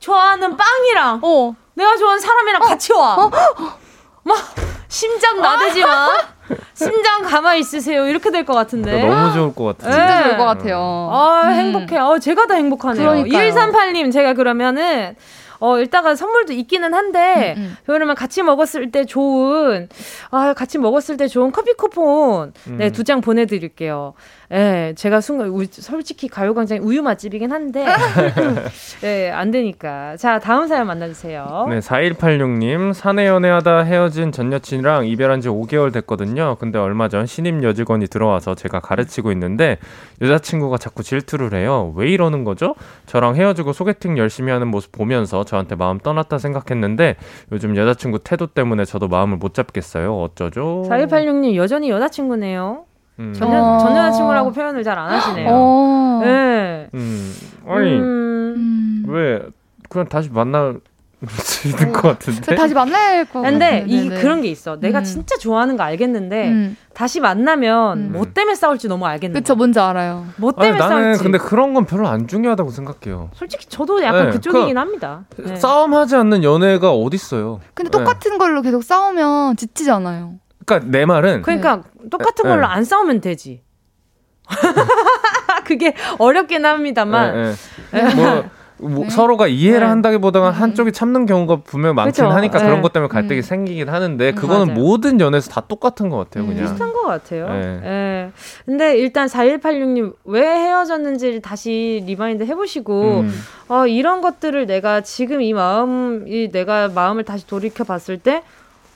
[0.00, 1.54] 좋아하는 빵이랑 어.
[1.74, 3.30] 내가 좋아하는 사람이랑 같이 와.
[4.22, 4.36] 막
[4.88, 6.08] 심장 나대지 마.
[6.74, 8.06] 심장 가만히 있으세요.
[8.08, 8.90] 이렇게 될 것 같은데.
[8.90, 9.90] 그러니까 너무 좋을 것 같아요.
[9.96, 10.06] 네.
[10.06, 11.08] 진짜 좋을 것 같아요.
[11.12, 11.52] 아, 음.
[11.52, 11.96] 행복해.
[11.98, 13.08] 어, 제가 다 행복하네요.
[13.10, 13.52] 그러니까요.
[13.54, 15.14] 2138님, 제가 그러면은,
[15.60, 17.76] 어, 일단은 선물도 있기는 한데, 음, 음.
[17.86, 19.88] 그러면 같이 먹었을 때 좋은,
[20.30, 22.92] 아, 같이 먹었을 때 좋은 커피 쿠폰, 네, 음.
[22.92, 24.14] 두장 보내드릴게요.
[24.52, 27.86] 예, 제가 순간, 우- 솔직히 가요광장이 우유 맛집이긴 한데,
[29.00, 30.16] 네, 안 되니까.
[30.16, 31.66] 자, 다음 사연 만나주세요.
[31.70, 36.56] 네, 4186님, 사내 연애하다 헤어진 전 여친이랑 이별한 지 5개월 됐거든요.
[36.58, 39.78] 근데 얼마 전 신임 여직원이 들어와서 제가 가르치고 있는데
[40.20, 41.92] 여자친구가 자꾸 질투를 해요.
[41.96, 42.74] 왜 이러는 거죠?
[43.06, 47.14] 저랑 헤어지고 소개팅 열심히 하는 모습 보면서 저한테 마음 떠났다 생각했는데
[47.52, 50.12] 요즘 여자친구 태도 때문에 저도 마음을 못 잡겠어요.
[50.20, 50.82] 어쩌죠?
[50.88, 52.84] 4186님, 여전히 여자친구네요.
[53.20, 53.78] 음, 전, 여, 어.
[53.78, 55.48] 전 여자친구라고 표현을 잘 안 하시네요.
[55.50, 56.20] 어.
[56.24, 56.88] 네.
[56.94, 57.34] 음,
[57.68, 59.04] 아니 음, 음.
[59.08, 59.40] 왜
[59.88, 60.80] 그냥 다시 만날
[61.28, 62.40] 수 있는 것 같은데?
[62.40, 63.42] 저 다시 할 거.
[63.42, 63.84] 근데 같아요.
[63.88, 64.22] 이 네네.
[64.22, 64.80] 그런 게 있어.
[64.80, 65.04] 내가 음.
[65.04, 66.76] 진짜 좋아하는 거 알겠는데 음.
[66.94, 68.12] 다시 만나면 음.
[68.12, 69.54] 뭐 때문에 싸울지 너무 알겠는 그쵸.
[69.54, 70.24] 뭔지 알아요.
[70.36, 71.22] 뭐 아니 때문에 나는 싸울지.
[71.22, 73.28] 근데 그런 건 별로 안 중요하다고 생각해요.
[73.34, 75.24] 솔직히 저도 약간 네, 그쪽이긴 그- 합니다.
[75.36, 75.56] 네.
[75.56, 77.60] 싸움하지 않는 연애가 어딨어요.
[77.74, 77.98] 근데 네.
[77.98, 80.36] 똑같은 걸로 계속 싸우면 지치잖아요.
[80.70, 82.50] 그러니까 내 말은 그러니까 똑같은 네.
[82.50, 83.62] 걸로 안 싸우면 되지.
[85.64, 87.54] 그게 어렵긴 합니다만
[87.94, 88.50] 예, 예.
[88.78, 89.86] 뭐뭐 서로가 이해를 네.
[89.86, 92.28] 한다기보다는 한쪽이 참는 경우가 분명 많긴 그쵸.
[92.28, 92.64] 하니까 네.
[92.64, 93.42] 그런 것 때문에 갈등이 음.
[93.42, 94.80] 생기긴 하는데 그거는 맞아요.
[94.80, 96.46] 모든 연애에서 다 똑같은 것 같아요.
[96.46, 96.64] 그냥.
[96.64, 97.48] 비슷한 것 같아요.
[97.48, 97.80] 네.
[97.84, 98.30] 예.
[98.64, 103.42] 근데 일단 4186님 왜 헤어졌는지를 다시 remind 해보시고 음.
[103.68, 108.42] 어, 이런 것들을 내가 지금 이 마음, 이 내가 마음을 다시 돌이켜 봤을 때.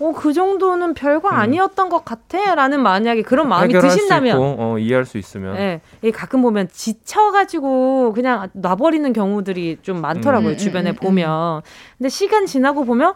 [0.00, 2.54] 어, 그 정도는 별거 아니었던 것 같아.
[2.54, 3.80] 라는 만약에 그런 마음이 음.
[3.80, 4.36] 드신다면.
[4.36, 10.00] 수 있고 어, 이해할 수 있으면 예, 이 가끔 보면 지쳐가지고 그냥 놔버리는 경우들이 좀
[10.00, 10.56] 많더라고요 음.
[10.56, 11.62] 주변에 음, 음, 보면.
[11.98, 13.14] 근데 시간 지나고 보면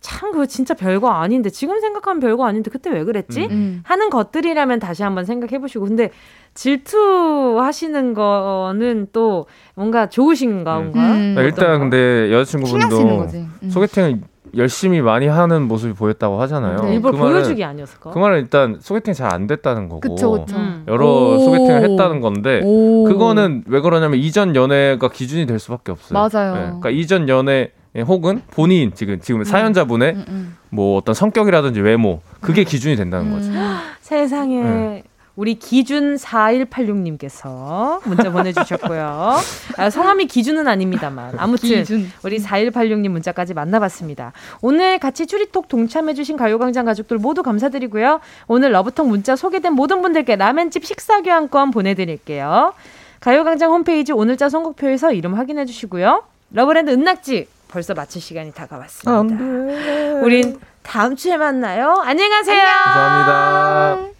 [0.00, 3.48] 참 그거 진짜 별거 아닌데 지금 생각하면 별거 아닌데 그때 왜 그랬지?
[3.50, 3.82] 음.
[3.84, 6.10] 하는 것들이라면 다시 한번 생각해 보시고 근데
[6.54, 11.12] 질투하시는 거는 또 뭔가 좋으신 건가요?
[11.14, 11.34] 음.
[11.36, 13.26] 아, 일단 근데 여자친구분도.
[13.62, 13.70] 음.
[13.70, 14.20] 소개팅을
[14.56, 16.82] 열심히 많이 하는 모습이 보였다고 하잖아요.
[16.82, 18.10] 네, 일부러 그 말은- 보여주기 아니었을까?
[18.10, 20.56] 그 말은 일단 소개팅 잘안 됐다는 거고 그쵸, 그쵸.
[20.56, 20.84] 음.
[20.88, 21.38] 여러 오.
[21.38, 23.04] 소개팅을 했다는 건데 오.
[23.04, 26.18] 그거는 왜 그러냐면 이전 연애가 기준이 될 수밖에 없어요.
[26.18, 26.54] 맞아요.
[26.54, 27.70] 네, 그러니까 이전 연애
[28.06, 30.56] 혹은 본인 지금 지금 사연자분의 음, 음.
[30.70, 33.50] 뭐 어떤 성격이라든지 외모 그게 기준이 된다는 거죠.
[34.00, 35.02] 세상에 네.
[35.40, 39.36] 우리 기준 4186님께서 문자 보내주셨고요.
[39.78, 42.12] 아, 성함이 기준은 아닙니다만 아무튼 기준.
[42.22, 44.34] 우리 4186님 문자까지 만나봤습니다.
[44.60, 48.20] 오늘 같이 추리톡 동참해주신 가요광장 가족들 모두 감사드리고요.
[48.48, 52.74] 오늘 러브톡 문자 소개된 모든 분들께 라멘집 식사 교환권 보내드릴게요.
[53.20, 56.22] 가요광장 홈페이지 오늘자 선곡표에서 이름 확인해 주시고요.
[56.52, 60.22] 러브랜드 은낙지 벌써 마칠 시간이 다가왔습니다.
[60.22, 61.94] 우린 다음 주에 만나요.
[62.04, 62.62] 안녕히 가세요.
[62.62, 64.19] 감사합니다.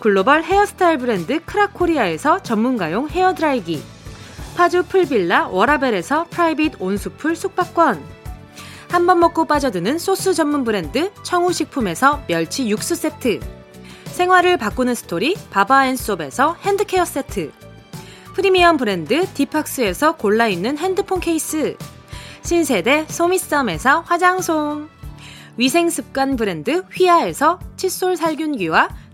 [0.00, 3.82] 글로벌 헤어스타일 브랜드 크라코리아에서 전문가용 헤어드라이기.
[4.56, 8.02] 파주 풀빌라 워라벨에서 프라이빗 온수풀 숙박권.
[8.90, 13.40] 한 번 먹고 빠져드는 소스 전문 브랜드 청우식품에서 멸치 육수 세트.
[14.06, 17.52] 생활을 바꾸는 스토리 바바앤솝에서 핸드케어 세트.
[18.34, 21.76] 프리미엄 브랜드 디팍스에서 골라있는 핸드폰 케이스.
[22.42, 24.88] 신세대 소미썸에서 화장솜.
[25.56, 28.88] 위생습관 브랜드 휘하에서 칫솔 살균기와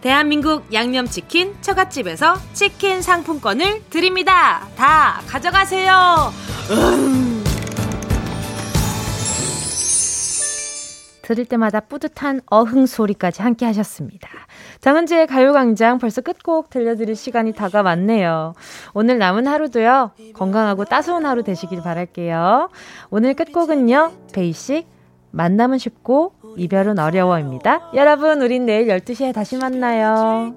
[0.00, 4.66] 대한민국 양념치킨 처갓집에서 치킨 상품권을 드립니다.
[4.76, 6.32] 다 가져가세요.
[6.70, 7.44] 음.
[11.22, 14.28] 들을 때마다 뿌듯한 어흥 소리까지 함께 하셨습니다.
[14.80, 18.54] 정은지의 가요광장 벌써 끝곡 들려드릴 시간이 다가왔네요.
[18.94, 22.70] 오늘 남은 하루도요, 건강하고 따스운 하루 되시길 바랄게요.
[23.10, 24.88] 오늘 끝곡은요, 베이식,
[25.30, 27.90] 만남은 쉽고, 이별은 어려워입니다.
[27.94, 30.54] 여러분, 우린 내일 12시에 다시 만나요.